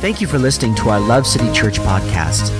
Thank 0.00 0.20
you 0.20 0.26
for 0.28 0.38
listening 0.38 0.76
to 0.76 0.90
our 0.90 1.00
Love 1.00 1.26
City 1.26 1.52
Church 1.52 1.80
podcast. 1.80 2.50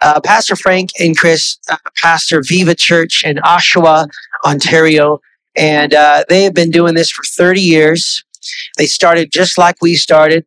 Uh, 0.03 0.19
Pastor 0.19 0.57
Frank 0.57 0.89
and 0.99 1.17
Chris 1.17 1.57
uh, 1.69 1.77
pastor 1.95 2.43
Viva 2.45 2.75
Church 2.75 3.23
in 3.25 3.37
Oshawa, 3.37 4.07
Ontario, 4.45 5.21
and 5.55 5.93
uh, 5.93 6.25
they 6.27 6.43
have 6.43 6.53
been 6.53 6.71
doing 6.71 6.93
this 6.93 7.09
for 7.09 7.23
30 7.23 7.61
years. 7.61 8.23
They 8.77 8.85
started 8.85 9.31
just 9.31 9.57
like 9.57 9.77
we 9.81 9.95
started, 9.95 10.45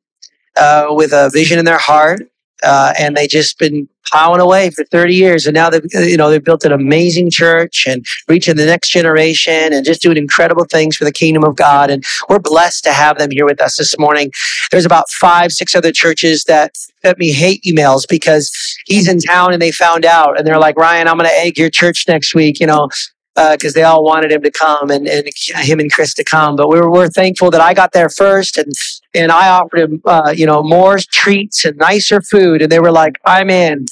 uh, 0.56 0.88
with 0.90 1.12
a 1.12 1.30
vision 1.32 1.58
in 1.58 1.64
their 1.64 1.78
heart, 1.78 2.28
uh, 2.62 2.92
and 2.98 3.16
they 3.16 3.26
just 3.26 3.58
been 3.58 3.88
plowing 4.06 4.40
away 4.40 4.70
for 4.70 4.84
30 4.84 5.14
years. 5.14 5.46
And 5.46 5.54
now 5.54 5.68
they've, 5.68 5.84
you 5.92 6.16
know, 6.16 6.30
they've 6.30 6.42
built 6.42 6.64
an 6.64 6.72
amazing 6.72 7.30
church 7.30 7.86
and 7.86 8.04
reaching 8.28 8.56
the 8.56 8.66
next 8.66 8.90
generation 8.90 9.72
and 9.72 9.84
just 9.84 10.00
doing 10.00 10.16
incredible 10.16 10.64
things 10.64 10.96
for 10.96 11.04
the 11.04 11.12
kingdom 11.12 11.44
of 11.44 11.56
God. 11.56 11.90
And 11.90 12.04
we're 12.28 12.38
blessed 12.38 12.84
to 12.84 12.92
have 12.92 13.18
them 13.18 13.30
here 13.30 13.44
with 13.44 13.60
us 13.60 13.76
this 13.76 13.98
morning. 13.98 14.30
There's 14.70 14.86
about 14.86 15.10
five, 15.10 15.52
six 15.52 15.74
other 15.74 15.92
churches 15.92 16.44
that 16.44 16.76
sent 17.04 17.18
me 17.18 17.32
hate 17.32 17.62
emails 17.64 18.04
because 18.08 18.52
he's 18.86 19.08
in 19.08 19.18
town 19.18 19.52
and 19.52 19.60
they 19.60 19.72
found 19.72 20.04
out 20.04 20.38
and 20.38 20.46
they're 20.46 20.58
like, 20.58 20.76
Ryan, 20.76 21.08
I'm 21.08 21.18
going 21.18 21.28
to 21.28 21.36
egg 21.36 21.58
your 21.58 21.70
church 21.70 22.06
next 22.08 22.34
week, 22.34 22.60
you 22.60 22.66
know, 22.66 22.88
because 23.34 23.74
they 23.74 23.82
all 23.82 24.04
wanted 24.04 24.32
him 24.32 24.42
to 24.42 24.50
come 24.50 24.90
and, 24.90 25.06
and 25.06 25.28
him 25.56 25.80
and 25.80 25.92
Chris 25.92 26.14
to 26.14 26.24
come. 26.24 26.56
But 26.56 26.68
we 26.68 26.80
were, 26.80 26.90
we're 26.90 27.08
thankful 27.08 27.50
that 27.50 27.60
I 27.60 27.74
got 27.74 27.92
there 27.92 28.08
first 28.08 28.56
and 28.56 28.72
and 29.16 29.32
I 29.32 29.48
offered 29.48 29.80
him, 29.80 30.02
uh, 30.04 30.32
you 30.36 30.46
know, 30.46 30.62
more 30.62 30.98
treats 31.10 31.64
and 31.64 31.76
nicer 31.76 32.20
food, 32.20 32.62
and 32.62 32.70
they 32.70 32.80
were 32.80 32.92
like, 32.92 33.14
"I'm 33.24 33.50
in." 33.50 33.86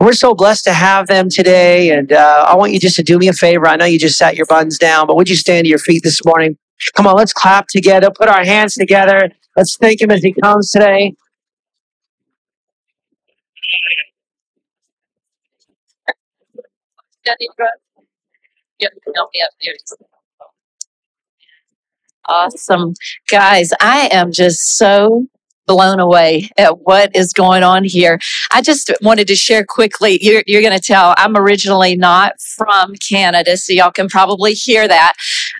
We're 0.00 0.14
so 0.14 0.34
blessed 0.34 0.64
to 0.64 0.72
have 0.72 1.08
them 1.08 1.28
today, 1.28 1.90
and 1.90 2.12
uh, 2.12 2.46
I 2.48 2.56
want 2.56 2.72
you 2.72 2.80
just 2.80 2.96
to 2.96 3.02
do 3.02 3.18
me 3.18 3.28
a 3.28 3.34
favor. 3.34 3.68
I 3.68 3.76
know 3.76 3.84
you 3.84 3.98
just 3.98 4.16
sat 4.16 4.34
your 4.34 4.46
buns 4.46 4.78
down, 4.78 5.06
but 5.06 5.16
would 5.16 5.28
you 5.28 5.36
stand 5.36 5.66
to 5.66 5.68
your 5.68 5.78
feet 5.78 6.02
this 6.02 6.24
morning? 6.24 6.56
Come 6.96 7.06
on, 7.06 7.16
let's 7.16 7.34
clap 7.34 7.66
together, 7.68 8.10
put 8.10 8.28
our 8.28 8.42
hands 8.44 8.74
together. 8.74 9.30
Let's 9.56 9.76
thank 9.76 10.00
him 10.00 10.10
as 10.10 10.22
he 10.22 10.32
comes 10.32 10.70
today. 10.70 11.14
Awesome. 22.26 22.94
Guys, 23.28 23.70
I 23.80 24.08
am 24.12 24.30
just 24.32 24.76
so 24.76 25.26
blown 25.70 26.00
away 26.00 26.50
at 26.58 26.80
what 26.80 27.14
is 27.14 27.32
going 27.32 27.62
on 27.62 27.84
here. 27.84 28.18
I 28.50 28.60
just 28.60 28.90
wanted 29.02 29.28
to 29.28 29.36
share 29.36 29.64
quickly. 29.64 30.18
You're, 30.20 30.42
you're 30.48 30.62
going 30.62 30.76
to 30.76 30.84
tell 30.84 31.14
I'm 31.16 31.36
originally 31.36 31.94
not 31.94 32.40
from 32.40 32.96
Canada, 32.96 33.56
so 33.56 33.72
y'all 33.72 33.92
can 33.92 34.08
probably 34.08 34.52
hear 34.52 34.88
that. 34.88 35.12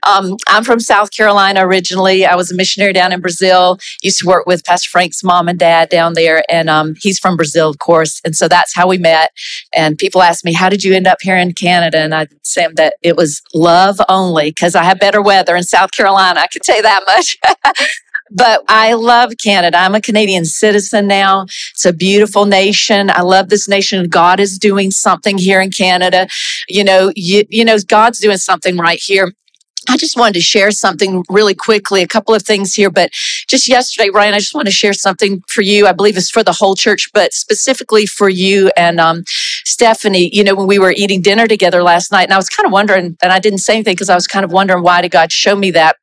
Um, 0.02 0.36
I'm 0.48 0.64
from 0.64 0.80
South 0.80 1.12
Carolina 1.12 1.64
originally. 1.64 2.26
I 2.26 2.34
was 2.34 2.50
a 2.50 2.56
missionary 2.56 2.92
down 2.92 3.12
in 3.12 3.20
Brazil. 3.20 3.78
Used 4.02 4.18
to 4.18 4.26
work 4.26 4.46
with 4.46 4.64
Pastor 4.64 4.88
Frank's 4.90 5.22
mom 5.22 5.46
and 5.46 5.60
dad 5.60 5.90
down 5.90 6.14
there, 6.14 6.42
and 6.50 6.68
um, 6.68 6.96
he's 6.98 7.20
from 7.20 7.36
Brazil, 7.36 7.70
of 7.70 7.78
course. 7.78 8.20
And 8.24 8.34
so 8.34 8.48
that's 8.48 8.74
how 8.74 8.88
we 8.88 8.98
met. 8.98 9.30
And 9.72 9.96
people 9.96 10.22
ask 10.22 10.44
me, 10.44 10.52
"How 10.52 10.68
did 10.68 10.82
you 10.82 10.92
end 10.92 11.06
up 11.06 11.18
here 11.20 11.36
in 11.36 11.52
Canada?" 11.52 11.98
And 11.98 12.16
I 12.16 12.26
say 12.42 12.66
that 12.74 12.94
it 13.02 13.16
was 13.16 13.42
love 13.54 14.00
only 14.08 14.50
because 14.50 14.74
I 14.74 14.82
have 14.82 14.98
better 14.98 15.22
weather 15.22 15.54
in 15.54 15.62
South 15.62 15.92
Carolina. 15.92 16.40
I 16.40 16.48
can 16.48 16.62
tell 16.62 16.76
you 16.76 16.82
that 16.82 17.04
much. 17.06 17.38
but 18.30 18.62
I 18.68 18.94
love 18.94 19.32
Canada. 19.42 19.78
I'm 19.78 19.94
a 19.94 20.00
Canadian 20.00 20.44
citizen 20.44 21.06
now. 21.06 21.42
It's 21.72 21.84
a 21.84 21.92
beautiful 21.92 22.46
nation. 22.46 23.10
I 23.10 23.22
love 23.22 23.48
this 23.48 23.68
nation. 23.68 24.08
God 24.08 24.40
is 24.40 24.58
doing 24.58 24.90
something 24.90 25.38
here 25.38 25.60
in 25.60 25.70
Canada. 25.70 26.28
You 26.68 26.84
know, 26.84 27.12
you, 27.16 27.44
you 27.48 27.64
know, 27.64 27.76
God's 27.86 28.20
doing 28.20 28.38
something 28.38 28.76
right 28.76 29.00
here. 29.02 29.32
I 29.88 29.96
just 29.96 30.16
wanted 30.16 30.34
to 30.34 30.40
share 30.40 30.70
something 30.70 31.24
really 31.28 31.54
quickly, 31.54 32.02
a 32.02 32.06
couple 32.06 32.34
of 32.34 32.42
things 32.42 32.74
here. 32.74 32.90
But 32.90 33.10
just 33.48 33.66
yesterday, 33.66 34.10
Ryan, 34.10 34.34
I 34.34 34.38
just 34.38 34.54
want 34.54 34.66
to 34.66 34.72
share 34.72 34.92
something 34.92 35.42
for 35.48 35.62
you. 35.62 35.86
I 35.86 35.92
believe 35.92 36.16
it's 36.16 36.30
for 36.30 36.44
the 36.44 36.52
whole 36.52 36.76
church, 36.76 37.10
but 37.14 37.32
specifically 37.32 38.06
for 38.06 38.28
you 38.28 38.70
and 38.76 39.00
um, 39.00 39.24
Stephanie. 39.64 40.30
You 40.32 40.44
know, 40.44 40.54
when 40.54 40.66
we 40.66 40.78
were 40.78 40.92
eating 40.92 41.22
dinner 41.22 41.48
together 41.48 41.82
last 41.82 42.12
night, 42.12 42.24
and 42.24 42.32
I 42.34 42.36
was 42.36 42.48
kind 42.48 42.66
of 42.66 42.72
wondering, 42.72 43.16
and 43.22 43.32
I 43.32 43.38
didn't 43.40 43.60
say 43.60 43.74
anything 43.74 43.94
because 43.94 44.10
I 44.10 44.14
was 44.14 44.26
kind 44.26 44.44
of 44.44 44.52
wondering 44.52 44.84
why 44.84 45.00
did 45.00 45.10
God 45.10 45.32
show 45.32 45.56
me 45.56 45.70
that? 45.72 45.96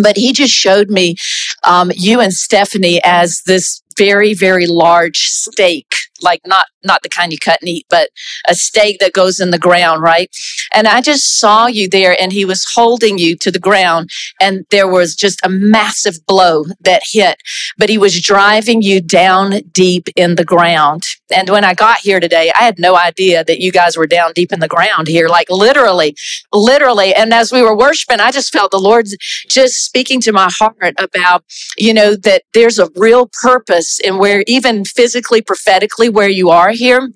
But 0.00 0.16
he 0.16 0.32
just 0.32 0.54
showed 0.54 0.90
me 0.90 1.16
um, 1.64 1.90
you 1.94 2.20
and 2.20 2.32
Stephanie 2.32 3.00
as 3.04 3.42
this 3.46 3.82
very, 3.96 4.34
very 4.34 4.66
large 4.66 5.18
stake, 5.18 5.94
like 6.22 6.40
not 6.46 6.66
not 6.84 7.02
the 7.02 7.08
kind 7.08 7.32
you 7.32 7.38
cut 7.38 7.58
and 7.60 7.68
eat, 7.68 7.86
but 7.90 8.10
a 8.48 8.54
stake 8.54 8.98
that 9.00 9.12
goes 9.12 9.40
in 9.40 9.50
the 9.50 9.58
ground, 9.58 10.02
right? 10.02 10.30
And 10.74 10.86
I 10.86 11.00
just 11.00 11.38
saw 11.38 11.66
you 11.66 11.88
there, 11.88 12.20
and 12.20 12.32
he 12.32 12.44
was 12.44 12.66
holding 12.74 13.18
you 13.18 13.36
to 13.38 13.50
the 13.50 13.58
ground, 13.58 14.10
and 14.40 14.64
there 14.70 14.88
was 14.88 15.14
just 15.14 15.40
a 15.44 15.48
massive 15.48 16.24
blow 16.26 16.64
that 16.80 17.02
hit, 17.04 17.40
but 17.76 17.88
he 17.88 17.98
was 17.98 18.20
driving 18.20 18.82
you 18.82 19.00
down 19.00 19.60
deep 19.72 20.08
in 20.16 20.36
the 20.36 20.44
ground. 20.44 21.04
And 21.34 21.50
when 21.50 21.64
I 21.64 21.74
got 21.74 21.98
here 21.98 22.20
today, 22.20 22.50
I 22.54 22.64
had 22.64 22.78
no 22.78 22.96
idea 22.96 23.44
that 23.44 23.60
you 23.60 23.70
guys 23.70 23.96
were 23.96 24.06
down 24.06 24.32
deep 24.34 24.52
in 24.52 24.60
the 24.60 24.68
ground 24.68 25.08
here, 25.08 25.28
like 25.28 25.50
literally, 25.50 26.16
literally. 26.52 27.14
And 27.14 27.32
as 27.34 27.52
we 27.52 27.62
were 27.62 27.76
worshiping, 27.76 28.20
I 28.20 28.30
just 28.30 28.52
felt 28.52 28.70
the 28.70 28.78
Lord 28.78 29.06
just 29.48 29.84
speaking 29.84 30.20
to 30.22 30.32
my 30.32 30.48
heart 30.58 30.94
about, 30.98 31.44
you 31.76 31.92
know, 31.92 32.14
that 32.16 32.42
there's 32.54 32.78
a 32.78 32.88
real 32.96 33.30
purpose 33.42 33.98
in 34.00 34.18
where 34.18 34.42
even 34.46 34.84
physically, 34.84 35.42
prophetically, 35.42 36.07
where 36.08 36.28
you 36.28 36.50
are 36.50 36.70
here. 36.70 37.08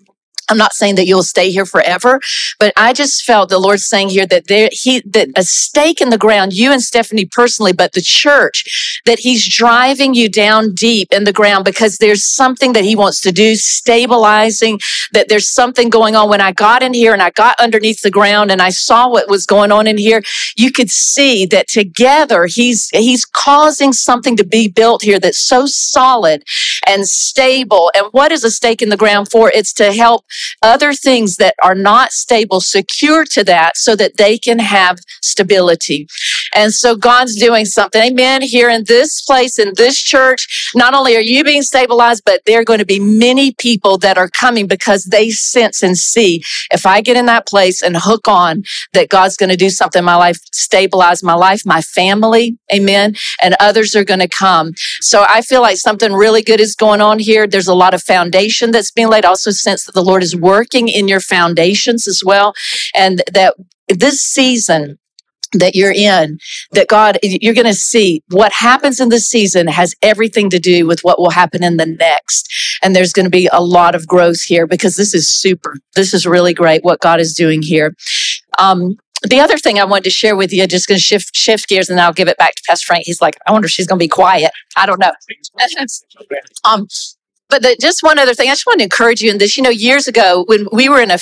I'm 0.48 0.58
not 0.58 0.75
saying 0.75 0.97
that 0.97 1.06
you'll 1.06 1.22
stay 1.22 1.50
here 1.50 1.66
forever, 1.66 2.20
but 2.58 2.72
I 2.76 2.92
just 2.92 3.25
felt 3.25 3.48
the 3.48 3.58
Lord 3.58 3.80
saying 3.80 4.10
here 4.10 4.26
that 4.26 4.48
there 4.48 4.69
he 4.72 5.00
that 5.06 5.28
a 5.36 5.42
stake 5.42 6.00
in 6.00 6.10
the 6.10 6.19
ground, 6.19 6.53
you 6.53 6.72
and 6.72 6.82
Stephanie 6.82 7.26
personally, 7.26 7.72
but 7.72 7.92
the 7.92 8.00
church, 8.00 9.00
that 9.06 9.20
he's 9.20 9.48
driving 9.48 10.14
you 10.14 10.28
down 10.28 10.75
deep 10.75 11.08
in 11.12 11.25
the 11.25 11.32
ground 11.32 11.64
because 11.64 11.98
there's 11.98 12.25
something 12.25 12.72
that 12.72 12.84
he 12.84 12.97
wants 12.97 13.20
to 13.22 13.32
do, 13.32 13.54
stabilizing, 13.54 14.78
that 15.12 15.28
there's 15.28 15.48
something 15.48 15.88
going 15.91 16.16
on. 16.16 16.28
When 16.28 16.41
I 16.41 16.53
got 16.53 16.82
in 16.82 16.94
here 16.94 17.12
and 17.12 17.22
I 17.22 17.30
got 17.30 17.59
underneath 17.59 18.03
the 18.03 18.10
ground 18.10 18.50
and 18.50 18.60
I 18.60 18.70
saw 18.70 19.09
what 19.09 19.28
was 19.28 19.47
going 19.47 19.72
on 19.72 19.86
in 19.86 19.98
here, 19.98 20.22
you 20.56 20.70
could 20.72 20.91
see 20.91 21.47
that 21.47 21.69
together 21.69 22.47
he's 22.47 22.91
he's 22.92 23.24
causing 23.24 23.92
something 23.92 24.36
to 24.36 24.44
be 24.44 24.69
built 24.69 25.03
here 25.03 25.20
that's 25.20 25.38
so 25.38 25.66
solid 25.66 26.42
and 26.86 27.06
stable. 27.06 27.91
And 27.94 28.06
what 28.12 28.32
is 28.32 28.44
a 28.44 28.50
stake 28.50 28.82
in 28.82 28.88
the 28.88 28.97
ground 28.97 29.30
for? 29.30 29.50
It's 29.54 29.72
to 29.74 29.92
help 29.92 30.24
other 30.62 30.93
things 30.93 31.37
that 31.37 31.54
are 31.62 31.75
not 31.75 32.12
stable 32.12 32.60
secure 32.60 33.25
to 33.25 33.44
that 33.44 33.76
so 33.76 33.97
that 33.97 34.16
they 34.16 34.38
can 34.38 34.59
have 34.59 34.98
stability. 35.22 36.06
And 36.54 36.72
so 36.72 36.97
God's 36.97 37.36
doing 37.36 37.64
something. 37.64 38.03
Amen. 38.03 38.42
Here 38.42 38.69
in 38.69 38.84
this 38.86 39.20
place, 39.22 39.58
in 39.58 39.72
this 39.76 39.98
church, 39.98 40.70
not 40.75 40.94
only 40.94 41.16
are 41.16 41.20
you 41.20 41.44
being 41.44 41.62
stabilized, 41.62 42.22
but 42.25 42.42
there 42.47 42.60
are 42.60 42.64
going 42.64 42.78
to 42.78 42.86
be 42.86 43.00
many 43.00 43.53
people 43.53 43.98
that 43.98 44.19
are 44.19 44.28
coming 44.28 44.66
because 44.66 45.04
they 45.04 45.30
sense 45.30 45.82
and 45.82 45.97
see 45.97 46.42
if 46.70 46.86
I 46.86 47.00
get 47.00 47.16
in 47.16 47.26
that 47.26 47.47
place 47.47 47.82
and 47.82 47.97
hook 47.97 48.28
on 48.28 48.62
that 48.92 49.08
God's 49.08 49.36
going 49.36 49.50
to 49.50 49.56
do 49.56 49.70
something 49.70 50.00
in 50.00 50.04
my 50.04 50.16
life, 50.16 50.38
stabilize 50.53 51.22
my 51.22 51.34
life, 51.34 51.62
my 51.64 51.80
family. 51.80 52.59
Amen. 52.72 53.14
And 53.41 53.54
others 53.60 53.94
are 53.94 54.04
going 54.04 54.20
to 54.20 54.28
come. 54.28 54.72
So 55.00 55.24
I 55.28 55.42
feel 55.42 55.60
like 55.60 55.76
something 55.76 56.12
really 56.12 56.42
good 56.42 56.60
is 56.60 56.74
going 56.74 57.00
on 57.00 57.19
here. 57.19 57.47
There's 57.47 57.69
a 57.69 57.74
lot 57.74 57.94
of 57.94 58.03
foundation 58.03 58.70
that's 58.70 58.91
being 58.91 59.09
laid. 59.09 59.24
I 59.24 59.28
also 59.28 59.50
sense 59.50 59.84
that 59.84 59.94
the 59.94 60.03
Lord 60.03 60.22
is 60.22 60.36
working 60.36 60.88
in 60.88 61.09
your 61.09 61.20
foundations 61.20 62.06
as 62.06 62.22
well. 62.24 62.54
And 62.94 63.22
that 63.32 63.54
this 63.88 64.21
season, 64.21 64.98
that 65.53 65.75
you're 65.75 65.93
in, 65.93 66.39
that 66.72 66.89
God, 66.89 67.19
you're 67.22 67.54
going 67.54 67.66
to 67.66 67.75
see 67.75 68.22
what 68.31 68.53
happens 68.53 69.01
in 69.01 69.09
this 69.09 69.27
season 69.27 69.66
has 69.66 69.95
everything 70.03 70.51
to 70.51 70.59
do 70.59 70.87
with 70.87 71.01
what 71.03 71.19
will 71.19 71.31
happen 71.31 71.63
in 71.63 71.77
the 71.77 71.87
next. 71.87 72.49
And 72.83 72.95
there's 72.95 73.13
going 73.13 73.27
to 73.27 73.31
be 73.31 73.49
a 73.53 73.63
lot 73.63 73.95
of 73.95 74.07
growth 74.07 74.43
here 74.43 74.66
because 74.66 74.97
this 74.97 75.15
is 75.15 75.31
super. 75.31 75.77
This 75.95 76.15
is 76.15 76.27
really 76.27 76.54
great 76.54 76.84
what 76.84 77.01
God 77.01 77.21
is 77.21 77.34
doing 77.34 77.63
here. 77.63 77.95
Um, 78.59 78.97
the 79.22 79.41
other 79.41 79.57
thing 79.57 79.78
I 79.78 79.84
wanted 79.84 80.04
to 80.04 80.10
share 80.10 80.37
with 80.37 80.53
you, 80.53 80.66
just 80.66 80.89
going 80.89 80.99
to 80.99 81.03
shift 81.03 81.37
shift 81.37 81.69
gears, 81.69 81.89
and 81.89 81.99
then 81.99 82.04
I'll 82.04 82.13
give 82.13 82.28
it 82.28 82.39
back 82.39 82.57
to 82.57 82.63
Pastor 82.66 82.87
Frank. 82.87 83.04
He's 83.07 83.22
like, 83.22 83.37
I 83.47 83.53
wonder 83.53 83.66
if 83.66 83.72
she's 83.72 83.87
going 83.87 83.99
to 83.99 84.03
be 84.03 84.09
quiet. 84.09 84.51
I 84.77 84.87
don't 84.87 84.99
know. 84.99 85.13
um, 86.65 86.89
but 87.53 87.60
the, 87.60 87.77
just 87.78 88.03
one 88.03 88.19
other 88.19 88.33
thing, 88.33 88.49
I 88.49 88.53
just 88.53 88.65
want 88.65 88.78
to 88.78 88.84
encourage 88.84 89.21
you 89.21 89.31
in 89.31 89.37
this. 89.37 89.59
You 89.59 89.63
know, 89.63 89.69
years 89.69 90.09
ago 90.09 90.45
when 90.49 90.66
we 90.72 90.89
were 90.89 91.03
in 91.03 91.10
a, 91.10 91.19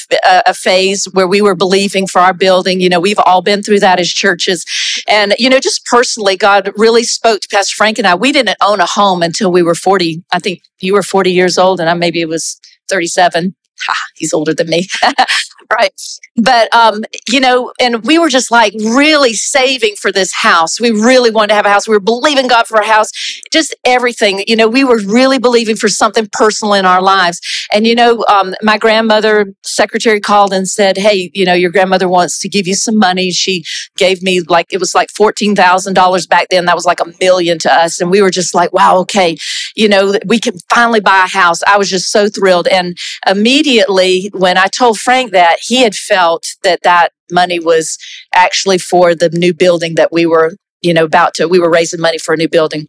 a 0.47 0.55
phase 0.55 1.06
where 1.06 1.27
we 1.27 1.43
were 1.43 1.56
believing 1.56 2.06
for 2.06 2.21
our 2.21 2.32
building, 2.32 2.81
you 2.81 2.88
know, 2.88 3.00
we've 3.00 3.19
all 3.27 3.43
been 3.43 3.65
through 3.65 3.81
that 3.81 3.99
as 3.99 4.09
churches. 4.09 4.65
And, 5.09 5.35
you 5.41 5.50
know, 5.50 5.59
just 5.59 5.85
personally, 5.87 6.37
God 6.37 6.71
really 6.77 7.03
spoke 7.03 7.41
to 7.41 7.49
Pastor 7.50 7.75
Frank 7.75 7.99
and 7.99 8.06
I. 8.06 8.15
We 8.15 8.31
didn't 8.31 8.56
own 8.62 8.79
a 8.79 8.87
home 8.87 9.25
until 9.25 9.50
we 9.50 9.65
were 9.65 9.75
40. 9.75 10.23
I 10.32 10.38
think 10.38 10.62
you 10.79 10.93
were 10.94 11.03
40 11.03 11.32
years 11.32 11.59
old 11.59 11.81
and 11.81 11.91
I 11.91 11.94
maybe 11.94 12.21
it 12.21 12.29
was 12.29 12.61
37. 12.88 13.56
Ha, 13.87 13.94
he's 14.15 14.32
older 14.32 14.55
than 14.55 14.69
me. 14.69 14.87
right? 15.70 15.93
But 16.37 16.72
um, 16.75 17.02
you 17.28 17.40
know, 17.40 17.72
and 17.81 18.05
we 18.05 18.19
were 18.19 18.28
just 18.28 18.50
like 18.50 18.72
really 18.75 19.34
saving 19.34 19.94
for 19.96 20.11
this 20.12 20.32
house. 20.32 20.81
We 20.81 20.90
really 20.90 21.31
wanted 21.31 21.49
to 21.49 21.55
have 21.55 21.67
a 21.67 21.70
house. 21.70 21.87
We 21.87 21.94
were 21.94 22.00
believing 22.00 22.46
God 22.49 22.67
for 22.67 22.78
a 22.81 22.87
house, 22.87 23.11
just 23.52 23.75
everything. 23.84 24.44
You 24.46 24.56
know, 24.56 24.69
we 24.69 24.84
were 24.84 25.00
really 25.06 25.38
believing 25.38 25.76
for 25.76 25.88
something 25.88 26.28
personal 26.32 26.75
in 26.75 26.87
our 26.87 27.02
lives. 27.02 27.40
And 27.72 27.87
you 27.87 27.94
know, 27.94 28.25
um, 28.28 28.55
my 28.62 28.78
grandmother 28.78 29.52
secretary 29.62 30.20
called 30.20 30.52
and 30.52 30.69
said, 30.69 30.96
"Hey, 30.96 31.31
you 31.34 31.44
know, 31.44 31.55
your 31.55 31.70
grandmother 31.70 32.08
wants 32.08 32.38
to 32.40 32.49
give 32.49 32.67
you 32.67 32.75
some 32.75 32.99
money." 32.99 33.31
She 33.31 33.64
gave 33.96 34.22
me 34.22 34.40
like 34.40 34.67
it 34.72 34.78
was 34.81 34.94
like 34.94 35.11
fourteen 35.11 35.55
thousand 35.55 35.94
dollars 35.94 36.26
back 36.26 36.49
then. 36.50 36.64
That 36.64 36.76
was 36.76 36.87
like 36.87 37.00
a 37.00 37.12
million 37.20 37.58
to 37.61 37.72
us, 37.72 38.00
and 38.00 38.11
we 38.11 38.22
were 38.22 38.31
just 38.31 38.55
like, 38.55 38.72
"Wow, 38.72 38.99
okay, 39.00 39.37
you 39.76 39.88
know, 39.88 40.14
we 40.26 40.38
can 40.38 40.55
finally 40.72 41.00
buy 41.00 41.25
a 41.25 41.28
house." 41.28 41.61
I 41.67 41.76
was 41.76 41.90
just 41.90 42.11
so 42.11 42.28
thrilled, 42.28 42.69
and 42.69 42.96
immediately 43.26 44.31
when 44.32 44.56
I 44.56 44.67
told 44.67 44.99
Frank 44.99 45.32
that, 45.32 45.59
he 45.60 45.82
had 45.82 45.94
felt 45.94 46.46
that 46.62 46.82
that 46.82 47.12
money 47.30 47.58
was 47.58 47.98
actually 48.34 48.78
for 48.78 49.14
the 49.14 49.30
new 49.30 49.54
building 49.54 49.94
that 49.94 50.12
we 50.12 50.26
were, 50.26 50.54
you 50.82 50.92
know, 50.92 51.04
about 51.04 51.34
to. 51.34 51.46
We 51.46 51.60
were 51.60 51.70
raising 51.70 52.00
money 52.00 52.18
for 52.18 52.34
a 52.34 52.36
new 52.36 52.48
building. 52.48 52.88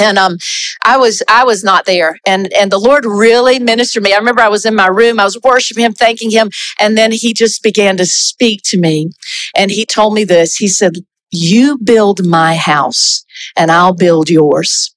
And 0.00 0.18
um 0.18 0.38
i 0.84 0.96
was 0.96 1.22
i 1.28 1.44
was 1.44 1.62
not 1.62 1.84
there. 1.84 2.18
And 2.26 2.50
and 2.54 2.72
the 2.72 2.78
lord 2.78 3.04
really 3.04 3.58
ministered 3.58 4.02
me. 4.02 4.14
I 4.14 4.18
remember 4.18 4.40
i 4.40 4.48
was 4.48 4.64
in 4.64 4.74
my 4.74 4.86
room 4.86 5.20
i 5.20 5.24
was 5.24 5.38
worshiping 5.42 5.84
him 5.84 5.92
thanking 5.92 6.30
him 6.30 6.50
and 6.80 6.96
then 6.96 7.12
he 7.12 7.34
just 7.34 7.62
began 7.62 7.96
to 7.98 8.06
speak 8.06 8.62
to 8.66 8.78
me. 8.78 9.10
And 9.54 9.70
he 9.70 9.84
told 9.84 10.14
me 10.14 10.24
this. 10.24 10.56
He 10.56 10.68
said 10.68 10.94
you 11.30 11.78
build 11.78 12.26
my 12.26 12.56
house 12.56 13.24
and 13.56 13.70
i'll 13.70 13.94
build 13.94 14.28
yours 14.28 14.94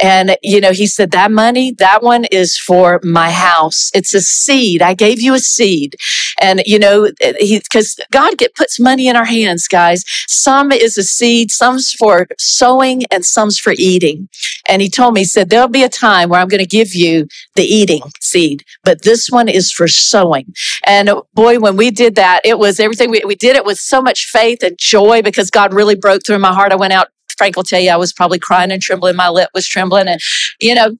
and, 0.00 0.36
you 0.42 0.60
know, 0.60 0.72
he 0.72 0.86
said, 0.86 1.10
that 1.10 1.30
money, 1.30 1.72
that 1.78 2.02
one 2.02 2.24
is 2.26 2.56
for 2.56 3.00
my 3.02 3.30
house. 3.30 3.90
It's 3.94 4.14
a 4.14 4.20
seed. 4.20 4.82
I 4.82 4.94
gave 4.94 5.20
you 5.20 5.34
a 5.34 5.40
seed. 5.40 5.96
And, 6.40 6.62
you 6.66 6.78
know, 6.78 7.10
eh, 7.20 7.32
he, 7.38 7.60
cause 7.72 7.98
God 8.10 8.38
get, 8.38 8.54
puts 8.54 8.78
money 8.78 9.08
in 9.08 9.16
our 9.16 9.24
hands, 9.24 9.66
guys. 9.66 10.04
Some 10.28 10.70
is 10.72 10.96
a 10.96 11.02
seed, 11.02 11.50
some's 11.50 11.92
for 11.92 12.26
sowing 12.38 13.02
and 13.10 13.24
some's 13.24 13.58
for 13.58 13.74
eating. 13.76 14.28
And 14.68 14.82
he 14.82 14.88
told 14.88 15.14
me, 15.14 15.20
he 15.20 15.24
said, 15.24 15.50
there'll 15.50 15.68
be 15.68 15.82
a 15.82 15.88
time 15.88 16.28
where 16.28 16.40
I'm 16.40 16.48
going 16.48 16.62
to 16.62 16.66
give 16.66 16.94
you 16.94 17.26
the 17.56 17.64
eating 17.64 18.02
seed, 18.20 18.64
but 18.84 19.02
this 19.02 19.28
one 19.30 19.48
is 19.48 19.72
for 19.72 19.88
sowing. 19.88 20.54
And 20.86 21.10
boy, 21.34 21.58
when 21.58 21.76
we 21.76 21.90
did 21.90 22.14
that, 22.16 22.40
it 22.44 22.58
was 22.58 22.78
everything. 22.78 23.10
We, 23.10 23.22
we 23.24 23.34
did 23.34 23.56
it 23.56 23.64
with 23.64 23.78
so 23.78 24.00
much 24.00 24.26
faith 24.26 24.62
and 24.62 24.76
joy 24.78 25.22
because 25.22 25.50
God 25.50 25.74
really 25.74 25.96
broke 25.96 26.24
through 26.24 26.38
my 26.38 26.52
heart. 26.52 26.72
I 26.72 26.76
went 26.76 26.92
out 26.92 27.08
Frank 27.38 27.56
will 27.56 27.62
tell 27.62 27.80
you 27.80 27.90
I 27.90 27.96
was 27.96 28.12
probably 28.12 28.38
crying 28.38 28.70
and 28.70 28.82
trembling. 28.82 29.16
My 29.16 29.30
lip 29.30 29.48
was 29.54 29.66
trembling. 29.66 30.08
And, 30.08 30.20
you 30.60 30.74
know, 30.74 30.96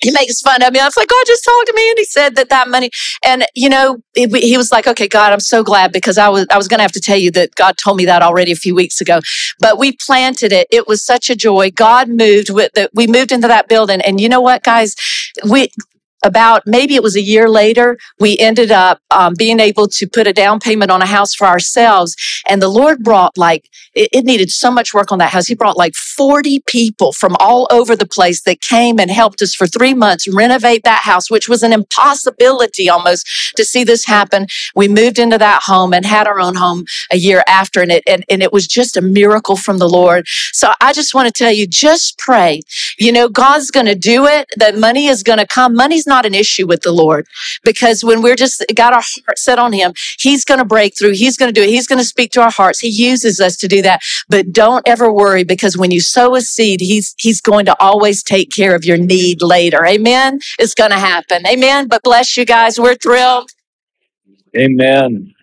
he 0.00 0.12
makes 0.12 0.40
fun 0.40 0.62
of 0.62 0.72
me. 0.72 0.78
I 0.78 0.84
was 0.84 0.96
like, 0.96 1.08
God 1.08 1.24
just 1.26 1.44
talked 1.44 1.66
to 1.66 1.72
me. 1.74 1.90
And 1.90 1.98
he 1.98 2.04
said 2.04 2.36
that 2.36 2.50
that 2.50 2.68
money, 2.68 2.90
and 3.24 3.44
you 3.54 3.68
know, 3.68 3.98
he 4.14 4.56
was 4.56 4.70
like, 4.70 4.86
okay, 4.86 5.08
God, 5.08 5.32
I'm 5.32 5.40
so 5.40 5.64
glad 5.64 5.92
because 5.92 6.18
I 6.18 6.28
was, 6.28 6.46
I 6.50 6.56
was 6.56 6.68
going 6.68 6.78
to 6.78 6.82
have 6.82 6.92
to 6.92 7.00
tell 7.00 7.16
you 7.16 7.30
that 7.32 7.54
God 7.56 7.76
told 7.78 7.96
me 7.96 8.04
that 8.04 8.22
already 8.22 8.52
a 8.52 8.56
few 8.56 8.74
weeks 8.74 9.00
ago, 9.00 9.20
but 9.58 9.78
we 9.78 9.96
planted 10.06 10.52
it. 10.52 10.68
It 10.70 10.86
was 10.86 11.04
such 11.04 11.30
a 11.30 11.34
joy. 11.36 11.72
God 11.72 12.08
moved 12.08 12.50
with 12.50 12.70
that. 12.74 12.90
We 12.94 13.06
moved 13.06 13.32
into 13.32 13.48
that 13.48 13.68
building. 13.68 14.00
And 14.00 14.20
you 14.20 14.28
know 14.28 14.40
what, 14.40 14.62
guys, 14.62 14.94
we, 15.50 15.68
about 16.24 16.66
maybe 16.66 16.94
it 16.94 17.02
was 17.02 17.16
a 17.16 17.20
year 17.20 17.48
later, 17.48 17.98
we 18.18 18.36
ended 18.38 18.70
up 18.70 19.00
um, 19.10 19.34
being 19.36 19.60
able 19.60 19.86
to 19.88 20.06
put 20.06 20.26
a 20.26 20.32
down 20.32 20.60
payment 20.60 20.90
on 20.90 21.02
a 21.02 21.06
house 21.06 21.34
for 21.34 21.46
ourselves. 21.46 22.16
And 22.48 22.60
the 22.60 22.68
Lord 22.68 23.02
brought 23.02 23.36
like, 23.38 23.68
it, 23.94 24.08
it, 24.12 24.24
needed 24.24 24.50
so 24.50 24.70
much 24.70 24.92
work 24.92 25.10
on 25.10 25.18
that 25.18 25.30
house. 25.30 25.46
He 25.46 25.54
brought 25.54 25.76
like 25.76 25.94
40 25.94 26.60
people 26.66 27.12
from 27.12 27.36
all 27.40 27.66
over 27.70 27.96
the 27.96 28.06
place 28.06 28.42
that 28.42 28.60
came 28.60 28.98
and 28.98 29.10
helped 29.10 29.40
us 29.42 29.54
for 29.54 29.66
three 29.66 29.94
months 29.94 30.28
renovate 30.28 30.84
that 30.84 31.02
house, 31.02 31.30
which 31.30 31.48
was 31.48 31.62
an 31.62 31.72
impossibility 31.72 32.88
almost 32.90 33.26
to 33.56 33.64
see 33.64 33.84
this 33.84 34.04
happen. 34.04 34.46
We 34.74 34.88
moved 34.88 35.18
into 35.18 35.38
that 35.38 35.62
home 35.64 35.94
and 35.94 36.04
had 36.04 36.26
our 36.26 36.40
own 36.40 36.56
home 36.56 36.84
a 37.10 37.16
year 37.16 37.42
after, 37.46 37.80
and 37.80 37.90
it, 37.90 38.02
and, 38.06 38.24
and 38.28 38.42
it 38.42 38.52
was 38.52 38.66
just 38.66 38.96
a 38.96 39.00
miracle 39.00 39.56
from 39.56 39.78
the 39.78 39.88
Lord. 39.88 40.26
So 40.52 40.72
I 40.80 40.92
just 40.92 41.14
want 41.14 41.26
to 41.26 41.32
tell 41.32 41.52
you, 41.52 41.66
just 41.66 42.18
pray. 42.18 42.62
You 42.98 43.12
know, 43.12 43.28
God's 43.28 43.70
going 43.70 43.86
to 43.86 43.94
do 43.94 44.26
it. 44.26 44.48
That 44.56 44.76
money 44.76 45.06
is 45.06 45.22
going 45.22 45.38
to 45.38 45.46
come. 45.46 45.74
Money's 45.74 46.06
not 46.08 46.26
an 46.26 46.34
issue 46.34 46.66
with 46.66 46.82
the 46.82 46.90
Lord 46.92 47.26
because 47.64 48.02
when 48.02 48.22
we're 48.22 48.34
just 48.34 48.64
got 48.74 48.92
our 48.92 49.02
heart 49.02 49.38
set 49.38 49.58
on 49.58 49.72
Him, 49.72 49.92
He's 50.18 50.44
going 50.44 50.58
to 50.58 50.64
break 50.64 50.98
through. 50.98 51.12
He's 51.12 51.36
going 51.36 51.52
to 51.52 51.52
do 51.52 51.62
it. 51.62 51.70
He's 51.70 51.86
going 51.86 52.00
to 52.00 52.04
speak 52.04 52.32
to 52.32 52.42
our 52.42 52.50
hearts. 52.50 52.80
He 52.80 52.88
uses 52.88 53.40
us 53.40 53.56
to 53.58 53.68
do 53.68 53.82
that. 53.82 54.00
But 54.28 54.52
don't 54.52 54.86
ever 54.88 55.12
worry 55.12 55.44
because 55.44 55.76
when 55.76 55.92
you 55.92 56.00
sow 56.00 56.34
a 56.34 56.40
seed, 56.40 56.80
He's 56.80 57.14
He's 57.18 57.40
going 57.40 57.66
to 57.66 57.76
always 57.78 58.22
take 58.22 58.50
care 58.50 58.74
of 58.74 58.84
your 58.84 58.96
need 58.96 59.42
later. 59.42 59.84
Amen. 59.86 60.40
It's 60.58 60.74
going 60.74 60.90
to 60.90 60.98
happen. 60.98 61.46
Amen. 61.46 61.86
But 61.86 62.02
bless 62.02 62.36
you 62.36 62.44
guys. 62.44 62.80
We're 62.80 62.96
thrilled. 62.96 63.50
Amen. 64.56 65.34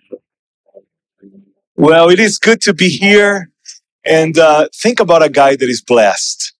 Well, 1.76 2.08
it 2.08 2.18
is 2.18 2.38
good 2.38 2.60
to 2.62 2.74
be 2.74 2.88
here 2.88 3.50
and 4.04 4.38
uh, 4.38 4.68
think 4.74 5.00
about 5.00 5.22
a 5.22 5.28
guy 5.28 5.56
that 5.56 5.68
is 5.68 5.82
blessed. 5.82 6.54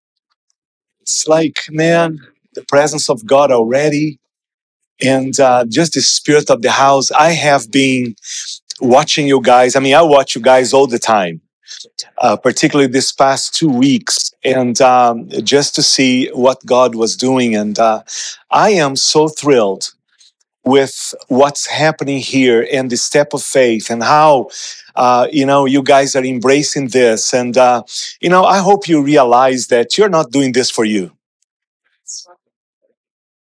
It's 1.01 1.27
like, 1.27 1.61
man, 1.71 2.19
the 2.57 2.65
presence 2.65 3.09
of 3.09 3.25
God 3.25 3.53
already, 3.53 4.19
and 5.01 5.39
uh, 5.39 5.65
just 5.69 5.95
the 5.95 6.01
spirit 6.01 6.51
of 6.51 6.63
the 6.63 6.73
house. 6.73 7.13
I 7.13 7.31
have 7.31 7.71
been 7.71 8.17
watching 8.81 9.29
you 9.29 9.41
guys. 9.41 9.77
I 9.77 9.81
mean, 9.81 9.95
I 9.95 10.03
watch 10.03 10.35
you 10.35 10.41
guys 10.41 10.73
all 10.73 10.89
the 10.89 10.99
time, 10.99 11.41
uh, 12.19 12.37
particularly 12.37 12.91
this 12.91 13.13
past 13.13 13.55
two 13.55 13.71
weeks, 13.71 14.33
and 14.45 14.81
um, 14.81 15.29
just 15.45 15.77
to 15.77 15.83
see 15.83 16.29
what 16.29 16.67
God 16.67 16.97
was 16.97 17.17
doing. 17.17 17.55
And 17.55 17.79
uh, 17.79 18.03
I 18.51 18.71
am 18.71 18.97
so 18.97 19.29
thrilled 19.29 19.93
with 20.67 21.15
what's 21.29 21.67
happening 21.67 22.19
here 22.19 22.67
and 22.73 22.91
the 22.91 22.97
step 22.97 23.33
of 23.33 23.43
faith 23.43 23.89
and 23.89 24.03
how 24.03 24.49
uh, 24.97 25.29
you 25.31 25.47
know 25.47 25.65
you 25.65 25.83
guys 25.83 26.17
are 26.17 26.25
embracing 26.25 26.89
this 26.89 27.33
and 27.33 27.57
uh, 27.57 27.83
you 28.21 28.29
know 28.29 28.45
i 28.45 28.59
hope 28.59 28.89
you 28.89 29.01
realize 29.01 29.69
that 29.69 29.97
you're 29.97 30.09
not 30.09 30.33
doing 30.33 30.53
this 30.53 30.71
for 30.71 30.85
you 30.85 31.16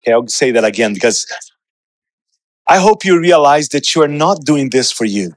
Okay, 0.06 0.12
I'll 0.12 0.29
say 0.29 0.53
that 0.53 0.64
again 0.64 0.94
because 0.94 1.26
I 2.69 2.79
hope 2.79 3.05
you 3.05 3.19
realize 3.19 3.70
that 3.70 3.94
you 3.94 4.03
are 4.03 4.08
not 4.08 4.44
doing 4.44 4.70
this 4.70 4.93
for 4.93 5.05
you. 5.05 5.32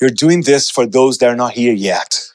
You're 0.00 0.10
doing 0.10 0.42
this 0.42 0.70
for 0.70 0.86
those 0.86 1.18
that 1.18 1.30
are 1.30 1.36
not 1.36 1.52
here 1.52 1.72
yet. 1.72 2.31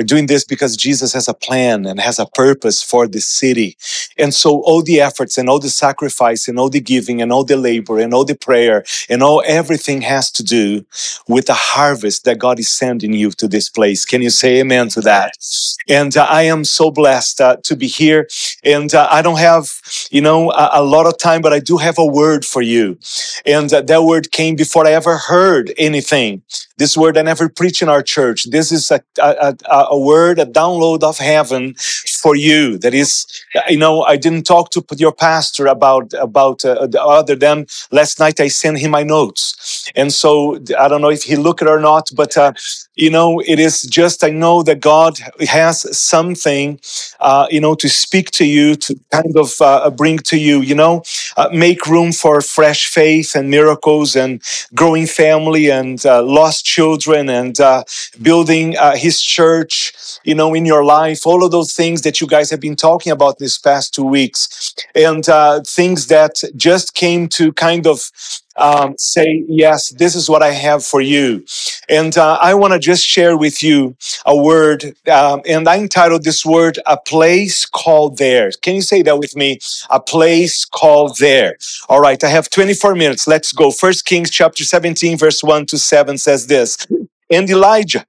You're 0.00 0.06
doing 0.06 0.28
this 0.28 0.44
because 0.44 0.78
Jesus 0.78 1.12
has 1.12 1.28
a 1.28 1.34
plan 1.34 1.84
and 1.84 2.00
has 2.00 2.18
a 2.18 2.24
purpose 2.24 2.82
for 2.82 3.06
this 3.06 3.26
city. 3.26 3.76
And 4.16 4.32
so 4.32 4.62
all 4.62 4.80
the 4.80 4.98
efforts 4.98 5.36
and 5.36 5.46
all 5.46 5.58
the 5.58 5.68
sacrifice 5.68 6.48
and 6.48 6.58
all 6.58 6.70
the 6.70 6.80
giving 6.80 7.20
and 7.20 7.30
all 7.30 7.44
the 7.44 7.58
labor 7.58 7.98
and 7.98 8.14
all 8.14 8.24
the 8.24 8.34
prayer 8.34 8.82
and 9.10 9.22
all 9.22 9.42
everything 9.44 10.00
has 10.00 10.30
to 10.32 10.42
do 10.42 10.86
with 11.28 11.48
the 11.48 11.54
harvest 11.54 12.24
that 12.24 12.38
God 12.38 12.58
is 12.58 12.70
sending 12.70 13.12
you 13.12 13.30
to 13.32 13.46
this 13.46 13.68
place. 13.68 14.06
Can 14.06 14.22
you 14.22 14.30
say 14.30 14.60
amen 14.60 14.88
to 14.88 15.02
that? 15.02 15.34
And 15.86 16.16
uh, 16.16 16.24
I 16.24 16.44
am 16.44 16.64
so 16.64 16.90
blessed 16.90 17.42
uh, 17.42 17.56
to 17.64 17.76
be 17.76 17.86
here. 17.86 18.26
And 18.64 18.94
uh, 18.94 19.06
I 19.10 19.20
don't 19.20 19.38
have, 19.38 19.68
you 20.10 20.22
know, 20.22 20.50
a, 20.52 20.70
a, 20.80 20.82
lot 20.82 21.04
of 21.04 21.18
time, 21.18 21.42
but 21.42 21.52
I 21.52 21.58
do 21.58 21.76
have 21.76 21.98
a 21.98 22.06
word 22.06 22.46
for 22.46 22.62
you. 22.62 22.98
And 23.44 23.70
uh, 23.70 23.82
that 23.82 24.04
word 24.04 24.32
came 24.32 24.56
before 24.56 24.86
I 24.86 24.92
ever 24.92 25.18
heard 25.18 25.74
anything. 25.76 26.42
This 26.80 26.96
word 26.96 27.18
I 27.18 27.22
never 27.22 27.50
preach 27.50 27.82
in 27.82 27.90
our 27.90 28.02
church. 28.02 28.50
This 28.50 28.72
is 28.72 28.90
a, 28.90 29.02
a, 29.20 29.54
a 29.90 29.98
word, 29.98 30.38
a 30.38 30.46
download 30.46 31.02
of 31.02 31.18
heaven 31.18 31.74
for 32.22 32.34
you. 32.34 32.78
That 32.78 32.94
is, 32.94 33.26
you 33.68 33.76
know, 33.76 34.00
I 34.04 34.16
didn't 34.16 34.44
talk 34.44 34.70
to 34.70 34.82
your 34.96 35.12
pastor 35.12 35.66
about 35.66 36.14
about 36.14 36.64
uh, 36.64 36.88
other 36.98 37.36
than 37.36 37.66
last 37.92 38.18
night 38.18 38.40
I 38.40 38.48
sent 38.48 38.78
him 38.78 38.92
my 38.92 39.02
notes, 39.02 39.79
and 39.94 40.12
so 40.12 40.58
I 40.78 40.88
don't 40.88 41.00
know 41.00 41.10
if 41.10 41.22
he 41.24 41.36
looked 41.36 41.62
it 41.62 41.68
or 41.68 41.80
not, 41.80 42.10
but 42.14 42.36
uh, 42.36 42.52
you 42.94 43.10
know, 43.10 43.40
it 43.40 43.58
is 43.58 43.82
just 43.82 44.24
I 44.24 44.30
know 44.30 44.62
that 44.62 44.80
God 44.80 45.18
has 45.48 45.96
something, 45.96 46.80
uh, 47.20 47.46
you 47.50 47.60
know, 47.60 47.74
to 47.76 47.88
speak 47.88 48.30
to 48.32 48.44
you, 48.44 48.74
to 48.76 48.98
kind 49.10 49.36
of 49.36 49.52
uh, 49.60 49.90
bring 49.90 50.18
to 50.18 50.38
you, 50.38 50.60
you 50.60 50.74
know, 50.74 51.02
uh, 51.36 51.48
make 51.52 51.86
room 51.86 52.12
for 52.12 52.40
fresh 52.40 52.86
faith 52.86 53.34
and 53.34 53.50
miracles 53.50 54.16
and 54.16 54.42
growing 54.74 55.06
family 55.06 55.70
and 55.70 56.04
uh, 56.06 56.22
lost 56.22 56.64
children 56.64 57.28
and 57.28 57.58
building 58.22 58.74
His 58.94 59.20
church 59.20 59.92
you 60.24 60.34
know, 60.34 60.54
in 60.54 60.64
your 60.64 60.84
life, 60.84 61.26
all 61.26 61.44
of 61.44 61.50
those 61.50 61.72
things 61.72 62.02
that 62.02 62.20
you 62.20 62.26
guys 62.26 62.50
have 62.50 62.60
been 62.60 62.76
talking 62.76 63.12
about 63.12 63.38
this 63.38 63.58
past 63.58 63.94
two 63.94 64.04
weeks, 64.04 64.74
and 64.94 65.28
uh, 65.28 65.60
things 65.66 66.06
that 66.08 66.34
just 66.56 66.94
came 66.94 67.28
to 67.28 67.52
kind 67.52 67.86
of 67.86 68.10
um, 68.60 68.96
say, 68.98 69.44
Yes, 69.48 69.90
this 69.90 70.14
is 70.14 70.28
what 70.28 70.42
I 70.42 70.52
have 70.52 70.84
for 70.84 71.00
you. 71.00 71.44
And 71.88 72.16
uh, 72.16 72.38
I 72.40 72.54
want 72.54 72.72
to 72.74 72.78
just 72.78 73.04
share 73.04 73.36
with 73.36 73.62
you 73.62 73.96
a 74.26 74.36
word, 74.36 74.94
um, 75.10 75.42
and 75.46 75.68
I 75.68 75.78
entitled 75.78 76.24
this 76.24 76.44
word, 76.46 76.78
A 76.86 76.96
Place 76.96 77.66
Called 77.66 78.18
There. 78.18 78.50
Can 78.62 78.76
you 78.76 78.82
say 78.82 79.02
that 79.02 79.18
with 79.18 79.36
me? 79.36 79.58
A 79.90 80.00
place 80.00 80.64
called 80.64 81.16
there. 81.18 81.56
All 81.88 82.00
right, 82.00 82.22
I 82.22 82.28
have 82.28 82.50
24 82.50 82.94
minutes. 82.94 83.26
Let's 83.26 83.52
go. 83.52 83.70
First 83.70 84.04
Kings 84.04 84.30
chapter 84.30 84.64
17, 84.64 85.18
verse 85.18 85.42
1 85.42 85.66
to 85.66 85.78
7 85.78 86.18
says 86.18 86.46
this. 86.46 86.86
And 87.30 87.48
Elijah 87.48 88.04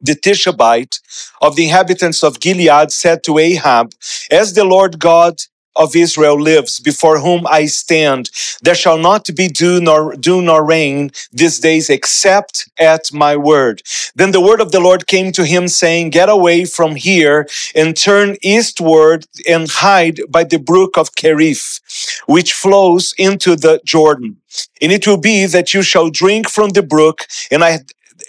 the 0.00 0.14
Tishbite 0.14 1.00
of 1.40 1.56
the 1.56 1.64
inhabitants 1.64 2.22
of 2.22 2.40
Gilead 2.40 2.92
said 2.92 3.22
to 3.24 3.38
Ahab, 3.38 3.92
As 4.30 4.54
the 4.54 4.64
Lord 4.64 4.98
God 4.98 5.40
of 5.78 5.96
Israel 5.96 6.38
lives, 6.40 6.80
before 6.80 7.20
whom 7.20 7.46
I 7.46 7.66
stand, 7.66 8.30
there 8.60 8.74
shall 8.74 8.98
not 8.98 9.28
be 9.34 9.48
dew 9.48 9.80
nor 9.80 10.14
dew 10.16 10.42
nor 10.42 10.64
rain 10.64 11.10
these 11.32 11.60
days 11.60 11.88
except 11.88 12.68
at 12.78 13.12
my 13.12 13.36
word. 13.36 13.82
Then 14.14 14.32
the 14.32 14.40
word 14.40 14.60
of 14.60 14.72
the 14.72 14.80
Lord 14.80 15.06
came 15.06 15.32
to 15.32 15.44
him, 15.44 15.68
saying, 15.68 16.10
Get 16.10 16.28
away 16.28 16.64
from 16.64 16.96
here 16.96 17.48
and 17.74 17.96
turn 17.96 18.36
eastward 18.42 19.26
and 19.48 19.68
hide 19.70 20.20
by 20.28 20.44
the 20.44 20.58
brook 20.58 20.98
of 20.98 21.14
Kerith, 21.14 21.80
which 22.26 22.52
flows 22.52 23.14
into 23.16 23.56
the 23.56 23.80
Jordan. 23.84 24.36
And 24.82 24.92
it 24.92 25.06
will 25.06 25.20
be 25.20 25.46
that 25.46 25.72
you 25.74 25.82
shall 25.82 26.10
drink 26.10 26.48
from 26.48 26.70
the 26.70 26.82
brook, 26.82 27.26
and 27.50 27.62
I 27.62 27.80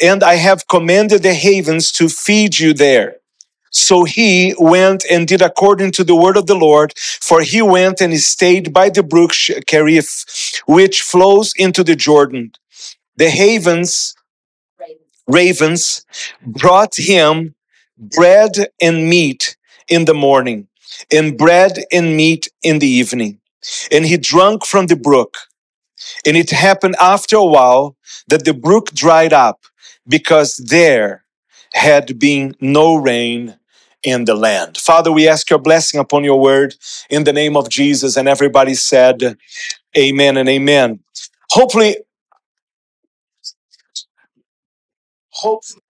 and 0.01 0.24
I 0.24 0.36
have 0.36 0.68
commanded 0.68 1.24
the 1.24 1.34
havens 1.34 1.91
to 1.94 2.08
feed 2.10 2.60
you 2.60 2.74
there. 2.74 3.19
So 3.72 4.04
he 4.04 4.56
went 4.58 5.06
and 5.10 5.28
did 5.28 5.42
according 5.42 5.92
to 5.94 6.04
the 6.04 6.16
word 6.16 6.38
of 6.38 6.48
the 6.48 6.56
Lord, 6.56 6.94
for 6.98 7.42
he 7.42 7.62
went 7.62 8.02
and 8.02 8.18
stayed 8.20 8.74
by 8.74 8.90
the 8.90 9.04
brook 9.04 9.32
Kerith, 9.32 10.62
which 10.66 11.02
flows 11.02 11.54
into 11.56 11.84
the 11.84 11.96
Jordan. 11.96 12.52
The 13.16 13.30
havens, 13.30 14.16
ravens, 15.28 16.06
brought 16.42 16.96
him 16.98 17.56
bread 17.98 18.52
and 18.82 19.10
meat 19.10 19.58
in 19.88 20.06
the 20.06 20.14
morning, 20.14 20.68
and 21.12 21.38
bread 21.38 21.84
and 21.92 22.16
meat 22.16 22.48
in 22.64 22.80
the 22.80 22.88
evening. 22.88 23.40
And 23.92 24.06
he 24.06 24.18
drank 24.18 24.66
from 24.66 24.88
the 24.88 24.96
brook. 24.96 25.38
And 26.26 26.38
it 26.38 26.50
happened 26.52 26.96
after 27.00 27.36
a 27.36 27.46
while 27.46 27.98
that 28.28 28.46
the 28.46 28.54
brook 28.54 28.92
dried 28.94 29.34
up 29.34 29.66
because 30.08 30.56
there 30.56 31.26
had 31.74 32.18
been 32.18 32.56
no 32.62 32.96
rain 32.96 33.59
in 34.03 34.25
the 34.25 34.36
land. 34.36 34.77
Father, 34.77 35.12
we 35.12 35.27
ask 35.27 35.50
your 35.50 35.60
blessing 35.60 36.00
upon 36.00 36.24
your 36.24 36.39
word 36.39 36.75
in 37.10 37.24
the 37.24 37.34
name 37.34 37.58
of 37.58 37.70
Jesus. 37.70 38.18
And 38.18 38.27
everybody 38.27 38.74
said, 38.75 39.38
Amen 39.98 40.38
and 40.38 40.50
Amen. 40.50 41.00
Hopefully, 41.51 41.98
hopefully. 45.32 45.82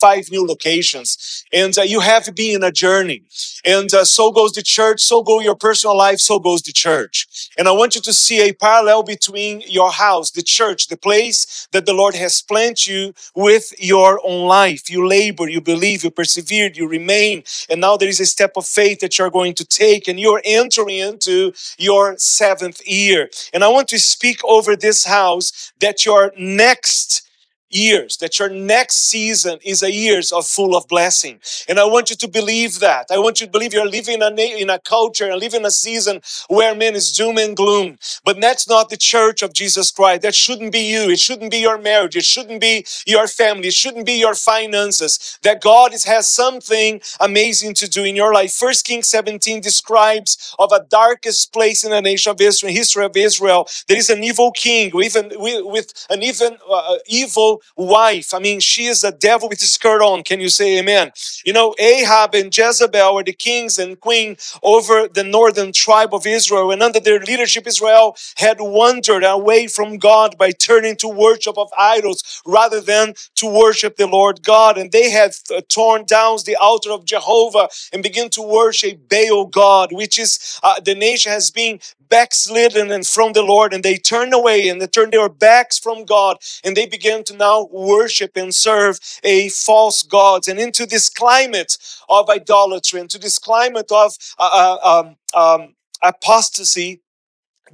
Five 0.00 0.30
new 0.30 0.46
locations, 0.46 1.44
and 1.52 1.76
uh, 1.76 1.82
you 1.82 2.00
have 2.00 2.34
been 2.34 2.56
in 2.56 2.64
a 2.64 2.72
journey, 2.72 3.22
and 3.64 3.92
uh, 3.92 4.04
so 4.04 4.32
goes 4.32 4.52
the 4.52 4.62
church, 4.62 5.00
so 5.02 5.22
go 5.22 5.40
your 5.40 5.54
personal 5.54 5.96
life, 5.96 6.20
so 6.20 6.38
goes 6.38 6.62
the 6.62 6.72
church. 6.72 7.26
And 7.58 7.68
I 7.68 7.72
want 7.72 7.94
you 7.94 8.00
to 8.00 8.12
see 8.14 8.40
a 8.40 8.54
parallel 8.54 9.02
between 9.02 9.62
your 9.66 9.92
house, 9.92 10.30
the 10.30 10.42
church, 10.42 10.88
the 10.88 10.96
place 10.96 11.68
that 11.72 11.84
the 11.84 11.92
Lord 11.92 12.14
has 12.14 12.40
planted 12.40 12.86
you 12.86 13.14
with 13.34 13.74
your 13.78 14.20
own 14.24 14.46
life. 14.46 14.88
You 14.88 15.06
labor, 15.06 15.48
you 15.48 15.60
believe, 15.60 16.02
you 16.02 16.10
persevered, 16.10 16.76
you 16.78 16.88
remain, 16.88 17.42
and 17.68 17.80
now 17.80 17.96
there 17.98 18.08
is 18.08 18.20
a 18.20 18.26
step 18.26 18.52
of 18.56 18.66
faith 18.66 19.00
that 19.00 19.18
you're 19.18 19.30
going 19.30 19.54
to 19.54 19.64
take, 19.66 20.08
and 20.08 20.18
you're 20.18 20.42
entering 20.44 20.96
into 20.96 21.52
your 21.78 22.16
seventh 22.16 22.80
year. 22.86 23.28
And 23.52 23.62
I 23.62 23.68
want 23.68 23.88
to 23.88 23.98
speak 23.98 24.42
over 24.44 24.76
this 24.76 25.04
house 25.04 25.72
that 25.80 26.06
your 26.06 26.32
next 26.38 27.28
years 27.70 28.16
that 28.18 28.38
your 28.38 28.48
next 28.48 28.96
season 29.10 29.58
is 29.64 29.82
a 29.82 29.92
years 29.92 30.32
of 30.32 30.46
full 30.46 30.76
of 30.76 30.86
blessing. 30.88 31.40
And 31.68 31.78
i 31.78 31.84
want 31.84 32.10
you 32.10 32.16
to 32.16 32.28
believe 32.28 32.80
that. 32.80 33.06
I 33.10 33.18
want 33.18 33.40
you 33.40 33.46
to 33.46 33.52
believe 33.52 33.72
you're 33.72 33.88
living 33.88 34.22
in 34.22 34.38
a, 34.38 34.60
in 34.62 34.70
a 34.70 34.78
culture 34.78 35.30
and 35.30 35.40
living 35.40 35.64
a 35.64 35.70
season 35.70 36.20
where 36.48 36.74
man 36.74 36.94
is 36.94 37.12
doom 37.12 37.38
and 37.38 37.56
gloom. 37.56 37.98
But 38.24 38.40
that's 38.40 38.68
not 38.68 38.90
the 38.90 38.96
church 38.96 39.42
of 39.42 39.52
jesus 39.52 39.90
christ. 39.90 40.22
That 40.22 40.34
shouldn't 40.34 40.72
be 40.72 40.90
you. 40.90 41.10
It 41.10 41.18
shouldn't 41.18 41.50
be 41.50 41.58
your 41.58 41.78
marriage. 41.78 42.16
It 42.16 42.24
shouldn't 42.24 42.60
be 42.60 42.86
your 43.06 43.26
family. 43.26 43.68
It 43.68 43.74
shouldn't 43.74 44.06
be 44.06 44.18
your 44.18 44.34
finances. 44.34 45.38
That 45.42 45.62
god 45.62 45.92
has 46.06 46.28
something 46.28 47.00
amazing 47.20 47.74
to 47.74 47.88
do 47.88 48.04
in 48.04 48.16
your 48.16 48.32
life. 48.34 48.52
First 48.52 48.84
king 48.86 49.02
17 49.02 49.60
describes 49.60 50.54
of 50.58 50.72
a 50.72 50.84
darkest 50.90 51.52
place 51.52 51.84
in 51.84 51.90
the 51.90 52.00
nation 52.00 52.30
of 52.30 52.40
israel 52.40 52.72
history 52.72 53.04
of 53.04 53.16
israel 53.16 53.68
there 53.88 53.98
is 53.98 54.10
an 54.10 54.22
evil 54.24 54.52
king 54.52 54.90
with, 54.94 55.16
an, 55.16 55.30
with, 55.34 55.64
with 55.64 56.06
an 56.10 56.22
even 56.22 56.56
uh, 56.70 56.96
evil 57.06 57.59
wife. 57.76 58.34
I 58.34 58.38
mean, 58.38 58.60
she 58.60 58.86
is 58.86 59.04
a 59.04 59.12
devil 59.12 59.48
with 59.48 59.62
a 59.62 59.66
skirt 59.66 60.02
on. 60.02 60.22
Can 60.22 60.40
you 60.40 60.48
say 60.48 60.78
amen? 60.78 61.12
You 61.44 61.52
know, 61.52 61.74
Ahab 61.78 62.34
and 62.34 62.56
Jezebel 62.56 63.14
were 63.14 63.24
the 63.24 63.32
kings 63.32 63.78
and 63.78 63.98
queen 63.98 64.36
over 64.62 65.08
the 65.08 65.24
northern 65.24 65.72
tribe 65.72 66.14
of 66.14 66.26
Israel. 66.26 66.70
And 66.70 66.82
under 66.82 67.00
their 67.00 67.20
leadership, 67.20 67.66
Israel 67.66 68.16
had 68.36 68.58
wandered 68.60 69.24
away 69.24 69.66
from 69.66 69.98
God 69.98 70.36
by 70.38 70.52
turning 70.52 70.96
to 70.96 71.08
worship 71.08 71.56
of 71.58 71.70
idols 71.78 72.42
rather 72.46 72.80
than 72.80 73.14
to 73.36 73.46
worship 73.46 73.96
the 73.96 74.06
Lord 74.06 74.42
God. 74.42 74.78
And 74.78 74.92
they 74.92 75.10
had 75.10 75.32
uh, 75.54 75.60
torn 75.68 76.04
down 76.04 76.38
the 76.44 76.56
altar 76.56 76.90
of 76.92 77.04
Jehovah 77.04 77.68
and 77.92 78.02
began 78.02 78.28
to 78.30 78.42
worship 78.42 79.08
Baal 79.08 79.46
God, 79.46 79.92
which 79.92 80.18
is 80.18 80.60
uh, 80.62 80.80
the 80.80 80.94
nation 80.94 81.32
has 81.32 81.50
been 81.50 81.80
backslidden 82.10 82.90
and 82.90 83.06
from 83.06 83.32
the 83.32 83.42
Lord, 83.42 83.72
and 83.72 83.82
they 83.82 83.96
turned 83.96 84.34
away 84.34 84.68
and 84.68 84.80
they 84.80 84.86
turned 84.86 85.12
their 85.12 85.28
backs 85.28 85.78
from 85.78 86.04
God, 86.04 86.38
and 86.64 86.76
they 86.76 86.86
began 86.86 87.24
to 87.24 87.36
now 87.36 87.68
worship 87.72 88.36
and 88.36 88.54
serve 88.54 88.98
a 89.24 89.48
false 89.50 90.02
gods. 90.02 90.48
And 90.48 90.58
into 90.60 90.86
this 90.86 91.08
climate 91.08 91.78
of 92.08 92.28
idolatry, 92.28 93.00
into 93.00 93.18
this 93.18 93.38
climate 93.38 93.90
of 93.92 94.16
uh, 94.38 94.50
uh, 94.82 95.00
um, 95.00 95.16
um, 95.34 95.74
apostasy, 96.02 97.00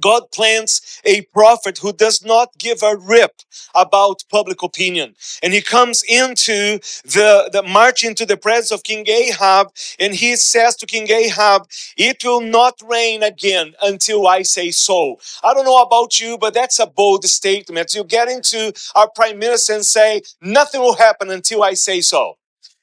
God 0.01 0.31
plants 0.31 1.01
a 1.05 1.21
prophet 1.33 1.79
who 1.79 1.93
does 1.93 2.23
not 2.23 2.57
give 2.57 2.83
a 2.83 2.97
rip 2.97 3.41
about 3.75 4.23
public 4.31 4.63
opinion. 4.63 5.15
And 5.43 5.53
he 5.53 5.61
comes 5.61 6.03
into 6.07 6.79
the, 7.03 7.49
the 7.51 7.63
march 7.63 8.03
into 8.03 8.25
the 8.25 8.37
presence 8.37 8.71
of 8.71 8.83
King 8.83 9.07
Ahab 9.07 9.69
and 9.99 10.13
he 10.15 10.35
says 10.35 10.75
to 10.77 10.85
King 10.85 11.09
Ahab, 11.09 11.67
it 11.97 12.23
will 12.23 12.41
not 12.41 12.75
rain 12.85 13.23
again 13.23 13.73
until 13.81 14.27
I 14.27 14.43
say 14.43 14.71
so. 14.71 15.17
I 15.43 15.53
don't 15.53 15.65
know 15.65 15.81
about 15.81 16.19
you, 16.19 16.37
but 16.37 16.53
that's 16.53 16.79
a 16.79 16.87
bold 16.87 17.25
statement. 17.25 17.93
You 17.95 18.03
get 18.03 18.29
into 18.29 18.73
our 18.95 19.09
prime 19.09 19.39
minister 19.39 19.73
and 19.73 19.85
say, 19.85 20.21
nothing 20.41 20.81
will 20.81 20.95
happen 20.95 21.29
until 21.31 21.63
I 21.63 21.73
say 21.73 22.01
so. 22.01 22.36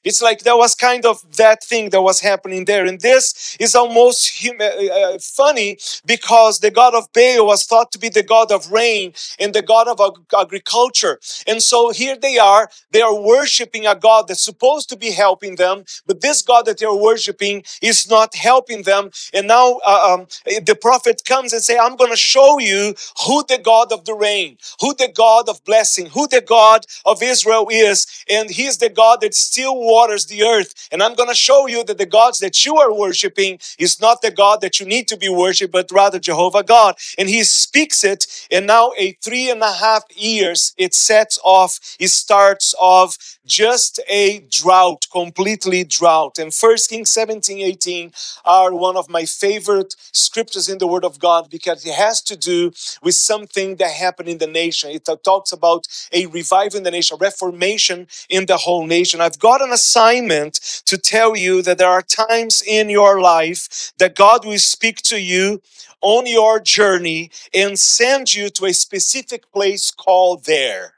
It's 0.05 0.21
like 0.21 0.41
there 0.41 0.55
was 0.57 0.75
kind 0.75 1.05
of 1.05 1.19
that 1.37 1.63
thing 1.63 1.89
that 1.89 2.01
was 2.01 2.19
happening 2.21 2.65
there. 2.65 2.85
And 2.85 3.01
this 3.01 3.57
is 3.59 3.75
almost 3.75 4.41
hum- 4.41 4.61
uh, 4.61 5.15
uh, 5.15 5.19
funny 5.19 5.77
because 6.05 6.59
the 6.59 6.71
God 6.71 6.93
of 6.95 7.11
Baal 7.13 7.45
was 7.47 7.65
thought 7.65 7.91
to 7.93 7.99
be 7.99 8.09
the 8.09 8.23
God 8.23 8.51
of 8.51 8.71
rain 8.71 9.13
and 9.39 9.53
the 9.53 9.61
God 9.61 9.87
of 9.87 9.99
ag- 9.99 10.25
agriculture. 10.39 11.19
And 11.47 11.61
so 11.61 11.91
here 11.91 12.17
they 12.17 12.37
are, 12.37 12.69
they 12.91 13.01
are 13.01 13.19
worshiping 13.19 13.87
a 13.87 13.95
God 13.95 14.27
that's 14.27 14.41
supposed 14.43 14.89
to 14.89 14.97
be 14.97 15.11
helping 15.11 15.55
them, 15.55 15.85
but 16.05 16.21
this 16.21 16.41
God 16.41 16.65
that 16.65 16.79
they're 16.79 16.93
worshiping 16.93 17.63
is 17.81 18.09
not 18.09 18.35
helping 18.35 18.83
them. 18.83 19.09
And 19.33 19.47
now 19.47 19.79
uh, 19.85 20.13
um, 20.13 20.27
the 20.45 20.77
prophet 20.79 21.23
comes 21.25 21.53
and 21.53 21.61
say, 21.61 21.77
I'm 21.77 21.95
going 21.95 22.11
to 22.11 22.17
show 22.17 22.59
you 22.59 22.93
who 23.25 23.43
the 23.47 23.57
God 23.57 23.91
of 23.91 24.05
the 24.05 24.13
rain, 24.13 24.57
who 24.79 24.93
the 24.93 25.11
God 25.13 25.49
of 25.49 25.63
blessing, 25.65 26.07
who 26.07 26.27
the 26.27 26.41
God 26.41 26.85
of 27.05 27.23
Israel 27.23 27.67
is. 27.71 28.07
And 28.29 28.49
he's 28.49 28.77
the 28.77 28.89
God 28.89 29.21
that 29.21 29.33
still 29.33 29.79
waters 29.97 30.25
the 30.25 30.43
earth. 30.43 30.71
And 30.91 30.99
I'm 31.01 31.15
going 31.19 31.29
to 31.29 31.43
show 31.49 31.61
you 31.73 31.83
that 31.85 31.97
the 31.97 32.11
gods 32.19 32.37
that 32.39 32.55
you 32.65 32.73
are 32.83 32.93
worshiping 33.05 33.53
is 33.85 33.93
not 34.05 34.21
the 34.21 34.31
God 34.43 34.57
that 34.61 34.75
you 34.79 34.85
need 34.85 35.07
to 35.11 35.17
be 35.25 35.29
worshiped, 35.43 35.73
but 35.77 35.91
rather 36.01 36.19
Jehovah 36.19 36.63
God. 36.75 36.93
And 37.19 37.27
he 37.35 37.41
speaks 37.43 38.03
it, 38.13 38.21
and 38.55 38.63
now 38.75 38.85
a 38.97 39.07
three 39.25 39.47
and 39.53 39.61
a 39.61 39.73
half 39.85 40.03
years 40.31 40.73
it 40.85 40.93
sets 40.93 41.35
off, 41.43 41.71
it 41.99 42.09
starts 42.09 42.67
off 42.79 43.11
just 43.45 43.99
a 44.09 44.23
drought, 44.59 45.01
completely 45.11 45.83
drought. 45.83 46.35
And 46.41 46.53
First 46.53 46.89
Kings 46.89 47.11
17, 47.11 47.59
18 47.59 48.11
are 48.43 48.73
one 48.87 48.97
of 48.97 49.09
my 49.09 49.25
favorite 49.25 49.95
scriptures 50.25 50.67
in 50.67 50.79
the 50.79 50.87
Word 50.87 51.05
of 51.05 51.19
God 51.19 51.49
because 51.49 51.85
it 51.85 51.93
has 51.93 52.21
to 52.23 52.35
do 52.35 52.71
with 53.05 53.15
something 53.15 53.75
that 53.77 53.91
happened 53.91 54.29
in 54.29 54.39
the 54.39 54.47
nation. 54.47 54.89
It 54.91 55.07
talks 55.23 55.51
about 55.51 55.87
a 56.11 56.25
revival 56.27 56.77
in 56.77 56.83
the 56.83 56.91
nation, 56.91 57.17
reformation 57.19 58.07
in 58.29 58.45
the 58.45 58.57
whole 58.57 58.85
nation. 58.85 59.21
I've 59.21 59.39
got 59.39 59.61
an 59.61 59.71
assignment 59.85 60.55
to 60.85 60.97
tell 60.97 61.35
you 61.37 61.61
that 61.61 61.77
there 61.77 61.89
are 61.89 62.01
times 62.01 62.63
in 62.65 62.89
your 62.89 63.21
life 63.21 63.93
that 63.99 64.15
God 64.15 64.45
will 64.45 64.59
speak 64.59 64.97
to 65.03 65.19
you 65.21 65.61
on 66.01 66.25
your 66.27 66.59
journey 66.59 67.31
and 67.53 67.79
send 67.79 68.33
you 68.33 68.49
to 68.49 68.65
a 68.65 68.73
specific 68.73 69.51
place 69.51 69.91
called 69.91 70.45
there. 70.45 70.93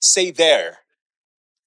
Say 0.00 0.32
there. 0.32 0.81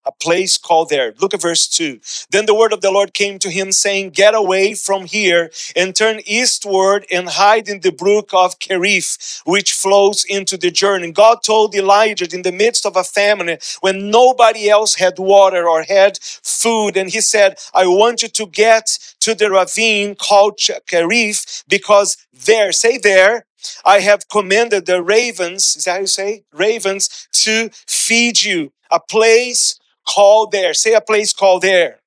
A 0.05 0.11
place 0.11 0.57
called 0.57 0.89
there. 0.89 1.13
Look 1.19 1.33
at 1.33 1.41
verse 1.41 1.67
2. 1.67 1.99
Then 2.29 2.45
the 2.45 2.55
word 2.55 2.73
of 2.73 2.81
the 2.81 2.91
Lord 2.91 3.13
came 3.13 3.39
to 3.39 3.49
him, 3.49 3.71
saying, 3.71 4.11
Get 4.11 4.35
away 4.35 4.73
from 4.75 5.05
here 5.05 5.51
and 5.75 5.95
turn 5.95 6.21
eastward 6.25 7.05
and 7.11 7.29
hide 7.29 7.67
in 7.67 7.79
the 7.81 7.91
brook 7.91 8.29
of 8.33 8.59
Kerif, 8.59 9.41
which 9.45 9.73
flows 9.73 10.23
into 10.23 10.57
the 10.57 10.71
Jordan. 10.71 11.11
God 11.11 11.39
told 11.43 11.73
Elijah 11.75 12.27
in 12.33 12.43
the 12.43 12.51
midst 12.51 12.85
of 12.85 12.95
a 12.95 13.03
famine 13.03 13.57
when 13.81 14.09
nobody 14.11 14.69
else 14.69 14.95
had 14.95 15.17
water 15.17 15.67
or 15.67 15.83
had 15.83 16.19
food, 16.21 16.97
and 16.97 17.09
he 17.09 17.21
said, 17.21 17.57
I 17.73 17.87
want 17.87 18.21
you 18.21 18.29
to 18.29 18.45
get 18.47 18.97
to 19.21 19.33
the 19.33 19.49
ravine 19.49 20.15
called 20.15 20.57
Kerif 20.57 21.63
because 21.67 22.17
there, 22.31 22.71
say 22.71 22.97
there, 22.97 23.45
I 23.83 23.99
have 23.99 24.29
commanded 24.29 24.85
the 24.85 25.01
ravens, 25.01 25.75
is 25.75 25.85
that 25.85 25.93
how 25.93 25.99
you 26.01 26.07
say? 26.07 26.43
Ravens 26.53 27.27
to 27.43 27.69
feed 27.87 28.43
you. 28.43 28.71
A 28.91 28.99
place 28.99 29.79
called 30.07 30.51
there. 30.51 30.73
Say 30.73 30.93
a 30.93 31.01
place 31.01 31.33
called 31.33 31.63
there. 31.63 31.99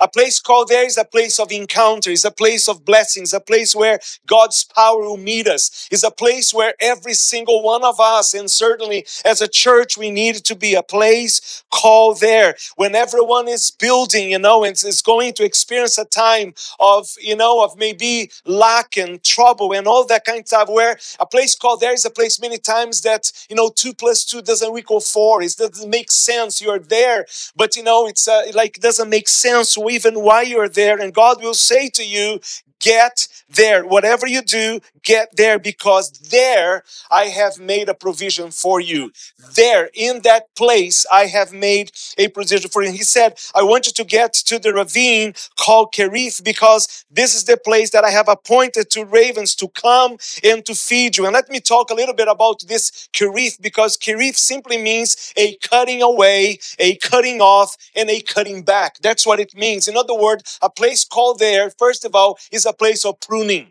A 0.00 0.08
place 0.08 0.40
called 0.40 0.68
there 0.68 0.86
is 0.86 0.96
a 0.96 1.04
place 1.04 1.38
of 1.38 1.52
encounter, 1.52 2.10
is 2.10 2.24
a 2.24 2.30
place 2.30 2.68
of 2.68 2.84
blessings, 2.86 3.34
a 3.34 3.40
place 3.40 3.74
where 3.74 4.00
God's 4.26 4.64
power 4.64 5.00
will 5.00 5.18
meet 5.18 5.46
us, 5.46 5.88
is 5.90 6.02
a 6.02 6.10
place 6.10 6.54
where 6.54 6.74
every 6.80 7.12
single 7.12 7.62
one 7.62 7.84
of 7.84 8.00
us, 8.00 8.32
and 8.32 8.50
certainly 8.50 9.06
as 9.24 9.42
a 9.42 9.48
church, 9.48 9.98
we 9.98 10.10
need 10.10 10.36
to 10.36 10.54
be 10.56 10.74
a 10.74 10.82
place 10.82 11.62
called 11.70 12.20
there. 12.20 12.54
When 12.76 12.94
everyone 12.94 13.46
is 13.46 13.70
building, 13.70 14.30
you 14.30 14.38
know, 14.38 14.64
and 14.64 14.72
is 14.72 15.02
going 15.02 15.34
to 15.34 15.44
experience 15.44 15.98
a 15.98 16.06
time 16.06 16.54
of, 16.78 17.08
you 17.20 17.36
know, 17.36 17.62
of 17.62 17.76
maybe 17.76 18.30
lack 18.46 18.96
and 18.96 19.22
trouble 19.22 19.72
and 19.74 19.86
all 19.86 20.06
that 20.06 20.24
kind 20.24 20.40
of 20.40 20.46
stuff, 20.48 20.68
where 20.70 20.98
a 21.18 21.26
place 21.26 21.54
called 21.54 21.80
there 21.80 21.92
is 21.92 22.04
a 22.06 22.10
place 22.10 22.40
many 22.40 22.58
times 22.58 23.02
that, 23.02 23.30
you 23.50 23.56
know, 23.56 23.70
two 23.74 23.92
plus 23.92 24.24
two 24.24 24.40
doesn't 24.40 24.76
equal 24.78 25.00
four. 25.00 25.42
It 25.42 25.54
doesn't 25.58 25.90
make 25.90 26.10
sense. 26.10 26.60
You're 26.62 26.78
there, 26.78 27.26
but 27.54 27.76
you 27.76 27.82
know, 27.82 28.06
it's 28.06 28.26
uh, 28.26 28.42
like 28.54 28.80
doesn't 28.80 29.10
make 29.10 29.28
sense 29.28 29.76
even 29.90 30.22
why 30.22 30.42
you're 30.42 30.68
there. 30.68 30.98
And 31.00 31.12
God 31.12 31.42
will 31.42 31.54
say 31.54 31.88
to 31.90 32.04
you, 32.04 32.40
get 32.80 33.28
there. 33.48 33.84
Whatever 33.86 34.26
you 34.26 34.42
do, 34.42 34.80
get 35.02 35.36
there 35.36 35.58
because 35.58 36.10
there 36.10 36.82
I 37.10 37.26
have 37.26 37.58
made 37.58 37.88
a 37.88 37.94
provision 37.94 38.50
for 38.50 38.80
you. 38.80 39.12
There, 39.54 39.90
in 39.94 40.22
that 40.22 40.54
place, 40.56 41.06
I 41.12 41.26
have 41.26 41.52
made 41.52 41.92
a 42.18 42.28
provision 42.28 42.70
for 42.70 42.82
you. 42.82 42.92
He 42.92 43.04
said, 43.04 43.38
I 43.54 43.62
want 43.62 43.86
you 43.86 43.92
to 43.92 44.04
get 44.04 44.32
to 44.34 44.58
the 44.58 44.72
ravine 44.72 45.34
called 45.58 45.92
Kerith 45.92 46.42
because 46.44 47.04
this 47.10 47.34
is 47.34 47.44
the 47.44 47.56
place 47.56 47.90
that 47.90 48.04
I 48.04 48.10
have 48.10 48.28
appointed 48.28 48.90
to 48.90 49.04
ravens 49.04 49.54
to 49.56 49.68
come 49.68 50.16
and 50.44 50.64
to 50.66 50.74
feed 50.74 51.16
you. 51.16 51.26
And 51.26 51.34
let 51.34 51.48
me 51.50 51.60
talk 51.60 51.90
a 51.90 51.94
little 51.94 52.14
bit 52.14 52.28
about 52.28 52.64
this 52.66 53.08
Kerith 53.12 53.60
because 53.60 53.96
Kerith 53.96 54.36
simply 54.36 54.78
means 54.78 55.32
a 55.36 55.56
cutting 55.56 56.02
away, 56.02 56.58
a 56.78 56.96
cutting 56.96 57.40
off, 57.40 57.76
and 57.96 58.08
a 58.10 58.20
cutting 58.20 58.62
back. 58.62 58.98
That's 59.00 59.26
what 59.26 59.40
it 59.40 59.54
means. 59.54 59.88
In 59.88 59.96
other 59.96 60.14
words, 60.14 60.58
a 60.62 60.70
place 60.70 61.04
called 61.04 61.38
there, 61.38 61.70
first 61.70 62.04
of 62.04 62.14
all, 62.14 62.38
is 62.52 62.66
a 62.66 62.69
place 62.74 63.04
of 63.04 63.20
pruning. 63.20 63.68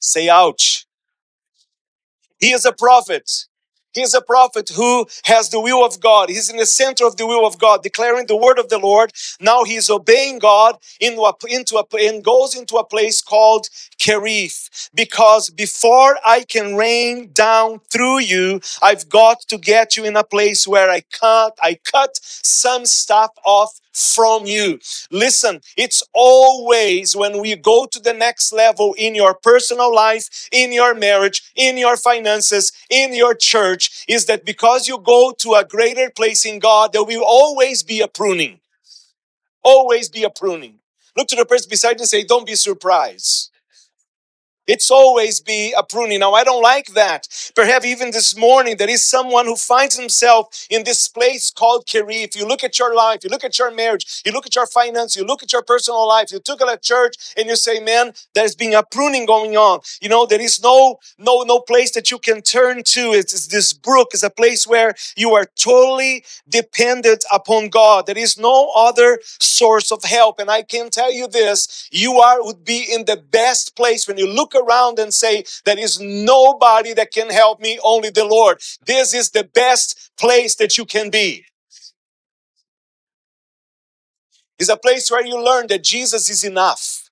Say 0.00 0.28
ouch. 0.28 0.86
He 2.38 2.52
is 2.52 2.64
a 2.66 2.72
prophet. 2.72 3.30
He 3.94 4.02
is 4.02 4.14
a 4.14 4.20
prophet 4.20 4.70
who 4.76 5.06
has 5.24 5.48
the 5.48 5.60
will 5.60 5.82
of 5.82 6.00
God. 6.00 6.28
He's 6.28 6.50
in 6.50 6.58
the 6.58 6.66
center 6.66 7.06
of 7.06 7.16
the 7.16 7.26
will 7.26 7.46
of 7.46 7.58
God, 7.58 7.82
declaring 7.82 8.26
the 8.26 8.36
word 8.36 8.58
of 8.58 8.68
the 8.68 8.78
Lord. 8.78 9.10
Now 9.40 9.64
he's 9.64 9.88
obeying 9.88 10.38
God 10.38 10.76
into 11.00 11.22
a, 11.22 11.32
into 11.48 11.78
a, 11.78 11.84
and 12.06 12.22
goes 12.22 12.54
into 12.54 12.76
a 12.76 12.84
place 12.84 13.22
called 13.22 13.68
Kerith. 13.98 14.90
Because 14.94 15.48
before 15.48 16.18
I 16.26 16.44
can 16.44 16.76
rain 16.76 17.30
down 17.32 17.80
through 17.90 18.18
you, 18.20 18.60
I've 18.82 19.08
got 19.08 19.40
to 19.48 19.56
get 19.56 19.96
you 19.96 20.04
in 20.04 20.16
a 20.16 20.24
place 20.24 20.68
where 20.68 20.90
I 20.90 21.02
cut, 21.10 21.58
I 21.62 21.78
cut 21.82 22.18
some 22.22 22.84
stuff 22.84 23.30
off 23.46 23.80
from 23.96 24.46
you. 24.46 24.78
Listen, 25.10 25.60
it's 25.76 26.02
always 26.12 27.16
when 27.16 27.40
we 27.40 27.56
go 27.56 27.86
to 27.86 27.98
the 28.00 28.12
next 28.12 28.52
level 28.52 28.94
in 28.98 29.14
your 29.14 29.34
personal 29.34 29.94
life, 29.94 30.48
in 30.52 30.72
your 30.72 30.94
marriage, 30.94 31.42
in 31.56 31.78
your 31.78 31.96
finances, 31.96 32.72
in 32.90 33.14
your 33.14 33.34
church, 33.34 34.04
is 34.08 34.26
that 34.26 34.44
because 34.44 34.88
you 34.88 34.98
go 34.98 35.32
to 35.38 35.54
a 35.54 35.64
greater 35.64 36.10
place 36.10 36.44
in 36.44 36.58
God, 36.58 36.92
there 36.92 37.04
will 37.04 37.24
always 37.24 37.82
be 37.82 38.00
a 38.00 38.08
pruning. 38.08 38.60
Always 39.62 40.08
be 40.08 40.24
a 40.24 40.30
pruning. 40.30 40.80
Look 41.16 41.28
to 41.28 41.36
the 41.36 41.46
person 41.46 41.68
beside 41.70 41.96
you 41.96 42.02
and 42.02 42.08
say, 42.08 42.24
Don't 42.24 42.46
be 42.46 42.54
surprised. 42.54 43.50
It's 44.66 44.90
always 44.90 45.40
be 45.40 45.72
a 45.76 45.82
pruning. 45.84 46.20
Now, 46.20 46.32
I 46.32 46.42
don't 46.42 46.62
like 46.62 46.88
that. 46.94 47.28
Perhaps 47.54 47.86
even 47.86 48.10
this 48.10 48.36
morning, 48.36 48.76
there 48.76 48.90
is 48.90 49.04
someone 49.04 49.46
who 49.46 49.54
finds 49.54 49.96
himself 49.96 50.66
in 50.70 50.82
this 50.82 51.06
place 51.08 51.52
called 51.52 51.86
Kerith. 51.86 52.24
If 52.24 52.36
you 52.36 52.46
look 52.46 52.64
at 52.64 52.78
your 52.78 52.94
life, 52.94 53.20
you 53.22 53.30
look 53.30 53.44
at 53.44 53.58
your 53.58 53.70
marriage, 53.70 54.22
you 54.26 54.32
look 54.32 54.44
at 54.46 54.56
your 54.56 54.66
finance, 54.66 55.14
you 55.14 55.24
look 55.24 55.42
at 55.44 55.52
your 55.52 55.62
personal 55.62 56.06
life, 56.08 56.32
you 56.32 56.40
took 56.40 56.60
it 56.60 56.68
at 56.68 56.82
church 56.82 57.14
and 57.36 57.46
you 57.46 57.54
say, 57.54 57.78
man, 57.78 58.12
there's 58.34 58.56
been 58.56 58.74
a 58.74 58.82
pruning 58.82 59.24
going 59.24 59.56
on. 59.56 59.80
You 60.00 60.08
know, 60.08 60.26
there 60.26 60.40
is 60.40 60.60
no, 60.60 60.98
no, 61.16 61.42
no 61.42 61.60
place 61.60 61.92
that 61.92 62.10
you 62.10 62.18
can 62.18 62.42
turn 62.42 62.82
to. 62.82 63.12
It's, 63.12 63.32
it's 63.32 63.46
this 63.46 63.72
brook 63.72 64.08
is 64.14 64.24
a 64.24 64.30
place 64.30 64.66
where 64.66 64.94
you 65.16 65.32
are 65.34 65.46
totally 65.54 66.24
dependent 66.48 67.24
upon 67.32 67.68
God. 67.68 68.06
There 68.06 68.18
is 68.18 68.36
no 68.36 68.72
other 68.74 69.20
source 69.38 69.92
of 69.92 70.02
help. 70.02 70.40
And 70.40 70.50
I 70.50 70.62
can 70.62 70.90
tell 70.90 71.12
you 71.12 71.28
this, 71.28 71.88
you 71.92 72.14
are, 72.14 72.42
would 72.44 72.64
be 72.64 72.84
in 72.92 73.04
the 73.04 73.16
best 73.16 73.76
place 73.76 74.08
when 74.08 74.18
you 74.18 74.28
look 74.28 74.55
around 74.56 74.98
and 74.98 75.14
say, 75.14 75.44
There 75.64 75.78
is 75.78 76.00
nobody 76.00 76.94
that 76.94 77.12
can 77.12 77.30
help 77.30 77.60
me, 77.60 77.78
only 77.84 78.10
the 78.10 78.24
Lord. 78.24 78.60
This 78.86 79.14
is 79.14 79.30
the 79.30 79.44
best 79.44 80.12
place 80.18 80.56
that 80.56 80.78
you 80.78 80.84
can 80.86 81.10
be. 81.10 81.46
It's 84.58 84.70
a 84.70 84.76
place 84.76 85.10
where 85.10 85.26
you 85.26 85.42
learn 85.42 85.68
that 85.68 85.84
Jesus 85.84 86.30
is 86.30 86.44
enough. 86.44 87.05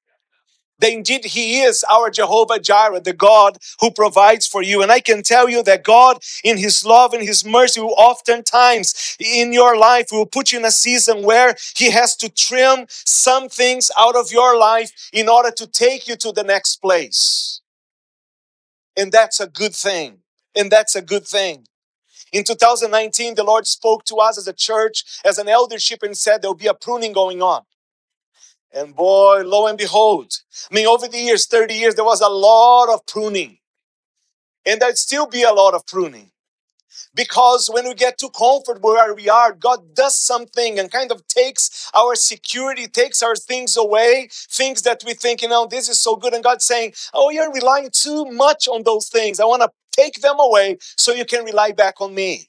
That 0.80 0.92
indeed 0.92 1.24
He 1.26 1.60
is 1.62 1.84
our 1.90 2.10
Jehovah 2.10 2.58
Jireh, 2.58 3.00
the 3.00 3.12
God 3.12 3.58
who 3.80 3.90
provides 3.90 4.46
for 4.46 4.62
you. 4.62 4.82
And 4.82 4.90
I 4.90 5.00
can 5.00 5.22
tell 5.22 5.48
you 5.48 5.62
that 5.62 5.84
God, 5.84 6.18
in 6.42 6.58
His 6.58 6.84
love 6.84 7.14
and 7.14 7.22
His 7.22 7.44
mercy, 7.44 7.80
will 7.80 7.94
oftentimes 7.96 9.16
in 9.20 9.52
your 9.52 9.76
life 9.76 10.08
will 10.10 10.26
put 10.26 10.52
you 10.52 10.58
in 10.58 10.64
a 10.64 10.70
season 10.70 11.22
where 11.22 11.54
He 11.76 11.90
has 11.90 12.16
to 12.16 12.28
trim 12.28 12.86
some 12.88 13.48
things 13.48 13.90
out 13.96 14.16
of 14.16 14.32
your 14.32 14.58
life 14.58 14.90
in 15.12 15.28
order 15.28 15.50
to 15.52 15.66
take 15.66 16.08
you 16.08 16.16
to 16.16 16.32
the 16.32 16.44
next 16.44 16.76
place. 16.76 17.60
And 18.96 19.12
that's 19.12 19.40
a 19.40 19.46
good 19.46 19.74
thing. 19.74 20.18
And 20.56 20.70
that's 20.70 20.94
a 20.96 21.02
good 21.02 21.26
thing. 21.26 21.66
In 22.32 22.44
2019, 22.44 23.36
the 23.36 23.44
Lord 23.44 23.66
spoke 23.66 24.04
to 24.06 24.16
us 24.16 24.38
as 24.38 24.48
a 24.48 24.52
church, 24.52 25.04
as 25.24 25.38
an 25.38 25.48
eldership, 25.48 26.02
and 26.02 26.16
said 26.16 26.42
there'll 26.42 26.54
be 26.54 26.66
a 26.66 26.74
pruning 26.74 27.12
going 27.12 27.42
on. 27.42 27.62
And 28.74 28.94
boy, 28.94 29.42
lo 29.44 29.66
and 29.68 29.78
behold, 29.78 30.32
I 30.70 30.74
mean, 30.74 30.86
over 30.86 31.06
the 31.06 31.18
years, 31.18 31.46
30 31.46 31.74
years, 31.74 31.94
there 31.94 32.04
was 32.04 32.20
a 32.20 32.28
lot 32.28 32.92
of 32.92 33.06
pruning. 33.06 33.58
And 34.66 34.80
there'd 34.80 34.98
still 34.98 35.26
be 35.26 35.42
a 35.42 35.52
lot 35.52 35.74
of 35.74 35.86
pruning. 35.86 36.32
Because 37.14 37.70
when 37.72 37.86
we 37.86 37.94
get 37.94 38.18
too 38.18 38.30
comfortable 38.30 38.90
where 38.90 39.14
we 39.14 39.28
are, 39.28 39.52
God 39.52 39.94
does 39.94 40.16
something 40.16 40.78
and 40.78 40.90
kind 40.90 41.12
of 41.12 41.26
takes 41.28 41.90
our 41.94 42.16
security, 42.16 42.88
takes 42.88 43.22
our 43.22 43.36
things 43.36 43.76
away, 43.76 44.28
things 44.32 44.82
that 44.82 45.02
we 45.06 45.14
think, 45.14 45.42
you 45.42 45.48
know, 45.48 45.66
this 45.66 45.88
is 45.88 46.00
so 46.00 46.16
good. 46.16 46.34
And 46.34 46.42
God's 46.42 46.64
saying, 46.64 46.94
Oh, 47.12 47.30
you're 47.30 47.52
relying 47.52 47.90
too 47.92 48.24
much 48.26 48.66
on 48.66 48.82
those 48.84 49.08
things. 49.08 49.38
I 49.38 49.44
want 49.44 49.62
to 49.62 49.70
take 49.92 50.20
them 50.22 50.40
away 50.40 50.78
so 50.96 51.12
you 51.12 51.24
can 51.24 51.44
rely 51.44 51.72
back 51.72 52.00
on 52.00 52.14
me. 52.14 52.48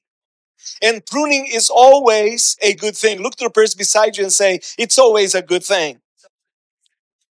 And 0.82 1.06
pruning 1.06 1.46
is 1.46 1.70
always 1.70 2.58
a 2.62 2.74
good 2.74 2.96
thing. 2.98 3.22
Look 3.22 3.36
to 3.36 3.46
the 3.46 3.52
person 3.52 3.78
beside 3.78 4.18
you 4.18 4.24
and 4.24 4.34
say, 4.34 4.62
It's 4.80 4.98
always 4.98 5.36
a 5.36 5.44
good 5.44 5.64
thing. 5.64 6.00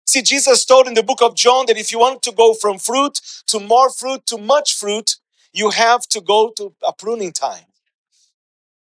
See, 0.07 0.23
Jesus 0.23 0.65
told 0.65 0.89
in 0.89 0.95
the 0.95 1.03
book 1.03 1.23
of 1.23 1.37
John 1.37 1.67
that 1.69 1.79
if 1.79 1.93
you 1.93 1.99
want 1.99 2.23
to 2.25 2.33
go 2.33 2.55
from 2.55 2.79
fruit 2.79 3.21
to 3.49 3.61
more 3.61 3.91
fruit 3.91 4.27
to 4.27 4.39
much 4.39 4.75
fruit, 4.77 5.17
you 5.53 5.71
have 5.71 6.03
to 6.09 6.21
go 6.21 6.53
to 6.57 6.75
a 6.87 6.93
pruning 6.93 7.33
time. 7.33 7.67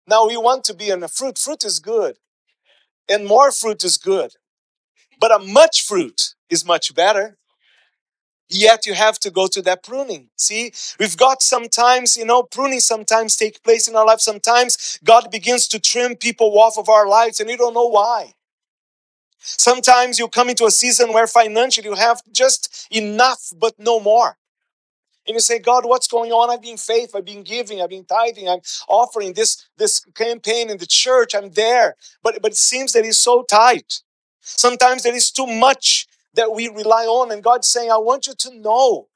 Now, 0.08 0.28
we 0.28 0.38
want 0.38 0.64
to 0.66 0.74
be 0.74 0.90
in 0.90 1.04
a 1.04 1.08
fruit. 1.08 1.38
Fruit 1.38 1.64
is 1.66 1.80
good, 1.80 2.18
and 3.10 3.26
more 3.28 3.52
fruit 3.52 3.84
is 3.84 3.98
good, 3.98 4.34
but 5.20 5.32
a 5.32 5.40
much 5.46 5.84
fruit 5.84 6.36
is 6.50 6.66
much 6.66 6.96
better. 6.96 7.38
Yet 8.50 8.86
you 8.86 8.94
have 8.96 9.20
to 9.22 9.32
go 9.32 9.48
to 9.48 9.62
that 9.64 9.84
pruning. 9.84 10.30
See, 10.38 10.74
we've 11.00 11.18
got 11.18 11.42
sometimes, 11.42 12.18
you 12.18 12.26
know, 12.26 12.44
pruning 12.44 12.80
sometimes 12.80 13.36
take 13.36 13.64
place 13.64 13.88
in 13.90 13.96
our 13.96 14.06
life. 14.06 14.22
Sometimes 14.22 15.00
God 15.04 15.32
begins 15.32 15.68
to 15.70 15.80
trim 15.80 16.16
people 16.16 16.58
off 16.60 16.78
of 16.78 16.90
our 16.90 17.08
lives 17.08 17.42
and 17.42 17.50
you 17.50 17.58
don't 17.58 17.74
know 17.76 17.88
why. 17.90 18.34
Sometimes 19.48 20.20
you 20.20 20.28
come 20.28 20.50
into 20.50 20.66
a 20.66 20.72
season 20.72 21.14
where 21.14 21.28
financially 21.28 21.88
you 21.88 21.96
have 21.96 22.22
just 22.32 22.88
enough, 22.92 23.52
but 23.58 23.74
no 23.80 24.00
more. 24.00 24.38
And 25.28 25.36
you 25.36 25.40
say, 25.40 25.60
God, 25.60 25.86
what's 25.86 26.08
going 26.08 26.32
on? 26.32 26.50
I've 26.50 26.62
been 26.62 26.78
faithful, 26.78 27.20
I've 27.20 27.26
been 27.26 27.44
giving, 27.44 27.82
I've 27.82 27.90
been 27.90 28.06
tithing, 28.06 28.50
I'm 28.50 28.62
offering 28.88 29.34
this, 29.34 29.68
this 29.78 30.00
campaign 30.16 30.70
in 30.70 30.78
the 30.78 30.86
church, 30.86 31.36
I'm 31.36 31.52
there. 31.52 31.96
But, 32.24 32.42
but 32.42 32.52
it 32.52 32.58
seems 32.58 32.94
that 32.94 33.06
it's 33.06 33.18
so 33.18 33.44
tight. 33.44 34.02
Sometimes 34.42 35.04
there 35.04 35.16
is 35.16 35.32
too 35.32 35.48
much 35.48 36.08
that 36.34 36.54
we 36.54 36.70
rely 36.70 37.06
on, 37.06 37.32
and 37.32 37.44
God's 37.44 37.68
saying, 37.68 37.92
I 37.92 37.98
want 37.98 38.28
you 38.28 38.34
to 38.36 38.60
know 38.60 39.08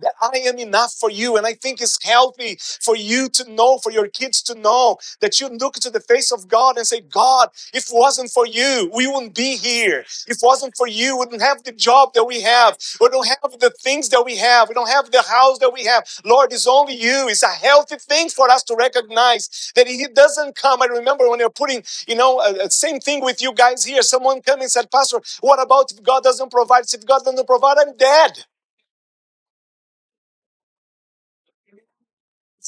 that 0.00 0.14
I 0.20 0.38
am 0.46 0.58
enough 0.58 0.94
for 0.94 1.10
you. 1.10 1.36
And 1.36 1.46
I 1.46 1.54
think 1.54 1.80
it's 1.82 1.98
healthy 2.04 2.58
for 2.82 2.96
you 2.96 3.28
to 3.30 3.50
know, 3.52 3.78
for 3.78 3.92
your 3.92 4.08
kids 4.08 4.42
to 4.44 4.54
know 4.54 4.98
that 5.20 5.40
you 5.40 5.48
look 5.48 5.76
into 5.76 5.90
the 5.90 6.00
face 6.00 6.32
of 6.32 6.48
God 6.48 6.76
and 6.78 6.86
say, 6.86 7.00
God, 7.02 7.50
if 7.74 7.84
it 7.90 7.94
wasn't 7.94 8.30
for 8.30 8.46
you, 8.46 8.90
we 8.94 9.06
wouldn't 9.06 9.34
be 9.34 9.56
here. 9.56 10.00
If 10.00 10.38
it 10.38 10.38
wasn't 10.42 10.76
for 10.76 10.88
you, 10.88 11.16
we 11.16 11.20
wouldn't 11.26 11.42
have 11.42 11.64
the 11.64 11.72
job 11.72 12.14
that 12.14 12.24
we 12.24 12.42
have. 12.42 12.78
We 13.00 13.08
don't 13.10 13.26
have 13.28 13.58
the 13.60 13.72
things 13.82 14.08
that 14.10 14.22
we 14.24 14.36
have. 14.38 14.68
We 14.68 14.74
don't 14.74 14.88
have 14.90 15.10
the 15.10 15.22
house 15.22 15.58
that 15.60 15.72
we 15.72 15.84
have. 15.84 16.04
Lord, 16.24 16.52
it's 16.52 16.66
only 16.66 16.94
you. 16.94 17.28
It's 17.28 17.42
a 17.42 17.48
healthy 17.48 17.96
thing 17.98 18.28
for 18.30 18.50
us 18.50 18.62
to 18.64 18.76
recognize 18.76 19.72
that 19.76 19.86
He 19.88 20.06
doesn't 20.14 20.56
come. 20.56 20.82
I 20.82 20.86
remember 20.86 21.28
when 21.30 21.40
you're 21.40 21.50
putting, 21.50 21.82
you 22.08 22.16
know, 22.16 22.38
uh, 22.40 22.54
uh, 22.64 22.68
same 22.70 23.00
thing 23.00 23.24
with 23.24 23.42
you 23.42 23.52
guys 23.54 23.84
here. 23.84 24.02
Someone 24.02 24.42
came 24.42 24.60
and 24.60 24.70
said, 24.70 24.90
Pastor, 24.90 25.20
what 25.40 25.62
about 25.62 25.92
if 25.92 26.02
God 26.02 26.22
doesn't 26.24 26.50
provide? 26.50 26.84
If 26.92 27.06
God 27.06 27.22
doesn't 27.24 27.46
provide, 27.46 27.78
I'm 27.80 27.96
dead. 27.96 28.44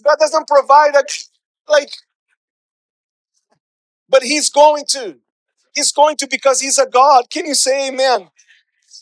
God 0.03 0.17
doesn't 0.21 0.49
provide, 0.49 0.97
I- 0.97 1.03
like, 1.73 1.91
but 4.09 4.23
He's 4.25 4.51
going 4.51 4.85
to. 4.91 5.19
He's 5.75 5.93
going 5.93 6.17
to 6.19 6.29
because 6.29 6.61
He's 6.61 6.79
a 6.79 6.87
God. 6.87 7.31
Can 7.31 7.47
you 7.47 7.55
say 7.55 7.89
amen? 7.89 8.29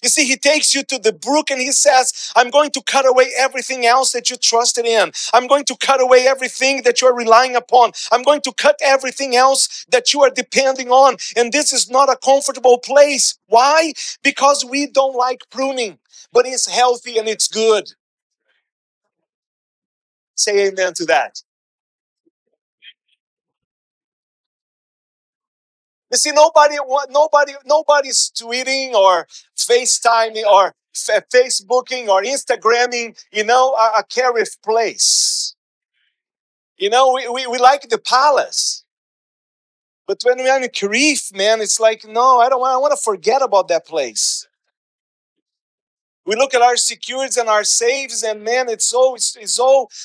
You 0.02 0.08
see, 0.10 0.26
he 0.26 0.36
takes 0.38 0.74
you 0.74 0.82
to 0.84 0.98
the 0.98 1.12
brook 1.12 1.50
and 1.52 1.60
he 1.60 1.72
says, 1.72 2.32
I'm 2.36 2.50
going 2.50 2.72
to 2.72 2.82
cut 2.86 3.06
away 3.06 3.32
everything 3.38 3.86
else 3.86 4.12
that 4.12 4.30
you 4.30 4.38
trusted 4.38 4.86
in. 4.86 5.12
I'm 5.34 5.46
going 5.48 5.66
to 5.66 5.76
cut 5.76 6.00
away 6.02 6.26
everything 6.26 6.84
that 6.84 7.02
you're 7.02 7.14
relying 7.16 7.56
upon. 7.56 7.92
I'm 8.12 8.22
going 8.24 8.42
to 8.42 8.54
cut 8.54 8.78
everything 8.82 9.36
else 9.36 9.86
that 9.90 10.14
you 10.14 10.22
are 10.22 10.30
depending 10.30 10.90
on. 10.90 11.18
And 11.36 11.52
this 11.52 11.74
is 11.74 11.90
not 11.90 12.10
a 12.10 12.16
comfortable 12.24 12.78
place. 12.78 13.38
Why? 13.48 13.92
Because 14.24 14.64
we 14.64 14.88
don't 14.88 15.16
like 15.16 15.42
pruning, 15.50 15.98
but 16.32 16.46
it's 16.46 16.66
healthy 16.68 17.18
and 17.18 17.28
it's 17.28 17.48
good. 17.48 17.92
Say 20.38 20.68
amen 20.68 20.94
to 20.94 21.06
that. 21.06 21.42
You 26.12 26.18
see, 26.18 26.32
nobody, 26.32 26.76
nobody, 27.10 27.54
nobody's 27.66 28.30
tweeting 28.30 28.94
or 28.94 29.28
FaceTiming 29.58 30.44
or 30.44 30.74
Facebooking 30.94 32.08
or 32.08 32.22
Instagramming, 32.22 33.22
you 33.32 33.44
know, 33.44 33.74
a, 33.74 34.00
a 34.00 34.04
Carif 34.04 34.62
place. 34.64 35.54
You 36.78 36.90
know, 36.90 37.14
we, 37.14 37.28
we, 37.28 37.46
we 37.46 37.58
like 37.58 37.88
the 37.88 37.98
palace. 37.98 38.84
But 40.08 40.20
when 40.24 40.38
we're 40.38 40.56
in 40.56 40.64
Carif, 40.70 41.36
man, 41.36 41.60
it's 41.62 41.80
like, 41.80 42.04
no, 42.08 42.40
I 42.40 42.50
don't 42.50 42.60
want, 42.60 42.74
I 42.74 42.78
want 42.78 42.92
to 42.96 43.02
forget 43.02 43.42
about 43.42 43.68
that 43.68 43.86
place. 43.86 44.47
We 46.28 46.36
look 46.36 46.54
at 46.54 46.62
our 46.62 46.76
securities 46.76 47.38
and 47.38 47.48
our 47.48 47.64
saves, 47.64 48.22
and 48.22 48.44
man, 48.44 48.68
it's 48.68 48.86
so 48.86 49.16
it's, 49.16 49.36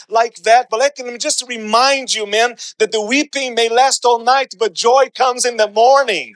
like 0.09 0.38
that. 0.45 0.67
But 0.71 0.79
let 0.79 0.97
me 0.99 1.17
just 1.19 1.43
remind 1.49 2.15
you, 2.15 2.25
man, 2.25 2.55
that 2.79 2.93
the 2.93 3.01
weeping 3.01 3.55
may 3.55 3.69
last 3.69 4.05
all 4.05 4.19
night, 4.19 4.55
but 4.57 4.73
joy 4.73 5.09
comes 5.15 5.45
in 5.45 5.57
the 5.57 5.69
morning. 5.69 6.36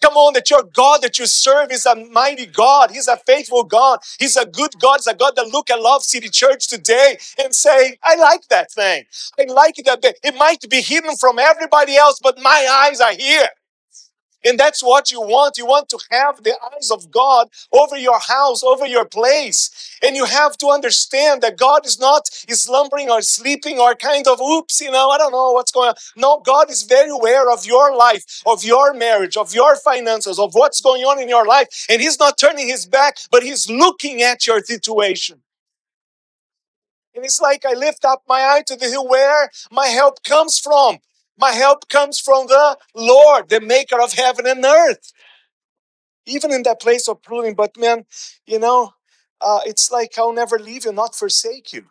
Come 0.00 0.14
on, 0.14 0.34
that 0.34 0.50
your 0.50 0.62
God 0.62 1.02
that 1.02 1.18
you 1.18 1.26
serve 1.26 1.72
is 1.72 1.86
a 1.86 1.96
mighty 1.96 2.46
God. 2.46 2.92
He's 2.92 3.08
a 3.08 3.18
faithful 3.18 3.64
God. 3.64 4.00
He's 4.20 4.36
a 4.36 4.46
good 4.46 4.72
God. 4.80 4.98
He's 4.98 5.08
a 5.08 5.14
God 5.14 5.34
that 5.36 5.48
look 5.48 5.70
at 5.70 5.82
Love 5.82 6.04
City 6.04 6.28
Church 6.30 6.68
today 6.68 7.18
and 7.42 7.54
say, 7.54 7.98
I 8.04 8.16
like 8.16 8.48
that 8.50 8.72
thing. 8.72 9.04
I 9.40 9.44
like 9.52 9.76
that. 9.86 10.04
It 10.24 10.36
might 10.36 10.64
be 10.70 10.82
hidden 10.82 11.16
from 11.16 11.40
everybody 11.40 11.96
else, 11.96 12.20
but 12.22 12.38
my 12.40 12.86
eyes 12.88 13.00
are 13.00 13.14
here. 13.14 13.48
And 14.44 14.58
that's 14.58 14.82
what 14.82 15.10
you 15.10 15.20
want. 15.20 15.58
You 15.58 15.66
want 15.66 15.88
to 15.90 15.98
have 16.10 16.42
the 16.42 16.54
eyes 16.74 16.90
of 16.90 17.10
God 17.10 17.48
over 17.72 17.96
your 17.96 18.18
house, 18.18 18.62
over 18.62 18.86
your 18.86 19.04
place. 19.04 19.98
And 20.02 20.16
you 20.16 20.24
have 20.24 20.56
to 20.58 20.68
understand 20.68 21.42
that 21.42 21.58
God 21.58 21.84
is 21.84 22.00
not 22.00 22.28
slumbering 22.28 23.10
or 23.10 23.22
sleeping 23.22 23.78
or 23.78 23.94
kind 23.94 24.26
of, 24.26 24.40
oops, 24.40 24.80
you 24.80 24.90
know, 24.90 25.10
I 25.10 25.18
don't 25.18 25.32
know 25.32 25.52
what's 25.52 25.72
going 25.72 25.90
on. 25.90 25.94
No, 26.16 26.40
God 26.44 26.70
is 26.70 26.82
very 26.84 27.10
aware 27.10 27.50
of 27.50 27.66
your 27.66 27.94
life, 27.96 28.42
of 28.46 28.64
your 28.64 28.94
marriage, 28.94 29.36
of 29.36 29.54
your 29.54 29.76
finances, 29.76 30.38
of 30.38 30.54
what's 30.54 30.80
going 30.80 31.02
on 31.02 31.20
in 31.20 31.28
your 31.28 31.46
life. 31.46 31.86
And 31.90 32.00
He's 32.00 32.18
not 32.18 32.38
turning 32.38 32.68
His 32.68 32.86
back, 32.86 33.18
but 33.30 33.42
He's 33.42 33.68
looking 33.68 34.22
at 34.22 34.46
your 34.46 34.60
situation. 34.60 35.42
And 37.14 37.24
it's 37.24 37.40
like 37.40 37.64
I 37.66 37.74
lift 37.74 38.04
up 38.04 38.22
my 38.28 38.40
eye 38.40 38.62
to 38.66 38.76
the 38.76 38.86
hill 38.86 39.06
where 39.06 39.50
my 39.70 39.86
help 39.88 40.22
comes 40.22 40.58
from. 40.58 40.98
My 41.40 41.52
help 41.52 41.88
comes 41.88 42.20
from 42.20 42.48
the 42.48 42.76
Lord, 42.94 43.48
the 43.48 43.62
maker 43.62 43.98
of 43.98 44.12
heaven 44.12 44.46
and 44.46 44.62
earth. 44.62 45.10
Even 46.26 46.52
in 46.52 46.64
that 46.64 46.82
place 46.82 47.08
of 47.08 47.22
pruning, 47.22 47.54
but 47.54 47.78
man, 47.78 48.04
you 48.46 48.58
know, 48.58 48.92
uh, 49.40 49.60
it's 49.64 49.90
like 49.90 50.12
I'll 50.18 50.34
never 50.34 50.58
leave 50.58 50.84
you, 50.84 50.92
not 50.92 51.14
forsake 51.14 51.72
you. 51.72 51.86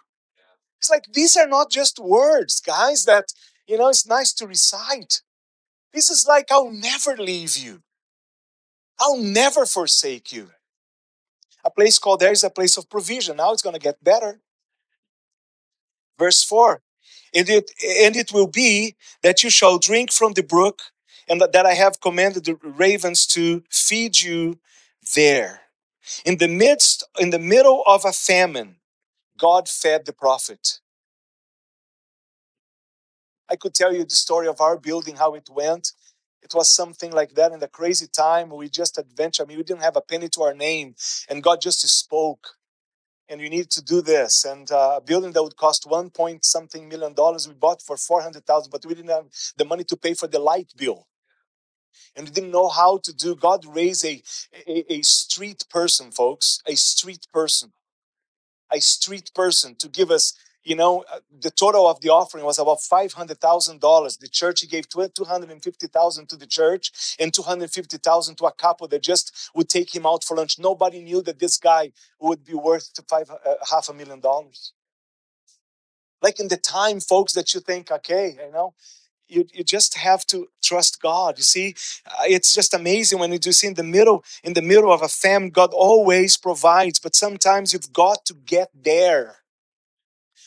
It's 0.78 0.92
like 0.92 1.06
these 1.12 1.36
are 1.36 1.48
not 1.48 1.72
just 1.72 1.98
words, 1.98 2.60
guys, 2.60 3.06
that, 3.06 3.26
you 3.68 3.78
know, 3.78 3.90
it's 3.90 4.06
nice 4.08 4.32
to 4.34 4.46
recite. 4.46 5.24
This 5.94 6.12
is 6.12 6.28
like 6.28 6.52
I'll 6.52 6.72
never 6.72 7.18
leave 7.18 7.58
you. 7.58 7.82
I'll 9.00 9.18
never 9.18 9.66
forsake 9.66 10.32
you. 10.32 10.52
A 11.66 11.72
place 11.72 11.98
called 11.98 12.20
there 12.20 12.32
is 12.32 12.44
a 12.44 12.52
place 12.52 12.78
of 12.78 12.90
provision. 12.90 13.38
Now 13.38 13.52
it's 13.52 13.64
going 13.64 13.76
to 13.76 13.82
get 13.82 14.04
better. 14.04 14.42
Verse 16.20 16.44
4 16.44 16.84
and 17.34 17.50
it, 17.50 17.72
and 18.04 18.16
it 18.16 18.32
will 18.34 18.48
be 18.48 18.96
that 19.24 19.44
you 19.44 19.50
shall 19.50 19.80
drink 19.80 20.12
from 20.12 20.34
the 20.34 20.44
brook, 20.44 20.82
and 21.28 21.42
that 21.42 21.66
I 21.66 21.74
have 21.74 22.02
commanded 22.02 22.46
the 22.46 22.56
ravens 22.64 23.28
to 23.28 23.64
feed 23.70 24.22
you 24.22 24.60
there. 25.16 25.62
In 26.26 26.38
the 26.38 26.48
midst, 26.48 27.04
in 27.20 27.30
the 27.30 27.40
middle 27.40 27.84
of 27.86 28.06
a 28.06 28.12
famine, 28.12 28.78
God 29.38 29.70
fed 29.70 30.06
the 30.06 30.14
prophet. 30.14 30.80
I 33.50 33.56
could 33.56 33.74
tell 33.74 33.94
you 33.94 34.04
the 34.04 34.12
story 34.12 34.48
of 34.48 34.62
our 34.62 34.78
building, 34.78 35.16
how 35.16 35.34
it 35.36 35.50
went. 35.50 35.94
It 36.42 36.54
was 36.54 36.70
something 36.70 37.12
like 37.12 37.36
that 37.36 37.52
in 37.52 37.60
the 37.60 37.68
crazy 37.68 38.08
time. 38.08 38.50
We 38.50 38.70
just 38.70 38.98
adventure. 38.98 39.44
I 39.44 39.46
mean, 39.46 39.58
we 39.58 39.64
didn't 39.64 39.84
have 39.84 39.96
a 39.98 40.02
penny 40.02 40.30
to 40.30 40.44
our 40.44 40.54
name, 40.54 40.96
and 41.30 41.44
God 41.44 41.62
just 41.62 41.88
spoke 41.88 42.56
and 43.30 43.40
you 43.40 43.50
need 43.50 43.70
to 43.72 43.82
do 43.84 44.02
this. 44.02 44.46
And 44.46 44.70
uh, 44.72 44.96
a 44.98 45.02
building 45.02 45.32
that 45.34 45.44
would 45.44 45.56
cost 45.56 45.86
one 45.88 46.10
point 46.10 46.44
something 46.46 46.90
million 46.90 47.14
dollars, 47.14 47.48
we 47.48 47.54
bought 47.54 47.82
for 47.82 47.96
400,000, 47.98 48.72
but 48.72 48.86
we 48.86 48.96
didn't 48.96 49.12
have 49.12 49.28
the 49.58 49.66
money 49.66 49.84
to 49.86 49.98
pay 49.98 50.14
for 50.14 50.28
the 50.28 50.40
light 50.40 50.74
bill. 50.76 51.08
And 52.16 52.28
we 52.28 52.34
didn't 52.34 52.52
know 52.52 52.70
how 52.70 52.98
to 53.04 53.14
do. 53.14 53.36
God 53.36 53.66
raised 53.66 54.04
a, 54.04 54.22
a, 54.68 54.94
a 54.94 55.02
street 55.04 55.64
person, 55.70 56.12
folks, 56.12 56.62
a 56.66 56.76
street 56.76 57.28
person, 57.34 57.72
a 58.72 58.82
street 58.82 59.32
person 59.36 59.76
to 59.76 59.88
give 59.88 60.12
us 60.12 60.34
you 60.70 60.76
know, 60.76 61.04
uh, 61.12 61.20
the 61.42 61.52
total 61.52 61.88
of 61.88 62.00
the 62.02 62.10
offering 62.10 62.46
was 62.46 62.60
about 62.60 62.82
five 62.82 63.14
hundred 63.14 63.40
thousand 63.42 63.82
dollars. 63.82 64.18
The 64.18 64.28
church 64.28 64.68
gave 64.70 64.88
two 64.88 65.26
hundred 65.26 65.50
and 65.52 65.64
fifty 65.64 65.88
thousand 65.88 66.30
to 66.30 66.38
the 66.38 66.48
church 66.48 67.16
and 67.20 67.34
two 67.34 67.42
hundred 67.42 67.72
fifty 67.72 67.98
thousand 67.98 68.36
to 68.38 68.46
a 68.46 68.52
couple 68.52 68.88
that 68.90 69.04
just 69.04 69.50
would 69.56 69.70
take 69.70 69.96
him 69.96 70.06
out 70.06 70.24
for 70.24 70.38
lunch. 70.38 70.60
Nobody 70.60 71.02
knew 71.02 71.22
that 71.24 71.40
this 71.40 71.58
guy 71.58 71.92
would 72.22 72.46
be 72.46 72.54
worth 72.54 72.92
five 73.10 73.30
uh, 73.32 73.56
half 73.72 73.90
a 73.90 73.94
million 73.94 74.20
dollars. 74.20 74.74
Like 76.22 76.40
in 76.40 76.50
the 76.50 76.58
time, 76.58 77.00
folks, 77.00 77.34
that 77.34 77.54
you 77.54 77.62
think, 77.62 77.92
okay, 77.92 78.38
you 78.46 78.52
know, 78.52 78.74
you, 79.28 79.46
you 79.54 79.64
just 79.64 79.98
have 79.98 80.26
to 80.28 80.48
trust 80.62 81.02
God. 81.02 81.38
You 81.38 81.44
see, 81.44 81.76
uh, 82.06 82.24
it's 82.28 82.54
just 82.54 82.74
amazing 82.74 83.20
when 83.20 83.32
you 83.32 83.40
do 83.40 83.52
see 83.52 83.68
in 83.68 83.76
the 83.76 83.84
middle, 83.84 84.24
in 84.44 84.54
the 84.54 84.62
middle 84.62 84.92
of 84.92 85.02
a 85.02 85.08
famine, 85.08 85.50
God 85.50 85.72
always 85.74 86.38
provides, 86.38 87.00
but 87.00 87.16
sometimes 87.16 87.74
you've 87.74 87.94
got 87.94 88.26
to 88.26 88.34
get 88.34 88.70
there. 88.76 89.38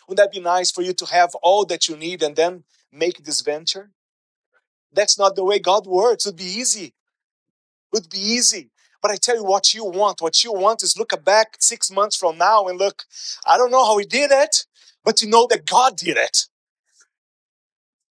Wouldn't 0.08 0.24
that 0.24 0.32
be 0.32 0.40
nice 0.40 0.70
for 0.70 0.82
you 0.82 0.92
to 0.94 1.06
have 1.06 1.34
all 1.42 1.64
that 1.66 1.88
you 1.88 1.96
need 1.96 2.22
and 2.22 2.36
then 2.36 2.64
make 2.92 3.24
this 3.24 3.40
venture? 3.40 3.90
That's 4.92 5.18
not 5.18 5.36
the 5.36 5.44
way 5.44 5.58
God 5.58 5.86
works. 5.86 6.26
It 6.26 6.30
would 6.30 6.36
be 6.36 6.44
easy. 6.44 6.86
It 6.86 6.92
would 7.92 8.10
be 8.10 8.18
easy. 8.18 8.70
But 9.00 9.10
I 9.10 9.16
tell 9.16 9.36
you 9.36 9.44
what 9.44 9.74
you 9.74 9.84
want. 9.84 10.20
What 10.20 10.44
you 10.44 10.52
want 10.52 10.82
is 10.82 10.98
look 10.98 11.12
back 11.24 11.56
six 11.58 11.90
months 11.90 12.16
from 12.16 12.38
now 12.38 12.66
and 12.66 12.78
look, 12.78 13.04
I 13.46 13.56
don't 13.56 13.70
know 13.70 13.84
how 13.84 13.98
he 13.98 14.04
did 14.04 14.30
it, 14.30 14.64
but 15.04 15.22
you 15.22 15.28
know 15.28 15.46
that 15.50 15.66
God 15.66 15.96
did 15.96 16.16
it. 16.16 16.46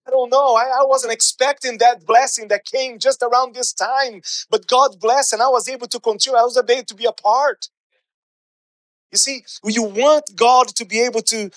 I 0.06 0.10
don't 0.10 0.30
know. 0.30 0.54
I, 0.54 0.82
I 0.82 0.84
wasn't 0.84 1.12
expecting 1.12 1.78
that 1.78 2.06
blessing 2.06 2.46
that 2.48 2.64
came 2.64 3.00
just 3.00 3.22
around 3.22 3.54
this 3.54 3.72
time, 3.72 4.22
but 4.48 4.68
God 4.68 5.00
blessed 5.00 5.32
and 5.32 5.42
I 5.42 5.48
was 5.48 5.68
able 5.68 5.88
to 5.88 5.98
continue. 5.98 6.38
I 6.38 6.42
was 6.42 6.56
able 6.56 6.84
to 6.84 6.94
be 6.94 7.06
a 7.06 7.12
part. 7.12 7.68
You 9.12 9.18
see, 9.18 9.44
you 9.64 9.82
want 9.82 10.36
God 10.36 10.68
to 10.68 10.84
be 10.84 11.00
able 11.00 11.22
to, 11.22 11.50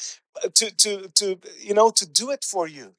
uh, 0.44 0.50
to, 0.54 0.76
to, 0.78 1.08
to, 1.16 1.40
you 1.60 1.74
know, 1.74 1.90
to 1.92 2.08
do 2.08 2.32
it 2.32 2.44
for 2.44 2.68
you. 2.68 2.94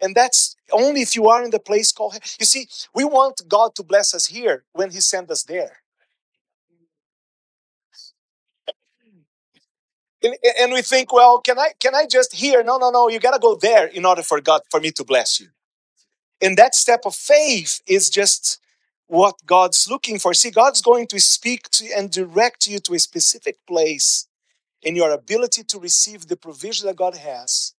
And 0.00 0.14
that's 0.14 0.56
only 0.72 1.02
if 1.02 1.14
you 1.14 1.28
are 1.28 1.44
in 1.44 1.50
the 1.50 1.60
place 1.60 1.92
called. 1.92 2.18
You 2.40 2.46
see, 2.46 2.68
we 2.94 3.04
want 3.04 3.42
God 3.48 3.74
to 3.76 3.82
bless 3.82 4.14
us 4.14 4.26
here 4.26 4.64
when 4.72 4.90
He 4.90 5.00
sent 5.00 5.30
us 5.30 5.44
there. 5.44 5.78
And, 10.22 10.34
and 10.60 10.72
we 10.72 10.82
think, 10.82 11.12
well, 11.12 11.40
can 11.40 11.58
I 11.58 11.70
can 11.80 11.94
I 11.94 12.06
just 12.06 12.34
here? 12.34 12.62
No, 12.62 12.78
no, 12.78 12.90
no. 12.90 13.08
You 13.08 13.20
gotta 13.20 13.38
go 13.38 13.54
there 13.56 13.86
in 13.86 14.04
order 14.04 14.22
for 14.22 14.40
God 14.40 14.62
for 14.70 14.80
me 14.80 14.90
to 14.92 15.04
bless 15.04 15.40
you. 15.40 15.48
And 16.40 16.56
that 16.56 16.74
step 16.74 17.02
of 17.06 17.14
faith 17.14 17.82
is 17.86 18.10
just 18.10 18.60
what 19.10 19.34
God's 19.44 19.88
looking 19.90 20.20
for. 20.20 20.32
See, 20.32 20.52
God's 20.52 20.80
going 20.80 21.08
to 21.08 21.18
speak 21.18 21.68
to 21.70 21.84
and 21.96 22.12
direct 22.12 22.68
you 22.68 22.78
to 22.78 22.94
a 22.94 22.98
specific 23.00 23.56
place 23.66 24.28
and 24.84 24.96
your 24.96 25.10
ability 25.10 25.64
to 25.64 25.80
receive 25.80 26.28
the 26.28 26.36
provision 26.36 26.86
that 26.86 26.94
God 26.94 27.16
has 27.16 27.74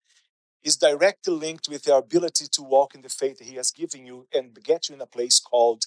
is 0.64 0.76
directly 0.76 1.32
linked 1.32 1.68
with 1.68 1.86
your 1.86 1.98
ability 1.98 2.46
to 2.50 2.62
walk 2.62 2.96
in 2.96 3.02
the 3.02 3.08
faith 3.08 3.38
that 3.38 3.46
He 3.46 3.54
has 3.54 3.70
given 3.70 4.04
you 4.04 4.26
and 4.34 4.58
get 4.64 4.88
you 4.88 4.96
in 4.96 5.00
a 5.00 5.06
place 5.06 5.38
called 5.38 5.84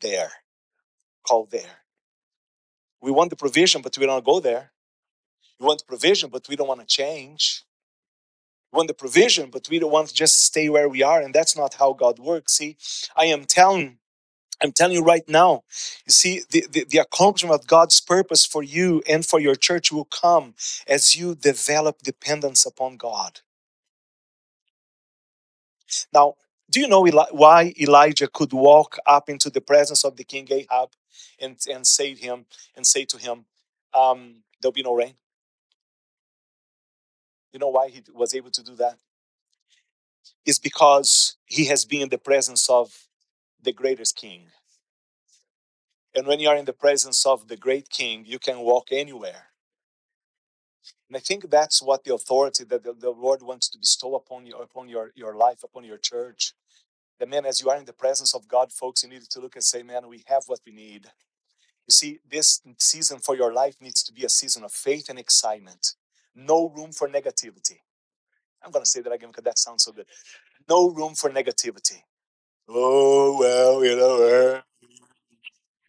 there. 0.00 0.30
Called 1.26 1.50
there. 1.50 1.82
We 3.02 3.10
want 3.10 3.30
the 3.30 3.36
provision, 3.36 3.82
but 3.82 3.98
we 3.98 4.06
don't 4.06 4.24
go 4.24 4.38
there. 4.38 4.70
We 5.58 5.66
want 5.66 5.80
the 5.80 5.86
provision, 5.86 6.30
but 6.30 6.48
we 6.48 6.54
don't 6.54 6.68
want 6.68 6.80
to 6.80 6.86
change. 6.86 7.64
We 8.72 8.76
want 8.76 8.88
the 8.88 8.94
provision, 8.94 9.50
but 9.50 9.68
we 9.68 9.80
don't 9.80 9.90
want 9.90 10.08
to 10.08 10.14
just 10.14 10.40
stay 10.44 10.68
where 10.68 10.88
we 10.88 11.02
are, 11.02 11.20
and 11.20 11.34
that's 11.34 11.56
not 11.56 11.74
how 11.74 11.94
God 11.94 12.20
works. 12.20 12.52
See, 12.54 12.76
I 13.16 13.24
am 13.24 13.44
telling 13.44 13.98
I'm 14.62 14.72
telling 14.72 14.96
you 14.96 15.04
right 15.04 15.28
now, 15.28 15.64
you 16.06 16.12
see, 16.12 16.42
the, 16.50 16.66
the, 16.70 16.86
the, 16.90 16.98
accomplishment 16.98 17.60
of 17.60 17.66
God's 17.68 18.00
purpose 18.00 18.46
for 18.46 18.62
you 18.62 19.02
and 19.08 19.24
for 19.26 19.40
your 19.40 19.56
church 19.56 19.92
will 19.92 20.06
come 20.06 20.54
as 20.88 21.16
you 21.16 21.36
develop 21.36 22.02
dependence 22.02 22.66
upon 22.66 22.96
God. 22.96 23.40
Now, 26.12 26.34
do 26.70 26.80
you 26.80 26.88
know 26.88 27.06
Eli- 27.06 27.30
why 27.32 27.74
Elijah 27.80 28.28
could 28.28 28.52
walk 28.52 28.98
up 29.06 29.28
into 29.30 29.50
the 29.50 29.60
presence 29.60 30.04
of 30.04 30.16
the 30.16 30.24
king 30.24 30.48
Ahab 30.50 30.90
and, 31.40 31.56
and 31.72 31.86
say 31.86 32.14
him 32.14 32.46
and 32.76 32.86
say 32.86 33.04
to 33.06 33.18
him, 33.18 33.46
um, 33.94 34.42
there'll 34.62 34.72
be 34.72 34.82
no 34.82 34.94
rain? 34.94 35.14
You 37.52 37.60
know 37.60 37.68
why 37.70 37.88
he 37.90 38.02
was 38.14 38.34
able 38.34 38.50
to 38.52 38.62
do 38.64 38.74
that? 38.76 38.98
It's 40.46 40.60
because 40.60 41.36
he 41.46 41.66
has 41.66 41.84
been 41.84 42.02
in 42.02 42.10
the 42.10 42.18
presence 42.18 42.70
of 42.70 43.07
the 43.62 43.72
greatest 43.72 44.16
king. 44.16 44.46
And 46.14 46.26
when 46.26 46.40
you 46.40 46.48
are 46.48 46.56
in 46.56 46.64
the 46.64 46.72
presence 46.72 47.26
of 47.26 47.48
the 47.48 47.56
great 47.56 47.90
king, 47.90 48.24
you 48.26 48.38
can 48.38 48.60
walk 48.60 48.88
anywhere. 48.90 49.48
And 51.08 51.16
I 51.16 51.20
think 51.20 51.50
that's 51.50 51.82
what 51.82 52.04
the 52.04 52.14
authority 52.14 52.64
that 52.64 52.84
the, 52.84 52.92
the 52.92 53.10
Lord 53.10 53.42
wants 53.42 53.68
to 53.70 53.78
bestow 53.78 54.14
upon 54.14 54.46
you, 54.46 54.56
upon 54.56 54.88
your, 54.88 55.10
your 55.14 55.34
life, 55.36 55.62
upon 55.64 55.84
your 55.84 55.98
church. 55.98 56.52
That 57.18 57.28
man, 57.28 57.46
as 57.46 57.60
you 57.60 57.70
are 57.70 57.76
in 57.76 57.84
the 57.84 57.92
presence 57.92 58.34
of 58.34 58.48
God, 58.48 58.72
folks, 58.72 59.02
you 59.02 59.08
need 59.08 59.22
to 59.22 59.40
look 59.40 59.56
and 59.56 59.64
say, 59.64 59.82
man, 59.82 60.08
we 60.08 60.24
have 60.26 60.44
what 60.46 60.60
we 60.66 60.72
need. 60.72 61.06
You 61.86 61.92
see, 61.92 62.18
this 62.30 62.60
season 62.78 63.18
for 63.18 63.36
your 63.36 63.52
life 63.52 63.76
needs 63.80 64.02
to 64.04 64.12
be 64.12 64.24
a 64.24 64.28
season 64.28 64.64
of 64.64 64.72
faith 64.72 65.08
and 65.08 65.18
excitement. 65.18 65.94
No 66.34 66.68
room 66.68 66.92
for 66.92 67.08
negativity. 67.08 67.80
I'm 68.62 68.70
going 68.70 68.84
to 68.84 68.90
say 68.90 69.00
that 69.00 69.12
again 69.12 69.30
because 69.30 69.44
that 69.44 69.58
sounds 69.58 69.84
so 69.84 69.92
good. 69.92 70.06
No 70.68 70.90
room 70.90 71.14
for 71.14 71.30
negativity. 71.30 72.02
Oh, 72.68 73.38
well, 73.38 73.84
you 73.84 73.96
know, 73.96 74.62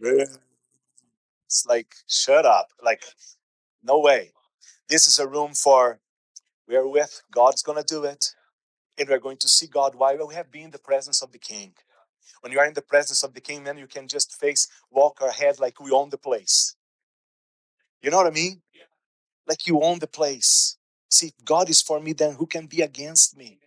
uh, 0.01 0.25
it's 1.45 1.65
like, 1.67 1.93
shut 2.07 2.45
up. 2.45 2.69
Like, 2.83 3.03
no 3.83 3.99
way. 3.99 4.31
This 4.89 5.07
is 5.07 5.19
a 5.19 5.27
room 5.27 5.53
for, 5.53 5.99
we 6.67 6.75
are 6.75 6.87
with, 6.87 7.23
God's 7.31 7.63
to 7.63 7.83
do 7.87 8.05
it. 8.05 8.35
And 8.97 9.09
we're 9.09 9.19
going 9.19 9.37
to 9.37 9.49
see 9.49 9.67
God 9.67 9.95
why 9.95 10.15
we 10.15 10.35
have 10.35 10.51
been 10.51 10.65
in 10.65 10.71
the 10.71 10.79
presence 10.79 11.21
of 11.21 11.31
the 11.31 11.39
King. 11.39 11.73
When 12.41 12.51
you 12.51 12.59
are 12.59 12.67
in 12.67 12.73
the 12.75 12.81
presence 12.81 13.23
of 13.23 13.33
the 13.33 13.41
King, 13.41 13.63
then 13.65 13.77
you 13.77 13.87
can 13.87 14.07
just 14.07 14.39
face, 14.39 14.67
walk 14.91 15.21
ahead 15.21 15.59
like 15.59 15.79
we 15.81 15.91
own 15.91 16.09
the 16.09 16.17
place. 16.17 16.75
You 18.01 18.11
know 18.11 18.17
what 18.17 18.27
I 18.27 18.31
mean? 18.31 18.61
Like 19.47 19.67
you 19.67 19.81
own 19.81 19.99
the 19.99 20.07
place. 20.07 20.77
See, 21.09 21.27
if 21.27 21.45
God 21.45 21.69
is 21.69 21.81
for 21.81 21.99
me, 21.99 22.13
then 22.13 22.35
who 22.35 22.47
can 22.47 22.67
be 22.67 22.81
against 22.81 23.37
me? 23.37 23.59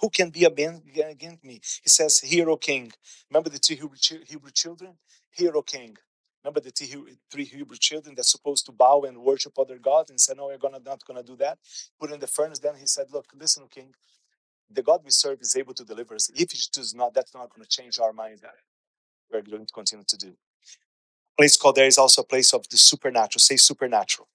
Who 0.00 0.10
can 0.10 0.30
be 0.30 0.44
against 0.44 1.44
me? 1.44 1.60
He 1.82 1.88
says, 1.90 2.20
Hear, 2.20 2.50
O 2.50 2.56
King. 2.56 2.92
Remember 3.30 3.50
the 3.50 3.58
two 3.58 3.74
Hebrew 3.76 4.50
children? 4.52 4.94
Hear, 5.30 5.56
O 5.56 5.62
King. 5.62 5.96
Remember 6.44 6.60
the 6.60 6.70
three 7.30 7.44
Hebrew 7.44 7.76
children 7.76 8.14
that's 8.14 8.30
supposed 8.30 8.66
to 8.66 8.72
bow 8.72 9.02
and 9.02 9.18
worship 9.18 9.58
other 9.58 9.78
gods 9.78 10.10
and 10.10 10.20
said, 10.20 10.36
No, 10.38 10.46
we're 10.46 10.58
gonna, 10.58 10.80
not 10.84 11.04
going 11.06 11.20
to 11.20 11.26
do 11.26 11.36
that. 11.38 11.58
Put 12.00 12.12
in 12.12 12.20
the 12.20 12.26
furnace. 12.28 12.60
Then 12.60 12.76
he 12.76 12.86
said, 12.86 13.06
Look, 13.12 13.26
listen, 13.38 13.64
O 13.64 13.68
King. 13.68 13.94
The 14.70 14.82
God 14.82 15.02
we 15.04 15.10
serve 15.10 15.40
is 15.42 15.56
able 15.56 15.74
to 15.74 15.84
deliver 15.84 16.14
us. 16.16 16.30
If 16.34 16.52
he 16.52 16.58
does 16.72 16.94
not, 16.94 17.14
that's 17.14 17.34
not 17.34 17.50
going 17.54 17.64
to 17.64 17.68
change 17.68 17.98
our 18.00 18.12
mind. 18.12 18.40
We're 19.32 19.42
going 19.42 19.66
to 19.66 19.72
continue 19.72 20.04
to 20.08 20.16
do. 20.16 20.34
Place 21.38 21.56
called 21.56 21.76
there 21.76 21.86
is 21.86 21.98
also 21.98 22.22
a 22.22 22.26
place 22.26 22.54
of 22.54 22.68
the 22.68 22.76
supernatural. 22.78 23.40
Say 23.40 23.56
supernatural. 23.56 24.28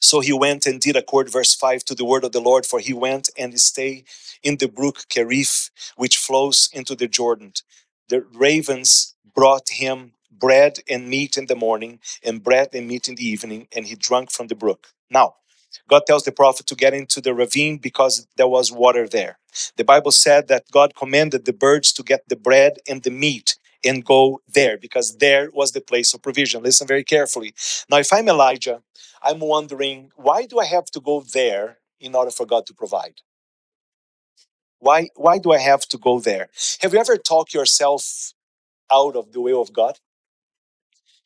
So 0.00 0.20
he 0.20 0.32
went 0.32 0.66
and 0.66 0.80
did 0.80 0.96
accord, 0.96 1.30
verse 1.30 1.54
5, 1.54 1.84
to 1.84 1.94
the 1.94 2.04
word 2.04 2.24
of 2.24 2.32
the 2.32 2.40
Lord, 2.40 2.66
for 2.66 2.80
he 2.80 2.92
went 2.92 3.30
and 3.38 3.58
stayed 3.60 4.04
in 4.42 4.56
the 4.58 4.68
brook 4.68 5.04
Cherith, 5.08 5.70
which 5.96 6.16
flows 6.16 6.68
into 6.72 6.94
the 6.94 7.08
Jordan. 7.08 7.52
The 8.08 8.20
ravens 8.32 9.14
brought 9.34 9.70
him 9.70 10.12
bread 10.30 10.78
and 10.88 11.08
meat 11.08 11.36
in 11.36 11.46
the 11.46 11.56
morning, 11.56 12.00
and 12.22 12.42
bread 12.42 12.70
and 12.74 12.88
meat 12.88 13.08
in 13.08 13.14
the 13.14 13.26
evening, 13.26 13.68
and 13.74 13.86
he 13.86 13.94
drank 13.94 14.30
from 14.30 14.48
the 14.48 14.54
brook. 14.54 14.88
Now, 15.10 15.36
God 15.88 16.02
tells 16.06 16.24
the 16.24 16.32
prophet 16.32 16.66
to 16.66 16.74
get 16.74 16.94
into 16.94 17.20
the 17.20 17.34
ravine 17.34 17.78
because 17.78 18.26
there 18.36 18.48
was 18.48 18.72
water 18.72 19.08
there. 19.08 19.38
The 19.76 19.84
Bible 19.84 20.12
said 20.12 20.48
that 20.48 20.70
God 20.70 20.94
commanded 20.94 21.44
the 21.44 21.52
birds 21.52 21.92
to 21.94 22.02
get 22.02 22.28
the 22.28 22.36
bread 22.36 22.78
and 22.88 23.02
the 23.02 23.10
meat 23.10 23.56
and 23.84 24.04
go 24.04 24.40
there 24.52 24.78
because 24.78 25.18
there 25.18 25.50
was 25.52 25.72
the 25.72 25.80
place 25.80 26.14
of 26.14 26.22
provision. 26.22 26.62
Listen 26.62 26.86
very 26.86 27.04
carefully. 27.04 27.54
Now, 27.90 27.98
if 27.98 28.12
I'm 28.12 28.28
Elijah, 28.28 28.82
I'm 29.22 29.40
wondering 29.40 30.10
why 30.16 30.46
do 30.46 30.58
I 30.58 30.66
have 30.66 30.86
to 30.86 31.00
go 31.00 31.20
there 31.22 31.78
in 32.00 32.14
order 32.14 32.30
for 32.30 32.46
God 32.46 32.66
to 32.66 32.74
provide? 32.74 33.22
Why, 34.80 35.08
why 35.16 35.38
do 35.38 35.52
I 35.52 35.58
have 35.58 35.82
to 35.88 35.98
go 35.98 36.20
there? 36.20 36.48
Have 36.82 36.92
you 36.94 37.00
ever 37.00 37.16
talked 37.16 37.54
yourself 37.54 38.32
out 38.92 39.16
of 39.16 39.32
the 39.32 39.40
will 39.40 39.62
of 39.62 39.72
God? 39.72 39.98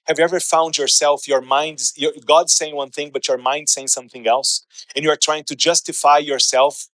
Have 0.07 0.19
you 0.19 0.25
ever 0.25 0.41
found 0.41 0.79
yourself, 0.79 1.29
your 1.29 1.41
mind, 1.41 1.81
your, 1.97 2.13
God 2.25 2.51
saying 2.51 2.77
one 2.77 2.91
thing, 2.91 3.11
but 3.13 3.29
your 3.29 3.39
mind 3.39 3.69
saying 3.69 3.89
something 3.89 4.27
else, 4.27 4.67
and 4.95 5.05
you 5.05 5.11
are 5.11 5.17
trying 5.17 5.45
to 5.45 5.57
justify 5.57 6.19
yourself? 6.19 6.89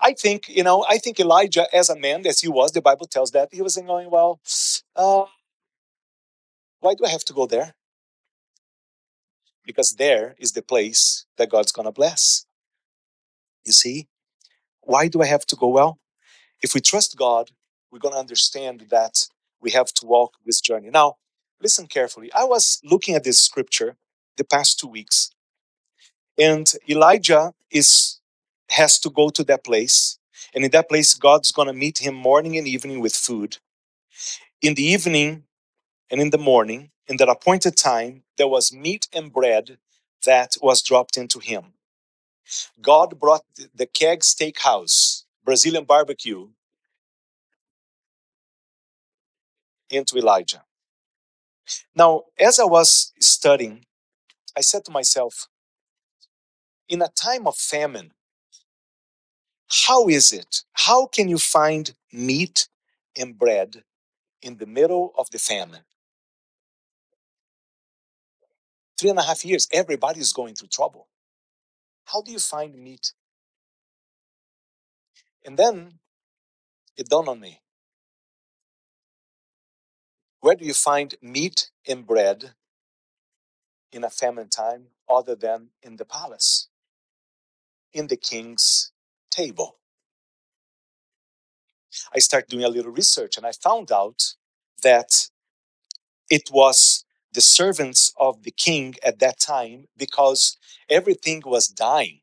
I 0.00 0.12
think, 0.12 0.48
you 0.48 0.62
know, 0.62 0.84
I 0.88 0.98
think 0.98 1.18
Elijah, 1.20 1.66
as 1.74 1.88
a 1.88 1.98
man, 1.98 2.26
as 2.26 2.40
he 2.40 2.48
was, 2.48 2.72
the 2.72 2.82
Bible 2.82 3.06
tells 3.06 3.30
that 3.32 3.48
he 3.52 3.62
was 3.62 3.76
going, 3.76 4.10
well, 4.10 4.40
uh, 4.96 5.24
why 6.80 6.94
do 6.94 7.04
I 7.04 7.08
have 7.10 7.24
to 7.26 7.32
go 7.32 7.46
there? 7.46 7.74
Because 9.64 9.92
there 9.92 10.34
is 10.38 10.52
the 10.52 10.62
place 10.62 11.24
that 11.38 11.50
God's 11.50 11.72
going 11.72 11.86
to 11.86 11.92
bless. 11.92 12.46
You 13.64 13.72
see? 13.72 14.08
Why 14.82 15.08
do 15.08 15.22
I 15.22 15.26
have 15.26 15.46
to 15.46 15.56
go? 15.56 15.68
Well, 15.68 15.98
if 16.62 16.74
we 16.74 16.80
trust 16.80 17.16
God, 17.16 17.50
we're 17.90 17.98
going 17.98 18.14
to 18.14 18.20
understand 18.20 18.86
that 18.90 19.26
we 19.60 19.70
have 19.70 19.92
to 19.94 20.06
walk 20.06 20.34
this 20.44 20.60
journey. 20.60 20.90
Now, 20.90 21.16
listen 21.62 21.86
carefully. 21.86 22.32
I 22.34 22.44
was 22.44 22.80
looking 22.84 23.14
at 23.14 23.24
this 23.24 23.40
scripture 23.40 23.96
the 24.36 24.44
past 24.44 24.78
two 24.78 24.88
weeks, 24.88 25.30
and 26.38 26.70
Elijah 26.88 27.54
is 27.70 28.20
has 28.70 28.98
to 29.00 29.10
go 29.10 29.28
to 29.30 29.44
that 29.44 29.64
place, 29.64 30.18
and 30.54 30.64
in 30.64 30.70
that 30.72 30.88
place, 30.88 31.14
God's 31.14 31.52
going 31.52 31.68
to 31.68 31.74
meet 31.74 31.98
him 31.98 32.14
morning 32.14 32.56
and 32.56 32.66
evening 32.66 33.00
with 33.00 33.14
food. 33.14 33.58
In 34.62 34.74
the 34.74 34.84
evening 34.84 35.44
and 36.10 36.20
in 36.20 36.30
the 36.30 36.38
morning, 36.38 36.90
in 37.06 37.16
that 37.18 37.28
appointed 37.28 37.76
time, 37.76 38.22
there 38.38 38.48
was 38.48 38.72
meat 38.72 39.08
and 39.12 39.32
bread 39.32 39.78
that 40.24 40.56
was 40.62 40.82
dropped 40.82 41.16
into 41.16 41.38
him. 41.38 41.74
God 42.80 43.18
brought 43.18 43.42
the 43.74 43.86
Keg 43.86 44.20
Steakhouse, 44.20 45.24
Brazilian 45.44 45.84
barbecue, 45.84 46.48
into 49.90 50.16
Elijah. 50.16 50.64
Now, 51.94 52.24
as 52.38 52.58
I 52.58 52.64
was 52.64 53.12
studying, 53.20 53.86
I 54.56 54.60
said 54.60 54.84
to 54.86 54.90
myself, 54.90 55.48
in 56.88 57.02
a 57.02 57.08
time 57.08 57.46
of 57.46 57.56
famine, 57.56 58.12
how 59.86 60.08
is 60.08 60.32
it? 60.32 60.62
How 60.72 61.06
can 61.06 61.28
you 61.28 61.38
find 61.38 61.94
meat 62.12 62.68
and 63.18 63.38
bread 63.38 63.82
in 64.42 64.58
the 64.58 64.66
middle 64.66 65.12
of 65.18 65.30
the 65.30 65.38
famine? 65.38 65.82
Three 68.98 69.10
and 69.10 69.18
a 69.18 69.22
half 69.22 69.44
years, 69.44 69.68
everybody 69.72 70.20
is 70.20 70.32
going 70.32 70.54
through 70.54 70.68
trouble. 70.68 71.08
How 72.04 72.22
do 72.22 72.30
you 72.30 72.38
find 72.38 72.76
meat? 72.76 73.12
And 75.44 75.58
then 75.58 75.98
it 76.96 77.08
dawned 77.08 77.28
on 77.28 77.40
me 77.40 77.60
where 80.40 80.54
do 80.54 80.66
you 80.66 80.74
find 80.74 81.14
meat 81.22 81.70
and 81.88 82.06
bread 82.06 82.52
in 83.90 84.04
a 84.04 84.10
famine 84.10 84.50
time 84.50 84.88
other 85.08 85.34
than 85.34 85.70
in 85.82 85.96
the 85.96 86.04
palace? 86.04 86.68
In 87.94 88.08
the 88.08 88.18
king's 88.18 88.92
table. 89.34 89.76
I 92.14 92.18
started 92.18 92.48
doing 92.48 92.64
a 92.64 92.68
little 92.68 92.92
research 92.92 93.36
and 93.36 93.46
I 93.46 93.52
found 93.52 93.92
out 93.92 94.34
that 94.82 95.28
it 96.30 96.50
was 96.50 97.04
the 97.32 97.40
servants 97.40 98.12
of 98.18 98.42
the 98.42 98.50
king 98.50 98.94
at 99.02 99.18
that 99.18 99.40
time 99.40 99.86
because 99.96 100.56
everything 100.88 101.42
was 101.44 101.66
dying. 101.68 102.20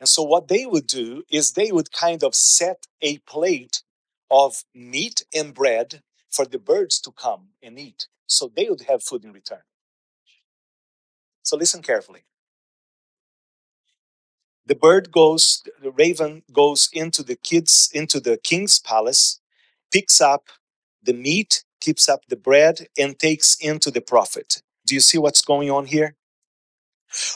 And 0.00 0.08
so, 0.08 0.22
what 0.22 0.48
they 0.48 0.66
would 0.66 0.86
do 0.86 1.24
is 1.30 1.52
they 1.52 1.72
would 1.72 1.92
kind 1.92 2.24
of 2.24 2.34
set 2.34 2.86
a 3.02 3.18
plate 3.20 3.82
of 4.30 4.64
meat 4.74 5.24
and 5.34 5.54
bread 5.54 6.02
for 6.30 6.46
the 6.46 6.58
birds 6.58 7.00
to 7.02 7.12
come 7.12 7.50
and 7.62 7.78
eat. 7.78 8.08
So 8.26 8.52
they 8.54 8.68
would 8.70 8.82
have 8.82 9.02
food 9.04 9.24
in 9.24 9.32
return. 9.32 9.62
So, 11.42 11.56
listen 11.56 11.82
carefully. 11.82 12.24
The 14.66 14.76
bird 14.76 15.12
goes, 15.12 15.64
the 15.82 15.92
raven 15.92 16.44
goes 16.52 16.90
into 16.92 17.22
the 17.22 17.36
kids, 17.36 17.90
into 17.94 18.20
the 18.20 18.38
king's 18.38 18.80
palace, 18.80 19.40
picks 19.92 20.20
up 20.20 20.44
the 21.02 21.14
meat, 21.14 21.64
keeps 21.80 22.08
up 22.08 22.22
the 22.28 22.36
bread, 22.36 22.88
and 22.98 23.18
takes 23.18 23.56
into 23.60 23.90
the 23.90 24.02
prophet. 24.02 24.62
Do 24.86 24.94
you 24.94 25.00
see 25.00 25.18
what's 25.18 25.42
going 25.42 25.70
on 25.70 25.86
here? 25.86 26.16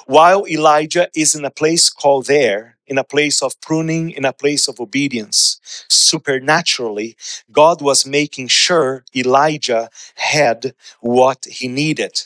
While 0.07 0.47
Elijah 0.49 1.09
is 1.17 1.35
in 1.35 1.47
a 1.47 1.51
place 1.53 1.91
called 1.91 2.27
there, 2.27 2.79
in 2.87 2.99
a 2.99 3.05
place 3.05 3.43
of 3.43 3.61
pruning, 3.63 4.13
in 4.13 4.27
a 4.27 4.35
place 4.35 4.69
of 4.69 4.81
obedience, 4.81 5.61
supernaturally, 5.91 7.17
God 7.53 7.83
was 7.83 8.07
making 8.07 8.49
sure 8.51 9.07
Elijah 9.17 9.91
had 10.17 10.75
what 11.01 11.47
he 11.47 11.69
needed. 11.69 12.23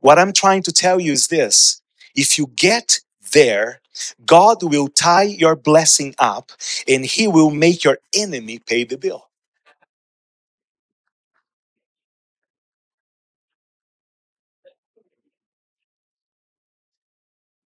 What 0.00 0.20
I'm 0.20 0.34
trying 0.34 0.62
to 0.64 0.72
tell 0.72 1.00
you 1.00 1.12
is 1.14 1.28
this 1.28 1.82
if 2.16 2.38
you 2.38 2.52
get 2.56 3.00
there, 3.34 3.81
God 4.26 4.62
will 4.62 4.88
tie 4.88 5.24
your 5.24 5.56
blessing 5.56 6.14
up 6.18 6.52
and 6.88 7.04
he 7.04 7.28
will 7.28 7.50
make 7.50 7.84
your 7.84 7.98
enemy 8.14 8.58
pay 8.60 8.84
the 8.84 8.98
bill. 8.98 9.28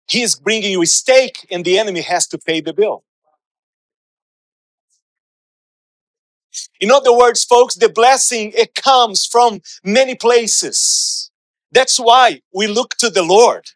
He 0.08 0.22
is 0.22 0.34
bringing 0.36 0.72
you 0.72 0.82
a 0.82 0.86
stake 0.86 1.46
and 1.50 1.64
the 1.64 1.78
enemy 1.78 2.02
has 2.02 2.26
to 2.28 2.38
pay 2.38 2.60
the 2.60 2.72
bill. 2.72 3.04
In 6.80 6.90
other 6.90 7.12
words, 7.16 7.44
folks, 7.44 7.74
the 7.74 7.88
blessing 7.88 8.52
it 8.56 8.74
comes 8.74 9.26
from 9.26 9.60
many 9.84 10.14
places. 10.14 11.30
That's 11.72 11.98
why 11.98 12.42
we 12.54 12.66
look 12.66 12.96
to 12.98 13.10
the 13.10 13.22
Lord. 13.22 13.66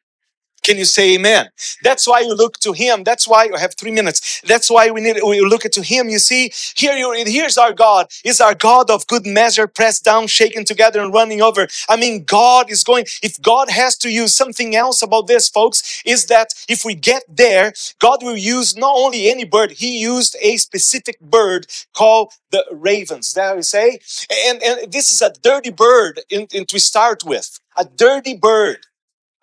Can 0.62 0.78
you 0.78 0.84
say 0.84 1.14
amen? 1.14 1.48
That's 1.82 2.06
why 2.06 2.20
you 2.20 2.34
look 2.34 2.58
to 2.60 2.72
him. 2.72 3.04
That's 3.04 3.26
why 3.26 3.44
you 3.44 3.56
have 3.56 3.74
three 3.74 3.90
minutes. 3.90 4.42
That's 4.46 4.70
why 4.70 4.90
we 4.90 5.00
need 5.00 5.18
we 5.24 5.40
look 5.40 5.62
to 5.62 5.82
him. 5.82 6.08
You 6.08 6.18
see, 6.18 6.52
here 6.76 6.94
you 6.94 7.12
here's 7.26 7.58
our 7.58 7.72
God. 7.72 8.08
Is 8.24 8.40
our 8.40 8.54
God 8.54 8.90
of 8.90 9.06
good 9.06 9.26
measure, 9.26 9.66
pressed 9.66 10.04
down, 10.04 10.26
shaken 10.28 10.64
together, 10.64 11.00
and 11.00 11.12
running 11.12 11.42
over. 11.42 11.68
I 11.88 11.96
mean, 11.96 12.24
God 12.24 12.70
is 12.70 12.84
going, 12.84 13.06
if 13.22 13.40
God 13.42 13.70
has 13.70 13.96
to 13.98 14.10
use 14.10 14.34
something 14.34 14.76
else 14.76 15.02
about 15.02 15.26
this, 15.26 15.48
folks, 15.48 16.02
is 16.04 16.26
that 16.26 16.54
if 16.68 16.84
we 16.84 16.94
get 16.94 17.24
there, 17.28 17.72
God 18.00 18.22
will 18.22 18.36
use 18.36 18.76
not 18.76 18.94
only 18.96 19.30
any 19.30 19.44
bird, 19.44 19.72
He 19.72 19.98
used 20.00 20.36
a 20.42 20.56
specific 20.58 21.20
bird 21.20 21.66
called 21.94 22.32
the 22.50 22.64
ravens. 22.72 23.32
There 23.32 23.56
we 23.56 23.62
say. 23.62 23.98
And, 24.46 24.62
and 24.62 24.92
this 24.92 25.10
is 25.10 25.22
a 25.22 25.32
dirty 25.42 25.70
bird 25.70 26.20
in, 26.30 26.46
in 26.52 26.66
to 26.66 26.78
start 26.78 27.24
with. 27.24 27.58
A 27.76 27.84
dirty 27.84 28.36
bird. 28.36 28.78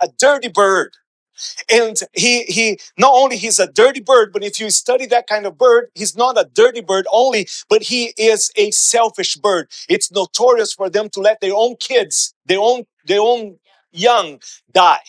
A 0.01 0.07
dirty 0.19 0.47
bird 0.49 0.91
and 1.71 1.97
he 2.13 2.43
he 2.43 2.79
not 2.97 3.11
only 3.13 3.37
he's 3.37 3.59
a 3.59 3.71
dirty 3.71 4.01
bird 4.01 4.31
but 4.33 4.43
if 4.43 4.59
you 4.59 4.69
study 4.69 5.05
that 5.07 5.27
kind 5.27 5.45
of 5.45 5.57
bird 5.57 5.89
he's 5.95 6.15
not 6.15 6.37
a 6.37 6.49
dirty 6.53 6.81
bird 6.81 7.05
only 7.11 7.47
but 7.69 7.83
he 7.83 8.13
is 8.17 8.51
a 8.55 8.71
selfish 8.71 9.35
bird. 9.35 9.69
It's 9.89 10.11
notorious 10.11 10.73
for 10.73 10.89
them 10.89 11.09
to 11.11 11.21
let 11.21 11.41
their 11.41 11.55
own 11.55 11.75
kids 11.77 12.33
their 12.45 12.59
own 12.59 12.85
their 13.05 13.21
own 13.21 13.59
young 13.91 14.41
die. 14.71 15.01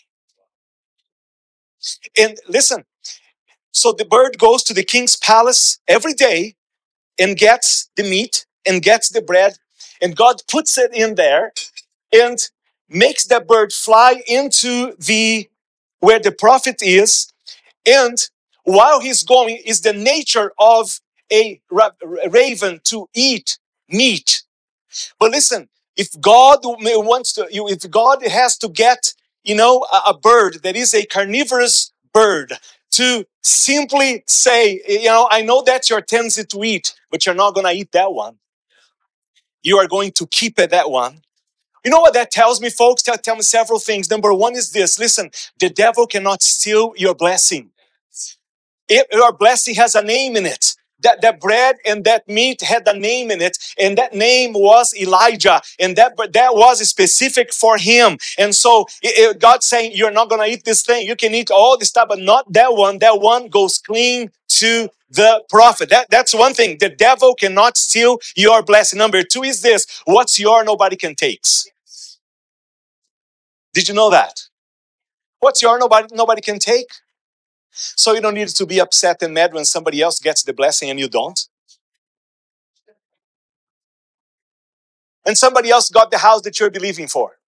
And 2.18 2.38
listen 2.48 2.84
so 3.72 3.92
the 3.92 4.04
bird 4.04 4.38
goes 4.38 4.62
to 4.64 4.74
the 4.74 4.84
king's 4.84 5.16
palace 5.16 5.78
every 5.88 6.12
day 6.14 6.56
and 7.18 7.36
gets 7.36 7.90
the 7.96 8.02
meat 8.04 8.46
and 8.66 8.82
gets 8.82 9.10
the 9.10 9.22
bread 9.22 9.54
and 10.02 10.16
god 10.16 10.42
puts 10.50 10.78
it 10.78 10.92
in 10.94 11.14
there 11.16 11.52
and 12.12 12.38
makes 12.88 13.26
that 13.26 13.46
bird 13.46 13.72
fly 13.72 14.22
into 14.26 14.94
the 14.98 15.48
where 16.00 16.18
the 16.18 16.32
prophet 16.32 16.76
is 16.82 17.32
and 17.86 18.18
while 18.64 19.00
he's 19.00 19.22
going 19.22 19.58
is 19.64 19.80
the 19.80 19.92
nature 19.92 20.52
of 20.58 21.00
a 21.32 21.60
ra- 21.70 21.90
raven 22.28 22.80
to 22.84 23.08
eat 23.14 23.58
meat. 23.88 24.42
But 25.18 25.30
listen 25.30 25.68
if 25.96 26.18
god 26.20 26.60
wants 26.64 27.32
to 27.34 27.46
if 27.50 27.90
god 27.90 28.24
has 28.26 28.56
to 28.58 28.68
get 28.68 29.12
you 29.44 29.54
know 29.54 29.84
a, 29.92 30.10
a 30.10 30.18
bird 30.18 30.62
that 30.62 30.76
is 30.76 30.94
a 30.94 31.04
carnivorous 31.06 31.92
bird 32.14 32.52
to 32.92 33.24
simply 33.42 34.22
say 34.26 34.80
you 34.88 35.06
know 35.06 35.28
i 35.30 35.42
know 35.42 35.62
that's 35.62 35.90
your 35.90 36.00
tendency 36.00 36.44
to 36.44 36.64
eat 36.64 36.94
but 37.10 37.26
you're 37.26 37.34
not 37.34 37.54
going 37.54 37.66
to 37.66 37.72
eat 37.72 37.92
that 37.92 38.12
one. 38.12 38.38
You 39.62 39.78
are 39.78 39.88
going 39.88 40.12
to 40.12 40.26
keep 40.26 40.58
it 40.58 40.70
that 40.70 40.90
one 40.90 41.20
you 41.84 41.90
know 41.90 42.00
what 42.00 42.14
that 42.14 42.30
tells 42.30 42.60
me, 42.60 42.70
folks? 42.70 43.02
Tell, 43.02 43.16
tell 43.18 43.36
me 43.36 43.42
several 43.42 43.80
things. 43.80 44.10
Number 44.10 44.34
one 44.34 44.56
is 44.56 44.72
this 44.72 44.98
listen, 44.98 45.30
the 45.60 45.70
devil 45.70 46.06
cannot 46.06 46.42
steal 46.42 46.94
your 46.96 47.14
blessing. 47.14 47.70
If 48.88 49.06
your 49.12 49.32
blessing 49.32 49.74
has 49.76 49.94
a 49.94 50.02
name 50.02 50.36
in 50.36 50.46
it. 50.46 50.74
That, 51.02 51.20
that 51.22 51.40
bread 51.40 51.76
and 51.86 52.04
that 52.06 52.26
meat 52.28 52.62
had 52.62 52.88
a 52.88 52.98
name 52.98 53.30
in 53.30 53.42
it, 53.42 53.58
and 53.78 53.98
that 53.98 54.14
name 54.14 54.54
was 54.54 54.94
Elijah, 54.98 55.60
and 55.78 55.94
that 55.96 56.14
that 56.32 56.54
was 56.54 56.80
specific 56.88 57.52
for 57.52 57.76
him. 57.78 58.18
And 58.38 58.54
so 58.54 58.86
it, 59.02 59.36
it- 59.36 59.40
God's 59.40 59.66
saying, 59.66 59.92
You're 59.94 60.10
not 60.10 60.30
gonna 60.30 60.46
eat 60.46 60.64
this 60.64 60.82
thing. 60.82 61.06
You 61.06 61.16
can 61.16 61.34
eat 61.34 61.50
all 61.50 61.78
this 61.78 61.90
stuff, 61.90 62.08
but 62.08 62.18
not 62.18 62.52
that 62.54 62.74
one. 62.74 62.98
That 62.98 63.20
one 63.20 63.48
goes 63.48 63.78
clean 63.78 64.30
to 64.60 64.88
the 65.10 65.44
prophet. 65.48 65.90
That, 65.90 66.08
that's 66.10 66.34
one 66.34 66.54
thing. 66.54 66.78
The 66.78 66.88
devil 66.88 67.34
cannot 67.34 67.76
steal 67.76 68.18
your 68.36 68.62
blessing. 68.62 68.98
Number 68.98 69.22
two 69.22 69.42
is 69.42 69.62
this 69.62 69.86
what's 70.04 70.38
your 70.38 70.64
nobody 70.64 70.96
can 70.96 71.14
take. 71.14 71.44
Did 73.74 73.88
you 73.88 73.94
know 73.94 74.10
that? 74.10 74.42
What's 75.40 75.62
your 75.62 75.78
nobody 75.78 76.08
nobody 76.14 76.42
can 76.42 76.58
take? 76.58 76.88
So 77.72 78.14
you 78.14 78.20
don't 78.20 78.34
need 78.34 78.48
to 78.48 78.66
be 78.66 78.80
upset 78.80 79.22
and 79.22 79.34
mad 79.34 79.54
when 79.54 79.64
somebody 79.64 80.02
else 80.02 80.18
gets 80.20 80.42
the 80.42 80.52
blessing 80.52 80.90
and 80.90 80.98
you 81.00 81.08
don't. 81.08 81.40
When 85.24 85.36
somebody 85.36 85.70
else 85.70 85.90
got 85.90 86.10
the 86.10 86.18
house 86.18 86.42
that 86.42 86.60
you're 86.60 86.70
believing 86.70 87.08
for. 87.08 87.38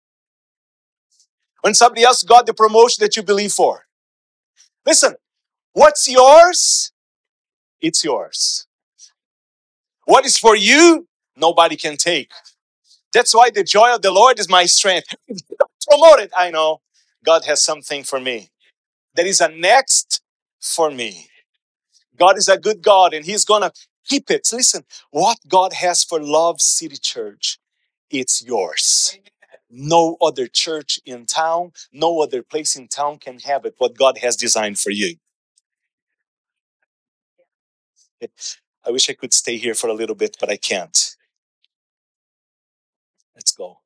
When 1.63 1.75
somebody 1.75 2.05
else 2.05 2.23
got 2.23 2.47
the 2.47 2.55
promotion 2.55 3.03
that 3.03 3.17
you 3.17 3.23
believe 3.23 3.53
for. 3.53 3.87
Listen, 4.87 5.15
what's 5.73 6.09
yours? 6.09 6.92
It's 7.83 8.05
yours. 8.05 8.67
What 10.07 10.27
is 10.27 10.39
for 10.39 10.57
you? 10.57 11.09
Nobody 11.37 11.77
can 11.77 11.97
take. 11.97 12.33
That's 13.13 13.35
why 13.35 13.51
the 13.51 13.65
joy 13.65 13.95
of 13.95 14.03
the 14.03 14.11
Lord 14.13 14.39
is 14.39 14.49
my 14.49 14.67
strength. 14.67 15.15
Promote 15.89 16.21
it. 16.21 16.33
I 16.37 16.51
know 16.51 16.81
God 17.25 17.45
has 17.47 17.63
something 17.63 18.05
for 18.05 18.21
me. 18.21 18.51
There 19.15 19.27
is 19.27 19.41
a 19.41 19.49
next 19.49 20.23
for 20.61 20.91
me. 20.91 21.29
God 22.19 22.39
is 22.39 22.49
a 22.49 22.59
good 22.59 22.83
God 22.83 23.15
and 23.15 23.25
He's 23.25 23.45
gonna 23.45 23.73
keep 24.07 24.31
it. 24.31 24.49
Listen, 24.53 24.85
what 25.11 25.39
God 25.49 25.75
has 25.75 26.05
for 26.05 26.21
Love 26.21 26.61
City 26.61 26.97
Church, 26.97 27.59
it's 28.11 28.45
yours. 28.45 29.19
No 29.71 30.17
other 30.23 30.47
church 30.47 31.01
in 31.07 31.27
town, 31.27 31.73
no 31.93 32.21
other 32.23 32.43
place 32.43 32.77
in 32.77 32.89
town 32.89 33.19
can 33.19 33.39
have 33.41 33.65
it, 33.65 33.75
what 33.79 33.97
God 33.97 34.19
has 34.19 34.37
designed 34.37 34.79
for 34.79 34.91
you. 34.91 35.17
I 38.87 38.91
wish 38.91 39.09
I 39.09 39.15
could 39.15 39.33
stay 39.33 39.57
here 39.57 39.75
for 39.75 39.89
a 39.89 39.95
little 39.95 40.17
bit, 40.17 40.37
but 40.41 40.51
I 40.51 40.57
can't. 40.57 41.17
Let's 43.35 43.53
go. 43.53 43.79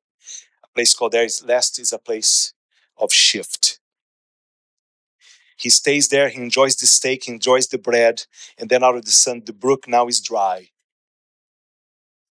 A 0.63 0.67
place 0.73 0.93
called 0.93 1.11
there 1.11 1.23
is 1.23 1.45
last 1.45 1.79
is 1.79 1.93
a 1.93 1.99
place 1.99 2.53
of 2.97 3.13
shift. 3.13 3.79
He 5.57 5.69
stays 5.69 6.09
there, 6.09 6.29
he 6.29 6.39
enjoys 6.39 6.75
the 6.75 6.85
steak, 6.85 7.23
he 7.23 7.31
enjoys 7.31 7.67
the 7.67 7.79
bread, 7.79 8.25
and 8.57 8.69
then 8.69 8.83
out 8.83 8.95
of 8.95 9.05
the 9.05 9.11
sun, 9.11 9.41
the 9.45 9.53
brook 9.53 9.87
now 9.87 10.07
is 10.07 10.21
dry. 10.21 10.69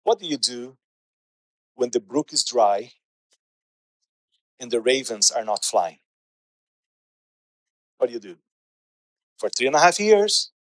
What 0.05 0.21
do 0.21 0.27
you 0.27 0.37
do 0.37 0.77
when 1.75 1.90
the 1.90 1.99
brook 1.99 2.33
is 2.33 2.45
dry 2.45 2.92
and 4.61 4.71
the 4.71 4.81
ravens 4.81 5.33
are 5.33 5.45
not 5.45 5.64
flying? 5.64 5.99
What 7.99 8.07
do 8.09 8.12
you 8.12 8.21
do? 8.21 8.37
For 9.38 9.49
three 9.49 9.66
and 9.66 9.75
a 9.75 9.81
half 9.81 9.99
years, 9.99 10.53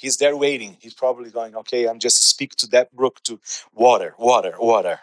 he's 0.00 0.16
there 0.18 0.36
waiting. 0.36 0.76
He's 0.80 0.94
probably 0.94 1.30
going, 1.30 1.54
okay, 1.56 1.86
I'm 1.86 1.98
just 1.98 2.18
speak 2.28 2.56
to 2.56 2.66
that 2.68 2.94
brook 2.94 3.22
to 3.24 3.40
water, 3.74 4.14
water, 4.18 4.54
water. 4.58 5.00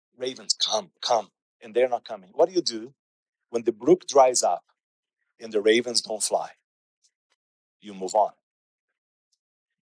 Ravens, 0.18 0.54
come, 0.54 0.90
come. 1.02 1.28
And 1.62 1.74
they're 1.74 1.88
not 1.88 2.04
coming. 2.06 2.30
What 2.34 2.48
do 2.48 2.54
you 2.54 2.62
do 2.62 2.94
when 3.50 3.64
the 3.64 3.72
brook 3.72 4.06
dries 4.08 4.42
up 4.42 4.64
and 5.40 5.52
the 5.52 5.60
ravens 5.60 6.02
don't 6.02 6.22
fly? 6.22 6.50
You 7.80 7.94
move 7.94 8.14
on. 8.14 8.32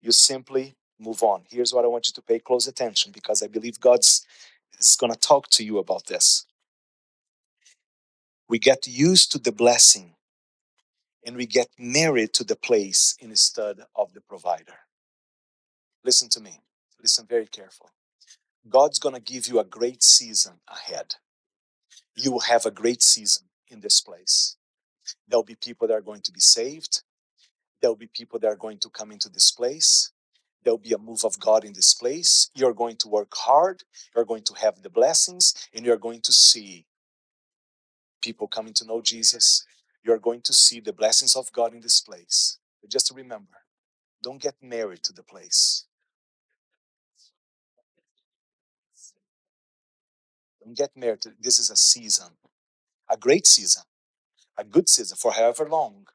You 0.01 0.11
simply 0.11 0.75
move 0.99 1.23
on. 1.23 1.43
Here's 1.49 1.73
what 1.73 1.85
I 1.85 1.87
want 1.89 2.07
you 2.07 2.13
to 2.13 2.21
pay 2.21 2.39
close 2.39 2.67
attention 2.67 3.11
because 3.11 3.43
I 3.43 3.47
believe 3.47 3.79
God's 3.79 4.25
is 4.79 4.95
going 4.95 5.13
to 5.13 5.19
talk 5.19 5.49
to 5.51 5.63
you 5.63 5.77
about 5.79 6.07
this. 6.07 6.45
We 8.49 8.59
get 8.59 8.87
used 8.87 9.31
to 9.33 9.39
the 9.39 9.51
blessing 9.51 10.15
and 11.25 11.35
we 11.35 11.45
get 11.45 11.67
married 11.77 12.33
to 12.33 12.43
the 12.43 12.55
place 12.55 13.15
instead 13.19 13.81
of 13.95 14.13
the 14.13 14.21
provider. 14.21 14.79
Listen 16.03 16.29
to 16.29 16.39
me. 16.39 16.61
Listen 16.99 17.25
very 17.27 17.47
careful. 17.47 17.89
God's 18.69 18.99
going 18.99 19.15
to 19.15 19.21
give 19.21 19.47
you 19.47 19.59
a 19.59 19.65
great 19.65 20.03
season 20.03 20.53
ahead. 20.67 21.15
You 22.15 22.31
will 22.31 22.41
have 22.41 22.65
a 22.65 22.71
great 22.71 23.01
season 23.01 23.47
in 23.67 23.81
this 23.81 24.01
place. 24.01 24.57
There'll 25.27 25.43
be 25.43 25.55
people 25.55 25.87
that 25.87 25.93
are 25.93 26.01
going 26.01 26.21
to 26.21 26.31
be 26.31 26.39
saved. 26.39 27.01
There'll 27.81 27.95
be 27.95 28.07
people 28.07 28.39
that 28.39 28.47
are 28.47 28.55
going 28.55 28.77
to 28.79 28.89
come 28.89 29.11
into 29.11 29.29
this 29.29 29.51
place. 29.51 30.11
There'll 30.63 30.77
be 30.77 30.93
a 30.93 30.99
move 30.99 31.23
of 31.25 31.39
God 31.39 31.63
in 31.63 31.73
this 31.73 31.93
place. 31.93 32.51
You're 32.53 32.73
going 32.73 32.97
to 32.97 33.07
work 33.07 33.33
hard. 33.33 33.83
You're 34.15 34.25
going 34.25 34.43
to 34.43 34.53
have 34.55 34.81
the 34.83 34.89
blessings, 34.89 35.67
and 35.73 35.85
you're 35.85 35.97
going 35.97 36.21
to 36.21 36.31
see 36.31 36.85
people 38.21 38.47
coming 38.47 38.73
to 38.75 38.85
know 38.85 39.01
Jesus. 39.01 39.65
You're 40.03 40.19
going 40.19 40.41
to 40.43 40.53
see 40.53 40.79
the 40.79 40.93
blessings 40.93 41.35
of 41.35 41.51
God 41.51 41.73
in 41.73 41.81
this 41.81 42.01
place. 42.01 42.59
But 42.81 42.91
just 42.91 43.11
remember 43.15 43.57
don't 44.23 44.41
get 44.41 44.55
married 44.61 45.03
to 45.03 45.13
the 45.13 45.23
place. 45.23 45.85
Don't 50.63 50.77
get 50.77 50.91
married. 50.95 51.21
To, 51.21 51.33
this 51.39 51.59
is 51.59 51.69
a 51.71 51.75
season, 51.75 52.29
a 53.09 53.17
great 53.17 53.47
season, 53.47 53.83
a 54.57 54.63
good 54.63 54.89
season 54.89 55.17
for 55.17 55.33
however 55.33 55.67
long 55.69 56.07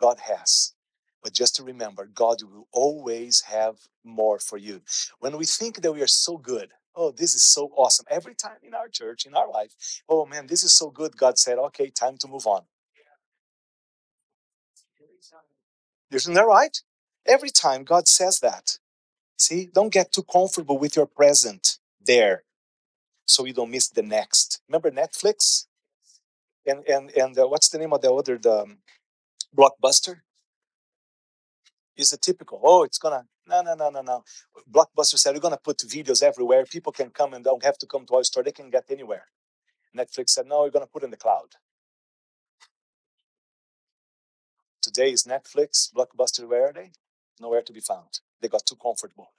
God 0.00 0.20
has. 0.20 0.74
But 1.22 1.34
just 1.34 1.56
to 1.56 1.64
remember, 1.64 2.06
God 2.06 2.38
will 2.42 2.68
always 2.72 3.42
have 3.42 3.76
more 4.04 4.38
for 4.38 4.58
you. 4.58 4.82
When 5.20 5.36
we 5.38 5.46
think 5.46 5.82
that 5.82 5.92
we 5.92 6.02
are 6.02 6.08
so 6.08 6.38
good, 6.38 6.70
oh, 6.96 7.12
this 7.12 7.34
is 7.34 7.44
so 7.44 7.72
awesome. 7.76 8.06
Every 8.10 8.34
time 8.34 8.58
in 8.62 8.74
our 8.74 8.88
church, 8.88 9.26
in 9.26 9.34
our 9.34 9.50
life, 9.50 10.02
oh 10.08 10.26
man, 10.26 10.46
this 10.46 10.62
is 10.64 10.72
so 10.74 10.90
good. 10.90 11.16
God 11.16 11.38
said, 11.38 11.58
okay, 11.58 11.90
time 11.90 12.16
to 12.18 12.28
move 12.28 12.46
on. 12.46 12.62
Isn't 16.12 16.34
that 16.34 16.46
right? 16.46 16.76
Every 17.26 17.50
time 17.50 17.84
God 17.84 18.08
says 18.08 18.40
that. 18.40 18.78
See, 19.38 19.68
don't 19.72 19.92
get 19.92 20.12
too 20.12 20.24
comfortable 20.24 20.78
with 20.78 20.96
your 20.96 21.06
present 21.06 21.78
there 22.04 22.44
so 23.26 23.44
you 23.46 23.52
don't 23.54 23.70
miss 23.70 23.88
the 23.88 24.02
next. 24.02 24.60
Remember 24.68 24.90
Netflix? 24.90 25.66
And 26.66 26.84
and 26.88 27.10
and 27.16 27.38
uh, 27.38 27.46
what's 27.48 27.70
the 27.70 27.78
name 27.78 27.92
of 27.92 28.02
the 28.02 28.12
other 28.12 28.38
the 28.38 28.62
um, 28.62 28.78
blockbuster? 29.56 30.20
Is 31.96 32.10
the 32.10 32.18
typical. 32.18 32.60
Oh, 32.64 32.84
it's 32.84 32.98
gonna 32.98 33.26
no 33.48 33.62
no 33.62 33.74
no 33.74 33.90
no 33.90 34.02
no. 34.02 34.24
Blockbuster 34.70 35.18
said 35.18 35.34
we're 35.34 35.40
gonna 35.40 35.58
put 35.62 35.78
videos 35.78 36.22
everywhere. 36.22 36.64
People 36.66 36.92
can 36.92 37.10
come 37.10 37.34
and 37.34 37.44
don't 37.44 37.64
have 37.64 37.78
to 37.78 37.86
come 37.86 38.06
to 38.06 38.16
our 38.16 38.24
store. 38.24 38.42
They 38.44 38.52
can 38.52 38.70
get 38.70 38.84
anywhere. 38.90 39.26
Netflix 39.96 40.30
said 40.30 40.46
no, 40.46 40.62
we're 40.62 40.70
gonna 40.70 40.86
put 40.86 41.04
in 41.04 41.10
the 41.10 41.16
cloud. 41.18 41.56
Today 44.98 45.12
is 45.12 45.22
Netflix, 45.22 45.92
Blockbuster. 45.94 46.48
Where 46.48 46.70
are 46.70 46.72
they? 46.72 46.90
Nowhere 47.40 47.62
to 47.62 47.72
be 47.72 47.78
found. 47.78 48.18
They 48.40 48.48
got 48.48 48.66
too 48.66 48.74
comfortable. 48.74 49.30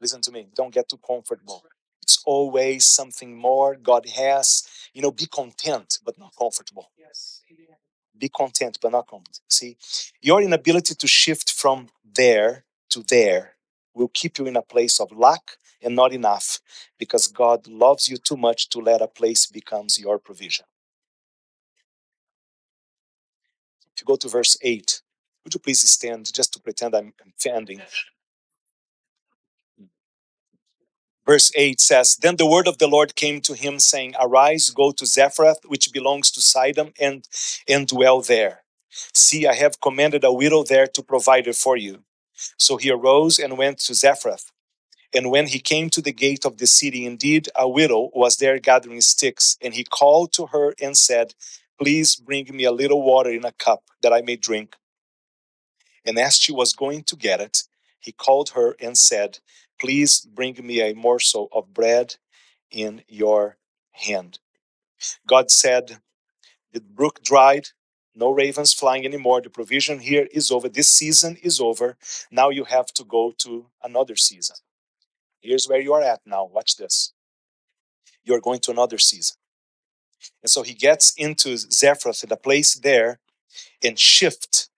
Listen 0.00 0.22
to 0.22 0.32
me. 0.32 0.48
Don't 0.54 0.72
get 0.72 0.88
too 0.88 0.96
comfortable. 1.06 1.62
It's 2.00 2.22
always 2.24 2.86
something 2.86 3.36
more 3.36 3.76
God 3.76 4.08
has. 4.08 4.66
You 4.94 5.02
know, 5.02 5.10
be 5.10 5.26
content, 5.26 5.98
but 6.02 6.18
not 6.18 6.32
comfortable. 6.38 6.90
Be 8.16 8.30
content, 8.30 8.78
but 8.80 8.92
not 8.92 9.06
comfortable. 9.06 9.44
See, 9.50 9.76
your 10.22 10.40
inability 10.40 10.94
to 10.94 11.06
shift 11.06 11.52
from 11.52 11.88
there 12.16 12.64
to 12.92 13.02
there 13.02 13.56
will 13.92 14.08
keep 14.08 14.38
you 14.38 14.46
in 14.46 14.56
a 14.56 14.62
place 14.62 15.00
of 15.00 15.12
lack 15.12 15.58
and 15.82 15.94
not 15.94 16.14
enough 16.14 16.60
because 16.98 17.26
God 17.26 17.66
loves 17.66 18.08
you 18.08 18.16
too 18.16 18.38
much 18.38 18.70
to 18.70 18.78
let 18.78 19.02
a 19.02 19.06
place 19.06 19.44
becomes 19.44 19.98
your 19.98 20.18
provision. 20.18 20.64
If 23.94 24.02
you 24.02 24.06
go 24.06 24.16
to 24.16 24.28
verse 24.28 24.56
8, 24.62 25.02
would 25.44 25.54
you 25.54 25.60
please 25.60 25.88
stand 25.88 26.32
just 26.32 26.52
to 26.54 26.60
pretend 26.60 26.94
I'm 26.94 27.12
ending? 27.46 27.82
Verse 31.26 31.52
8 31.54 31.80
says, 31.80 32.16
Then 32.16 32.36
the 32.36 32.46
word 32.46 32.66
of 32.66 32.78
the 32.78 32.88
Lord 32.88 33.14
came 33.14 33.40
to 33.42 33.54
him, 33.54 33.78
saying, 33.78 34.14
Arise, 34.20 34.70
go 34.70 34.90
to 34.92 35.06
Zarephath, 35.06 35.64
which 35.66 35.92
belongs 35.92 36.30
to 36.32 36.42
Sidon, 36.42 36.92
and, 37.00 37.26
and 37.68 37.86
dwell 37.86 38.20
there. 38.20 38.62
See, 39.14 39.46
I 39.46 39.54
have 39.54 39.80
commanded 39.80 40.24
a 40.24 40.32
widow 40.32 40.64
there 40.64 40.86
to 40.88 41.02
provide 41.02 41.46
it 41.46 41.56
for 41.56 41.76
you. 41.76 42.04
So 42.58 42.76
he 42.76 42.90
arose 42.90 43.38
and 43.38 43.56
went 43.56 43.78
to 43.80 43.94
Zarephath. 43.94 44.50
And 45.14 45.30
when 45.30 45.46
he 45.46 45.60
came 45.60 45.90
to 45.90 46.02
the 46.02 46.12
gate 46.12 46.44
of 46.44 46.58
the 46.58 46.66
city, 46.66 47.06
indeed 47.06 47.48
a 47.56 47.68
widow 47.68 48.10
was 48.12 48.36
there 48.36 48.58
gathering 48.58 49.00
sticks. 49.00 49.56
And 49.62 49.72
he 49.72 49.84
called 49.84 50.32
to 50.34 50.46
her 50.46 50.74
and 50.80 50.96
said, 50.96 51.34
Please 51.80 52.16
bring 52.16 52.46
me 52.56 52.64
a 52.64 52.72
little 52.72 53.02
water 53.02 53.30
in 53.30 53.44
a 53.44 53.52
cup 53.52 53.84
that 54.02 54.12
I 54.12 54.22
may 54.22 54.36
drink. 54.36 54.76
And 56.04 56.18
as 56.18 56.36
she 56.36 56.52
was 56.52 56.72
going 56.72 57.04
to 57.04 57.16
get 57.16 57.40
it, 57.40 57.64
he 58.00 58.12
called 58.12 58.50
her 58.50 58.76
and 58.80 58.96
said, 58.96 59.38
Please 59.80 60.20
bring 60.20 60.56
me 60.64 60.80
a 60.80 60.94
morsel 60.94 61.48
of 61.52 61.74
bread 61.74 62.16
in 62.70 63.02
your 63.08 63.56
hand. 63.92 64.38
God 65.26 65.50
said, 65.50 65.98
The 66.72 66.80
brook 66.80 67.22
dried, 67.22 67.68
no 68.14 68.30
ravens 68.30 68.72
flying 68.74 69.04
anymore. 69.06 69.42
The 69.42 69.50
provision 69.50 70.00
here 70.00 70.28
is 70.32 70.50
over. 70.50 70.68
This 70.68 70.90
season 70.90 71.36
is 71.42 71.60
over. 71.60 71.96
Now 72.30 72.50
you 72.50 72.64
have 72.64 72.86
to 72.94 73.04
go 73.04 73.32
to 73.38 73.66
another 73.82 74.16
season. 74.16 74.56
Here's 75.40 75.68
where 75.68 75.80
you 75.80 75.94
are 75.94 76.02
at 76.02 76.20
now. 76.26 76.46
Watch 76.46 76.76
this. 76.76 77.12
You're 78.24 78.40
going 78.40 78.60
to 78.60 78.70
another 78.72 78.98
season. 78.98 79.36
And 80.42 80.50
so 80.50 80.62
he 80.62 80.74
gets 80.74 81.14
into 81.16 81.56
Zarephath, 81.56 82.20
the 82.28 82.36
place 82.36 82.74
there, 82.74 83.20
and 83.82 83.98
shift. 83.98 84.68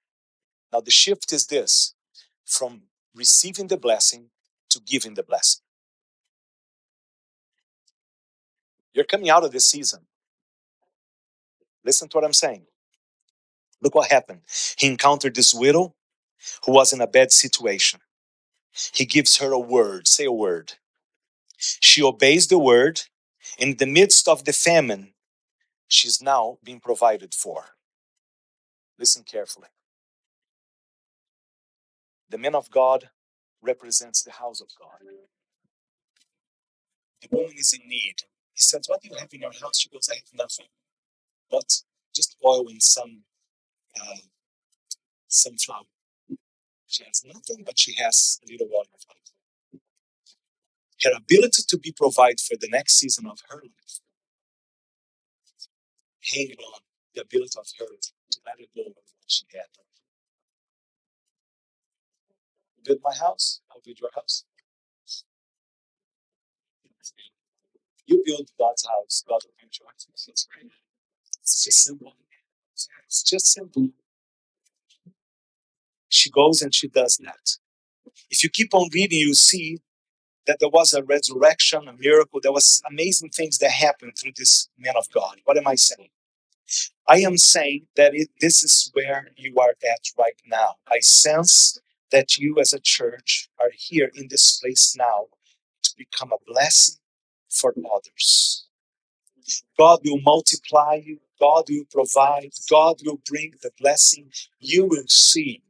Now 0.73 0.81
the 0.81 0.91
shift 0.91 1.33
is 1.33 1.47
this 1.47 1.95
from 2.45 2.83
receiving 3.15 3.69
the 3.69 3.77
blessing 3.77 4.31
to 4.71 4.81
giving 4.81 5.15
the 5.15 5.23
blessing. 5.23 5.63
You're 8.93 9.05
coming 9.05 9.31
out 9.31 9.45
of 9.45 9.53
this 9.53 9.67
season. 9.67 10.07
Listen 11.85 12.09
to 12.09 12.17
what 12.17 12.25
I'm 12.25 12.33
saying. 12.33 12.67
Look 13.83 13.95
what 13.95 14.11
happened. 14.11 14.41
He 14.79 14.87
encountered 14.87 15.35
this 15.35 15.55
widow 15.55 15.95
who 16.65 16.73
was 16.73 16.93
in 16.93 17.01
a 17.01 17.07
bad 17.07 17.33
situation. 17.33 18.01
He 18.93 19.05
gives 19.05 19.39
her 19.39 19.53
a 19.53 19.59
word. 19.59 20.09
Say 20.09 20.25
a 20.25 20.33
word. 20.33 20.75
She 21.59 22.03
obeys 22.03 22.49
the 22.49 22.59
word. 22.59 23.03
In 23.59 23.77
the 23.77 23.87
midst 23.87 24.29
of 24.29 24.45
the 24.45 24.53
famine, 24.53 25.13
she's 25.89 26.23
now 26.23 26.59
being 26.65 26.81
provided 26.81 27.35
for. 27.35 27.77
Listen 28.99 29.23
carefully. 29.25 29.69
The 32.31 32.39
man 32.39 32.55
of 32.55 32.71
God 32.71 33.11
represents 33.63 34.23
the 34.23 34.33
house 34.33 34.61
of 34.61 34.69
God. 34.79 35.07
The 37.23 37.29
woman 37.31 37.55
is 37.57 37.73
in 37.73 37.89
need. 37.89 38.17
He 38.53 38.61
says, 38.61 38.85
What 38.89 39.03
do 39.03 39.09
you 39.09 39.17
have 39.17 39.33
in 39.33 39.41
your 39.41 39.53
house? 39.53 39.79
She 39.81 39.89
goes, 39.91 40.09
I 40.11 40.17
have 40.17 40.25
nothing 40.35 40.67
but 41.51 41.83
just 42.15 42.37
oil 42.45 42.69
and 42.69 42.83
some 42.83 43.23
uh, 44.01 44.17
some 45.29 45.57
flour. 45.57 45.83
She 46.87 47.05
has 47.05 47.23
nothing, 47.25 47.65
but 47.65 47.79
she 47.79 47.95
has 47.97 48.41
a 48.47 48.53
little 48.53 48.69
water. 48.71 48.91
Her 51.03 51.11
ability 51.17 51.63
to 51.69 51.79
be 51.79 51.93
provided 51.93 52.41
for 52.41 52.57
the 52.61 52.69
next 52.71 52.99
season 52.99 53.27
of 53.27 53.41
her 53.51 53.57
life, 53.63 54.01
hanging 56.35 56.59
on 56.59 56.81
the 57.15 57.23
ability 57.23 57.59
of 57.59 57.67
her 57.79 57.87
to 57.87 58.39
let 58.47 58.61
it 58.61 58.71
of 58.77 58.93
what 58.95 59.29
she 59.29 59.45
had. 59.55 59.67
build 62.85 63.01
my 63.03 63.15
house, 63.15 63.61
I'll 63.71 63.81
build 63.85 63.99
your 64.01 64.11
house. 64.15 64.45
You 68.07 68.23
build 68.25 68.49
God's 68.59 68.87
house, 68.87 69.25
God 69.29 69.41
will 69.45 69.55
build 69.61 69.73
your 69.81 69.89
house. 69.89 70.07
Great. 70.55 70.73
It's 71.43 71.65
just 71.65 71.85
simple. 71.85 72.15
It's 73.07 73.23
just 73.23 73.53
simple. 73.53 73.89
She 76.09 76.31
goes 76.31 76.63
and 76.63 76.75
she 76.75 76.89
does 76.89 77.19
that. 77.25 77.59
If 78.31 78.45
you 78.45 78.51
keep 78.51 78.75
on 78.75 78.89
reading, 78.95 79.19
you 79.19 79.35
see 79.35 79.79
that 80.47 80.59
there 80.61 80.69
was 80.69 80.93
a 80.93 81.03
resurrection, 81.03 81.89
a 81.89 81.93
miracle. 81.95 82.41
There 82.43 82.53
was 82.53 82.83
amazing 82.89 83.31
things 83.31 83.59
that 83.59 83.71
happened 83.71 84.13
through 84.21 84.33
this 84.37 84.69
man 84.79 84.95
of 84.97 85.07
God. 85.13 85.39
What 85.45 85.59
am 85.59 85.67
I 85.67 85.75
saying? 85.77 86.11
I 87.09 87.19
am 87.19 87.37
saying 87.37 87.87
that 87.97 88.15
it, 88.15 88.29
this 88.41 88.63
is 88.63 88.91
where 88.95 89.29
you 89.37 89.55
are 89.59 89.71
at 89.71 90.01
right 90.19 90.41
now. 90.47 90.77
I 90.89 91.01
sense 91.01 91.79
that 92.11 92.37
you 92.39 92.59
as 92.61 92.73
a 92.73 92.81
church 92.81 93.49
are 93.61 93.71
here 93.75 94.11
in 94.15 94.29
this 94.29 94.59
place 94.61 94.95
now 94.97 95.27
to 95.83 95.91
become 95.97 96.33
a 96.33 96.45
blessing 96.47 96.97
for 97.49 97.75
others. 97.95 98.67
God 99.79 100.01
will 100.05 100.21
multiply 100.21 101.01
you. 101.05 101.21
God 101.41 101.65
will 101.69 101.85
provide. 101.91 102.51
God 102.71 102.97
will 103.05 103.21
bring 103.29 103.53
the 103.63 103.71
blessing. 103.79 104.31
You 104.59 104.87
will 104.87 105.07
see. 105.09 105.63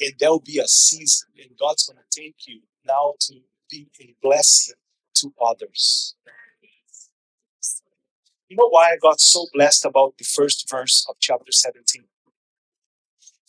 And 0.00 0.12
there 0.18 0.30
will 0.30 0.40
be 0.40 0.58
a 0.58 0.66
season, 0.66 1.28
and 1.38 1.58
God's 1.58 1.86
going 1.86 1.98
to 1.98 2.20
take 2.20 2.36
you 2.46 2.60
now 2.86 3.14
to 3.20 3.34
be 3.70 3.88
a 4.00 4.14
blessing 4.22 4.76
to 5.16 5.32
others. 5.40 6.14
You 8.50 8.56
know 8.56 8.68
why 8.68 8.90
I 8.90 8.96
got 9.00 9.20
so 9.20 9.46
blessed 9.54 9.84
about 9.84 10.18
the 10.18 10.24
first 10.24 10.68
verse 10.68 11.06
of 11.08 11.14
chapter 11.20 11.52
17? 11.52 12.02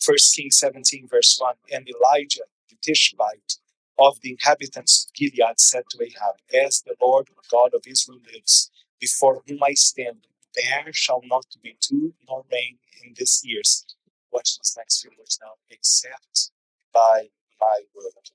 First 0.00 0.36
Kings 0.36 0.56
17, 0.58 1.08
verse 1.08 1.38
1. 1.40 1.54
And 1.72 1.88
Elijah, 1.88 2.44
the 2.70 2.76
Tishbite 2.80 3.56
of 3.98 4.20
the 4.22 4.30
inhabitants 4.30 5.06
of 5.06 5.14
Gilead, 5.14 5.58
said 5.58 5.84
to 5.90 6.04
Ahab, 6.04 6.36
As 6.54 6.82
the 6.82 6.94
Lord 7.02 7.30
God 7.50 7.72
of 7.74 7.82
Israel 7.84 8.20
lives, 8.32 8.70
before 9.00 9.42
whom 9.48 9.58
I 9.64 9.74
stand, 9.74 10.28
there 10.54 10.92
shall 10.92 11.22
not 11.24 11.46
be 11.64 11.76
dew 11.80 12.14
nor 12.28 12.44
rain 12.52 12.78
in 13.04 13.14
these 13.16 13.42
years, 13.44 13.84
Watch 14.32 14.56
these 14.58 14.74
next 14.78 15.02
few 15.02 15.10
words 15.18 15.38
now. 15.42 15.54
Except 15.70 16.52
by 16.94 17.28
my 17.60 17.80
word. 17.94 18.30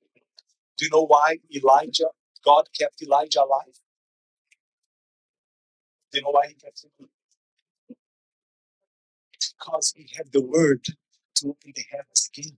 Do 0.78 0.86
you 0.86 0.92
know 0.92 1.06
why 1.06 1.38
Elijah, 1.56 2.10
God 2.44 2.70
kept 2.78 3.02
Elijah 3.02 3.44
alive? 3.44 3.80
You 6.18 6.24
know 6.24 6.32
why 6.32 6.48
he 6.50 6.56
kept 6.56 6.84
him? 6.84 7.10
Because 9.60 9.94
he 9.96 10.10
had 10.18 10.32
the 10.34 10.42
word 10.42 10.86
to 10.86 11.50
open 11.50 11.74
the 11.76 11.86
heavens 11.92 12.30
again. 12.36 12.58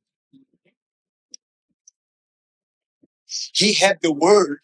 He 3.53 3.73
had 3.73 3.99
the 4.01 4.13
word 4.13 4.63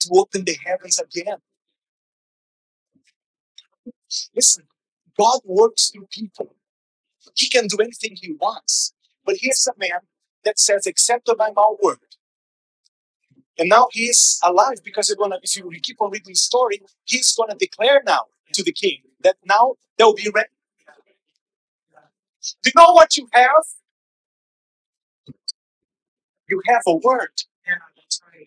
to 0.00 0.10
open 0.14 0.44
the 0.44 0.56
heavens 0.64 0.98
again. 1.00 1.38
Listen, 4.34 4.64
God 5.18 5.40
works 5.44 5.90
through 5.90 6.08
people. 6.10 6.56
He 7.36 7.48
can 7.48 7.66
do 7.68 7.78
anything 7.78 8.16
he 8.20 8.32
wants. 8.32 8.94
But 9.26 9.36
here's 9.40 9.66
a 9.68 9.78
man 9.78 10.00
that 10.44 10.58
says, 10.58 10.86
accept 10.86 11.30
by 11.38 11.50
my 11.54 11.74
word. 11.82 11.98
And 13.58 13.68
now 13.68 13.88
he's 13.92 14.40
alive 14.44 14.78
because 14.84 15.14
gonna, 15.18 15.38
if 15.42 15.56
you 15.56 15.70
keep 15.82 16.00
on 16.02 16.10
reading 16.12 16.28
the 16.32 16.36
story, 16.36 16.82
he's 17.04 17.34
gonna 17.34 17.56
declare 17.56 18.02
now 18.06 18.24
to 18.54 18.62
the 18.64 18.72
king 18.72 18.98
that 19.22 19.36
now 19.46 19.74
there 19.98 20.06
will 20.08 20.14
be. 20.14 20.30
Re- 20.34 20.44
do 22.62 22.70
you 22.70 22.72
know 22.76 22.92
what 22.94 23.16
you 23.16 23.28
have? 23.32 23.64
You 26.50 26.62
have 26.66 26.82
a 26.86 26.94
word. 26.96 27.32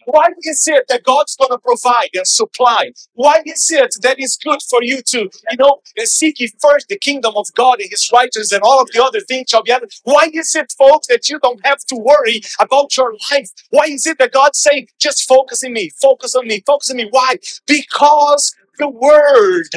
Why 0.05 0.27
is 0.43 0.67
it 0.67 0.85
that 0.89 1.03
God's 1.03 1.35
going 1.35 1.51
to 1.51 1.57
provide 1.59 2.09
and 2.13 2.27
supply? 2.27 2.91
Why 3.13 3.41
is 3.45 3.69
it 3.71 3.95
that 4.01 4.19
it's 4.19 4.37
good 4.37 4.59
for 4.69 4.83
you 4.83 5.01
to, 5.07 5.19
you 5.19 5.57
know, 5.57 5.81
seek 5.99 6.39
ye 6.39 6.51
first 6.61 6.87
the 6.89 6.97
kingdom 6.97 7.33
of 7.35 7.47
God 7.55 7.79
and 7.79 7.89
His 7.89 8.09
righteousness, 8.13 8.51
and 8.51 8.61
all 8.63 8.81
of 8.81 8.89
the 8.91 9.03
other 9.03 9.19
things 9.21 9.49
shall 9.49 9.63
be 9.63 9.71
added? 9.71 9.91
Why 10.03 10.29
is 10.33 10.55
it, 10.55 10.73
folks, 10.77 11.07
that 11.07 11.29
you 11.29 11.39
don't 11.39 11.63
have 11.65 11.79
to 11.89 11.95
worry 11.95 12.41
about 12.59 12.95
your 12.97 13.13
life? 13.31 13.49
Why 13.69 13.85
is 13.85 14.05
it 14.05 14.17
that 14.19 14.31
God's 14.31 14.59
saying, 14.61 14.87
just 14.99 15.27
focus 15.27 15.63
on 15.63 15.73
me, 15.73 15.91
focus 16.01 16.35
on 16.35 16.47
me, 16.47 16.61
focus 16.65 16.91
on 16.91 16.97
me? 16.97 17.07
Why? 17.11 17.35
Because 17.67 18.55
the 18.77 18.89
word 18.89 19.67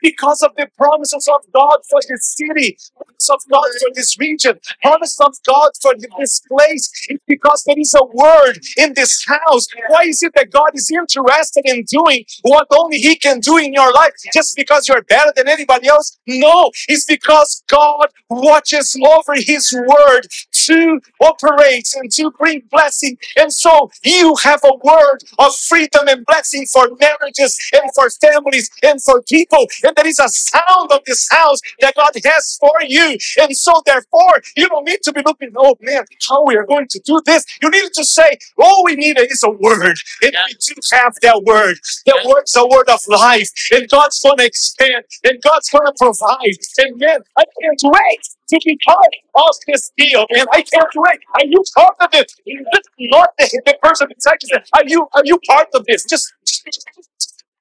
because 0.00 0.42
of 0.42 0.52
the 0.56 0.68
promises 0.76 1.28
of 1.32 1.40
God 1.52 1.78
for 1.88 2.00
this 2.08 2.34
city, 2.36 2.76
promises 2.96 3.30
of 3.30 3.40
God 3.50 3.66
for 3.80 3.90
this 3.94 4.18
region, 4.18 4.58
promises 4.82 5.18
of 5.20 5.34
God 5.46 5.70
for 5.80 5.92
this 6.18 6.40
place. 6.50 6.90
It's 7.08 7.24
because 7.26 7.64
there 7.66 7.78
is 7.78 7.94
a 7.94 8.04
word 8.04 8.58
in 8.76 8.94
this 8.94 9.24
house. 9.26 9.66
Why 9.88 10.02
is 10.04 10.22
it 10.22 10.32
that 10.34 10.50
God 10.50 10.70
is 10.74 10.90
interested 10.90 11.62
in 11.64 11.84
doing 11.84 12.24
what 12.42 12.66
only 12.78 12.98
He 12.98 13.16
can 13.16 13.40
do 13.40 13.56
in 13.58 13.72
your 13.72 13.92
life 13.92 14.12
just 14.32 14.56
because 14.56 14.88
you're 14.88 15.02
better 15.02 15.32
than 15.36 15.48
anybody 15.48 15.88
else? 15.88 16.18
No, 16.26 16.70
it's 16.88 17.04
because 17.04 17.62
God 17.68 18.08
watches 18.30 18.96
over 19.04 19.34
His 19.36 19.72
word 19.72 20.26
to 20.66 21.00
operate 21.20 21.88
and 21.96 22.10
to 22.12 22.30
bring 22.38 22.62
blessing. 22.70 23.16
And 23.36 23.52
so 23.52 23.90
you 24.02 24.34
have 24.42 24.60
a 24.64 24.74
word 24.84 25.18
of 25.38 25.54
freedom 25.56 26.08
and 26.08 26.24
blessing 26.26 26.66
for 26.72 26.88
marriages 27.00 27.58
and 27.74 27.90
for 27.94 28.08
families 28.10 28.70
and 28.82 29.02
for 29.02 29.22
people. 29.22 29.66
And 29.84 29.94
there 29.96 30.06
is 30.06 30.18
a 30.18 30.28
sound 30.28 30.92
of 30.92 31.00
this 31.06 31.28
house 31.30 31.60
that 31.80 31.94
God 31.94 32.12
has 32.24 32.56
for 32.60 32.72
you. 32.86 33.16
And 33.40 33.56
so 33.56 33.72
therefore, 33.86 34.40
you 34.56 34.68
don't 34.68 34.86
need 34.86 35.02
to 35.02 35.12
be 35.12 35.22
looking, 35.24 35.50
oh 35.56 35.76
man, 35.80 36.04
how 36.28 36.44
we 36.44 36.56
are 36.56 36.66
going 36.66 36.88
to 36.90 37.00
do 37.04 37.20
this. 37.24 37.44
You 37.62 37.70
need 37.70 37.90
to 37.94 38.04
say, 38.04 38.38
all 38.58 38.84
we 38.84 38.96
need 38.96 39.18
is 39.20 39.42
a 39.42 39.50
word. 39.50 39.96
And 40.22 40.34
we 40.48 40.54
do 40.60 40.74
have 40.92 41.14
that 41.22 41.42
word. 41.44 41.76
That 42.06 42.24
word's 42.26 42.56
a 42.56 42.66
word 42.66 42.88
of 42.88 43.00
life. 43.08 43.50
And 43.72 43.88
God's 43.88 44.20
going 44.20 44.38
to 44.38 44.46
expand. 44.46 45.04
And 45.24 45.40
God's 45.42 45.70
going 45.70 45.86
to 45.86 45.94
provide. 45.98 46.56
And 46.78 46.98
man, 46.98 47.20
I 47.36 47.44
can't 47.60 47.80
wait 47.84 48.28
to 48.48 48.60
be 48.64 48.78
part 48.86 49.14
of 49.34 49.56
this 49.66 49.92
deal, 49.96 50.26
man. 50.32 50.46
I 50.52 50.62
can't 50.62 50.88
wait. 50.96 51.20
Are 51.34 51.46
you 51.46 51.62
part 51.76 51.96
of 52.00 52.08
it? 52.12 52.32
Just 52.74 52.90
not 52.98 53.30
the, 53.38 53.62
the 53.66 53.78
person 53.82 54.08
beside 54.14 54.38
you. 54.42 54.58
Are 54.74 54.84
you 54.86 55.08
are 55.14 55.22
you 55.24 55.38
part 55.48 55.68
of 55.74 55.84
this? 55.86 56.04
Just, 56.04 56.32
just 56.46 56.86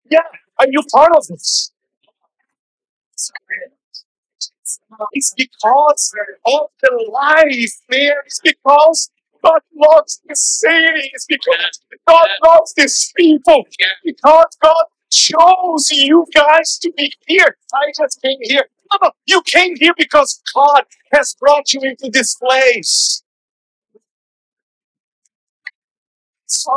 yeah. 0.09 0.19
Are 0.59 0.67
you 0.69 0.81
part 0.93 1.15
of 1.15 1.25
this? 1.27 1.71
It's 5.13 5.33
because 5.35 6.13
of 6.45 6.67
the 6.81 7.09
life, 7.11 7.73
man. 7.89 8.13
It's 8.25 8.41
because 8.43 9.11
God 9.43 9.61
loves 9.75 10.21
this 10.27 10.41
city. 10.61 11.11
It's 11.13 11.25
because 11.27 11.81
God 12.07 12.27
loves 12.45 12.73
this 12.75 13.11
people. 13.15 13.65
Because 14.03 14.57
God 14.61 14.85
chose 15.11 15.91
you 15.91 16.25
guys 16.33 16.79
to 16.79 16.91
be 16.97 17.13
here. 17.27 17.57
I 17.73 17.91
just 17.97 18.21
came 18.21 18.39
here. 18.41 18.65
No, 18.93 18.99
no, 19.03 19.11
you 19.27 19.43
came 19.43 19.77
here 19.77 19.95
because 19.97 20.41
God 20.55 20.85
has 21.13 21.35
brought 21.39 21.73
you 21.73 21.81
into 21.83 22.11
this 22.13 22.35
place. 22.35 23.23
So 26.47 26.73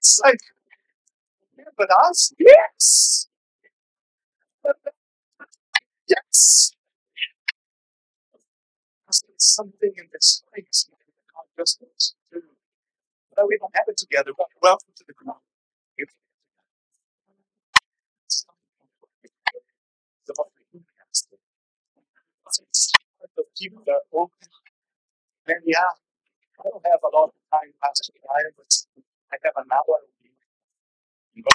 it's 0.00 0.20
like, 0.24 0.40
yeah, 1.58 1.64
but 1.78 1.88
us, 2.06 2.34
yes, 2.38 3.28
yes. 6.08 6.72
There's 9.06 9.24
something 9.38 9.92
in 9.98 10.06
this 10.12 10.42
place 10.52 10.88
that 10.90 10.96
God 11.34 11.44
just 11.58 11.80
wants 11.82 12.14
to 12.32 12.40
do. 12.40 12.46
But 13.36 13.48
we 13.48 13.58
don't 13.58 13.74
have 13.76 13.86
it 13.88 13.98
together. 13.98 14.32
But 14.36 14.48
welcome 14.62 14.92
to 14.96 15.04
the 15.06 15.14
group. 15.14 15.36
If 15.98 16.10
the 20.26 20.34
people 23.58 23.82
that 23.86 24.02
open, 24.12 24.48
and 25.48 25.62
yeah, 25.66 25.90
I 26.60 26.68
don't 26.70 26.84
have 26.86 27.00
a 27.04 27.16
lot 27.16 27.30
of 27.32 27.34
time, 27.52 27.72
Pastor 27.82 28.12
Ryan, 28.24 28.52
but 28.56 28.72
I 29.32 29.36
have 29.44 29.54
an 29.58 29.70
hour 29.72 29.96
a 30.02 30.10
week. 30.22 31.46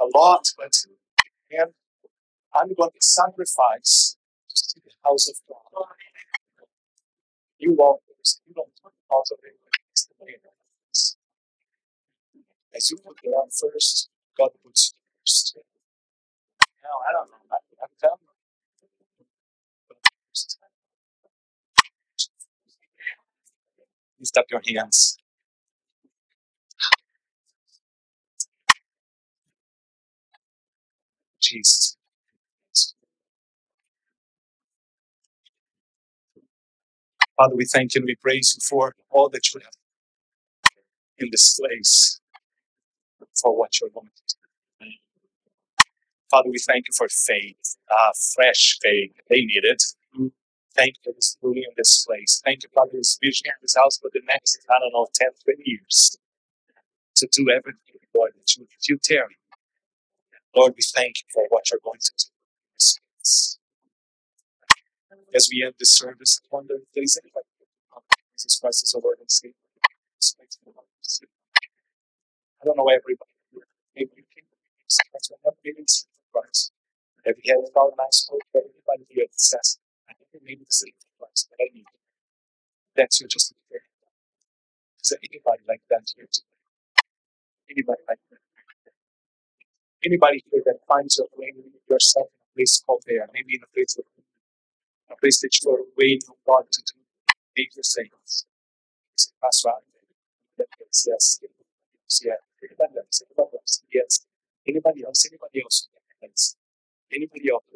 A 0.00 0.06
lot, 0.18 0.44
but 0.58 0.74
man, 1.52 1.68
I'm 2.54 2.74
going 2.74 2.90
to 2.90 3.02
sacrifice 3.02 4.16
to 4.50 4.56
see 4.56 4.80
the 4.84 4.92
house 5.04 5.28
of 5.28 5.36
God. 5.48 5.86
You 7.58 7.74
won't. 7.78 8.00
You 8.48 8.54
don't. 8.54 8.68
It's 9.92 10.08
the 10.20 10.26
it 10.26 10.42
is. 10.92 11.16
As 12.74 12.90
you 12.90 12.98
put 12.98 13.16
God 13.24 13.48
first, 13.52 14.10
God 14.38 14.50
puts 14.64 14.92
you 14.92 14.98
first. 15.24 15.58
Now, 16.82 16.96
I 17.08 17.12
don't 17.12 17.30
know. 17.30 17.38
I, 17.52 17.58
I'm 17.82 17.90
telling 18.00 18.18
you. 18.22 18.29
Lift 24.20 24.38
up 24.38 24.46
your 24.50 24.62
hands. 24.68 25.18
Jesus. 31.42 31.96
Father, 37.36 37.56
we 37.56 37.66
thank 37.66 37.94
you 37.94 38.00
and 38.00 38.06
we 38.06 38.16
praise 38.16 38.54
you 38.56 38.62
for 38.68 38.94
all 39.10 39.28
that 39.30 39.54
you 39.54 39.60
have 39.60 39.72
in 41.18 41.28
this 41.32 41.58
place, 41.60 42.20
for 43.42 43.56
what 43.58 43.80
you're 43.80 43.90
going 43.90 44.06
to 44.06 44.12
do. 44.28 44.36
Father, 46.30 46.50
we 46.50 46.58
thank 46.58 46.86
you 46.88 46.94
for 46.96 47.08
faith, 47.08 47.76
uh, 47.90 48.12
fresh 48.36 48.78
faith. 48.82 49.12
They 49.30 49.42
need 49.42 49.64
it. 49.64 49.82
Thank 50.76 50.96
you 50.96 51.12
for 51.12 51.16
this 51.16 51.36
moving 51.42 51.64
in 51.64 51.74
this 51.76 52.04
place. 52.06 52.42
Thank 52.44 52.62
you, 52.64 52.70
Father, 52.74 52.92
this 52.94 53.18
vision 53.22 53.46
in 53.48 53.54
this 53.62 53.76
house 53.76 53.98
for 53.98 54.10
the 54.12 54.22
next, 54.26 54.58
I 54.70 54.78
don't 54.80 54.92
know, 54.92 55.08
10, 55.14 55.28
20 55.44 55.62
years 55.66 56.18
to 57.16 57.28
do 57.32 57.50
everything, 57.50 58.00
Lord, 58.14 58.32
that 58.36 58.56
you, 58.56 58.64
that 58.64 58.88
you 58.88 58.98
tarry. 59.02 59.36
Lord, 60.56 60.74
we 60.76 60.82
thank 60.94 61.18
you 61.20 61.26
for 61.32 61.44
what 61.50 61.70
you're 61.70 61.80
going 61.84 62.00
to 62.00 62.12
do. 62.18 62.26
in 62.30 62.74
this 62.78 62.98
place. 63.18 63.58
As 65.34 65.48
we 65.52 65.64
end 65.64 65.74
this 65.78 65.90
service, 65.90 66.40
I 66.44 66.48
wonder 66.56 66.74
if 66.76 66.88
there's 66.94 67.18
anybody 67.22 67.46
Jesus 68.38 68.58
Christ 68.60 68.84
as 68.84 68.94
a 68.94 69.00
Lord 69.00 69.18
and 69.20 69.30
Savior. 69.30 69.54
I 72.62 72.66
don't 72.66 72.76
know 72.76 72.88
everybody. 72.88 73.30
Maybe 73.96 74.10
you 74.16 74.24
can. 74.34 74.44
I 75.14 75.18
have 75.46 75.54
been 75.62 75.74
in 75.78 75.86
Christ. 76.32 76.72
Have 77.26 77.36
you 77.42 77.54
had 77.54 77.64
a 77.64 77.70
thought 77.72 77.92
and 77.92 78.00
I 78.00 78.08
spoke 78.10 78.42
anybody 78.54 79.06
here 79.08 79.26
that 79.30 79.76
I 80.42 80.54
the 80.60 80.66
same 80.70 80.94
advice 81.20 81.48
but 81.50 81.58
I 81.64 81.68
need. 81.74 81.86
That's 82.96 83.20
your 83.20 83.28
just. 83.28 83.54
Is 85.02 85.10
there 85.10 85.20
anybody 85.24 85.62
like 85.68 85.82
that 85.90 86.04
here 86.16 86.26
today? 86.32 86.48
Anybody 87.70 88.02
like 88.08 88.20
that? 88.30 88.40
Anybody 90.04 90.44
here 90.50 90.62
that 90.66 90.80
finds 90.88 91.18
your 91.18 91.28
way 91.36 91.52
yourself 91.90 92.28
in 92.28 92.42
a 92.46 92.48
place 92.56 92.82
called 92.86 93.04
there, 93.06 93.28
maybe 93.34 93.56
in 93.56 93.62
a 93.64 93.72
place 93.74 93.96
of 93.98 94.04
a 95.10 95.16
place 95.16 95.40
that 95.40 95.50
you 95.62 95.70
are 95.72 95.84
waiting 95.98 96.22
on 96.30 96.36
God 96.46 96.66
to 96.72 96.82
do 96.82 97.00
major 97.56 97.82
things. 97.84 98.46
Say, 99.16 99.32
Pastor, 99.42 99.70
I- 99.70 99.82
yes, 100.58 101.06
yes, 101.08 101.40
yes. 102.22 102.38
Anybody 102.62 102.98
else? 102.98 103.22
Anybody 103.26 103.56
else? 103.58 103.82
Yes. 103.92 104.26
Anybody 104.66 105.04
else? 105.04 105.26
Anybody 105.26 105.62
else? 105.62 105.88
Anybody 107.12 107.50
else? 107.50 107.69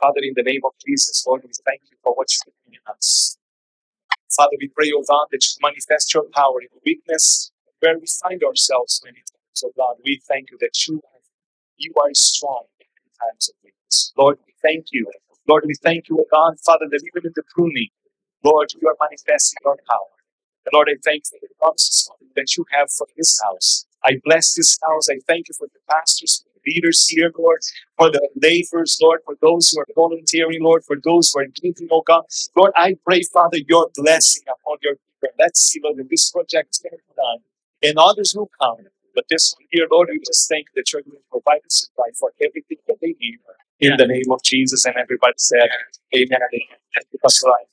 Father, 0.00 0.20
in 0.22 0.34
the 0.36 0.44
name 0.44 0.62
of 0.64 0.72
Jesus, 0.86 1.24
Lord, 1.26 1.42
we 1.44 1.50
thank 1.66 1.82
you 1.90 1.98
for 2.04 2.14
what 2.14 2.28
you're 2.32 2.52
doing 2.66 2.80
in 2.80 2.92
us. 2.92 3.38
Father, 4.34 4.56
we 4.60 4.68
pray, 4.68 4.90
oh 4.96 5.04
God, 5.08 5.28
that 5.32 5.44
you 5.44 5.52
manifest 5.62 6.14
your 6.14 6.24
power 6.34 6.60
in 6.62 6.68
weakness 6.86 7.52
where 7.80 7.98
we 7.98 8.06
find 8.22 8.42
ourselves 8.44 9.00
many 9.04 9.18
times. 9.18 9.64
Oh 9.64 9.72
God, 9.76 9.96
we 10.04 10.20
thank 10.28 10.50
you 10.50 10.58
that 10.60 10.74
you 10.88 10.96
are, 10.96 11.20
you 11.78 11.92
are 12.02 12.10
strong 12.14 12.64
in 12.80 12.86
times 13.20 13.48
of 13.50 13.56
weakness. 13.64 14.12
Lord, 14.18 14.38
we 14.46 14.54
thank 14.62 14.86
you. 14.92 15.06
Lord, 15.48 15.64
we 15.66 15.74
thank 15.82 16.08
you, 16.10 16.18
oh 16.20 16.26
God, 16.30 16.58
Father, 16.66 16.86
that 16.90 17.02
even 17.06 17.28
in 17.28 17.32
the 17.36 17.44
pruning, 17.54 17.88
Lord, 18.44 18.70
you 18.80 18.88
are 18.88 18.96
manifesting 19.00 19.58
your 19.64 19.78
power. 19.90 20.14
And 20.66 20.72
Lord, 20.74 20.88
I 20.90 20.96
thank 21.04 21.24
you 21.32 21.38
for 21.38 21.46
the 21.48 21.54
promises 21.60 22.10
that 22.36 22.56
you 22.56 22.66
have 22.72 22.90
for 22.92 23.06
this 23.16 23.40
house. 23.42 23.86
I 24.04 24.18
bless 24.24 24.54
this 24.54 24.78
house. 24.84 25.08
I 25.10 25.18
thank 25.28 25.48
you 25.48 25.54
for 25.58 25.68
the 25.72 25.80
pastors, 25.90 26.44
leaders 26.74 27.08
here, 27.08 27.32
Lord, 27.38 27.60
for 27.98 28.10
the 28.10 28.22
laborers, 28.42 28.98
Lord, 29.02 29.20
for 29.26 29.36
those 29.42 29.70
who 29.70 29.80
are 29.80 29.86
volunteering, 29.96 30.62
Lord, 30.62 30.84
for 30.84 30.96
those 31.04 31.32
who 31.32 31.40
are 31.42 31.46
giving, 31.62 31.88
oh 31.92 32.02
God. 32.06 32.24
Lord, 32.56 32.72
I 32.76 32.96
pray, 33.06 33.22
Father, 33.34 33.58
your 33.68 33.90
blessing 33.96 34.44
upon 34.48 34.78
your 34.82 34.94
people. 34.94 35.36
Let's 35.38 35.60
see, 35.62 35.80
Lord, 35.84 35.98
that 35.98 36.10
this 36.10 36.30
project 36.30 36.70
is 36.72 36.78
going 36.80 36.92
to 36.92 36.98
be 36.98 37.14
done 37.16 37.40
and 37.82 37.98
others 37.98 38.34
will 38.36 38.50
come. 38.60 38.78
But 39.14 39.26
this 39.30 39.54
one 39.58 39.66
here, 39.72 39.86
Lord, 39.90 40.08
we 40.12 40.20
just 40.26 40.48
thank 40.48 40.68
that 40.76 40.92
you're 40.92 41.02
going 41.02 41.18
to 41.18 41.24
provide 41.30 41.60
and 41.62 41.72
supply 41.72 42.06
for 42.18 42.32
everything 42.42 42.78
that 42.88 42.98
they 43.02 43.14
need. 43.20 43.38
In 43.80 43.96
the 43.96 44.06
name 44.06 44.30
of 44.32 44.42
Jesus, 44.44 44.84
and 44.86 44.96
everybody 44.96 45.34
said, 45.38 45.68
Amen 46.14 46.40
and 46.42 46.54
Amen. 46.54 46.78
Thank 46.94 47.08
you, 47.12 47.18
Pastor 47.22 47.46
Ryan. 47.48 47.70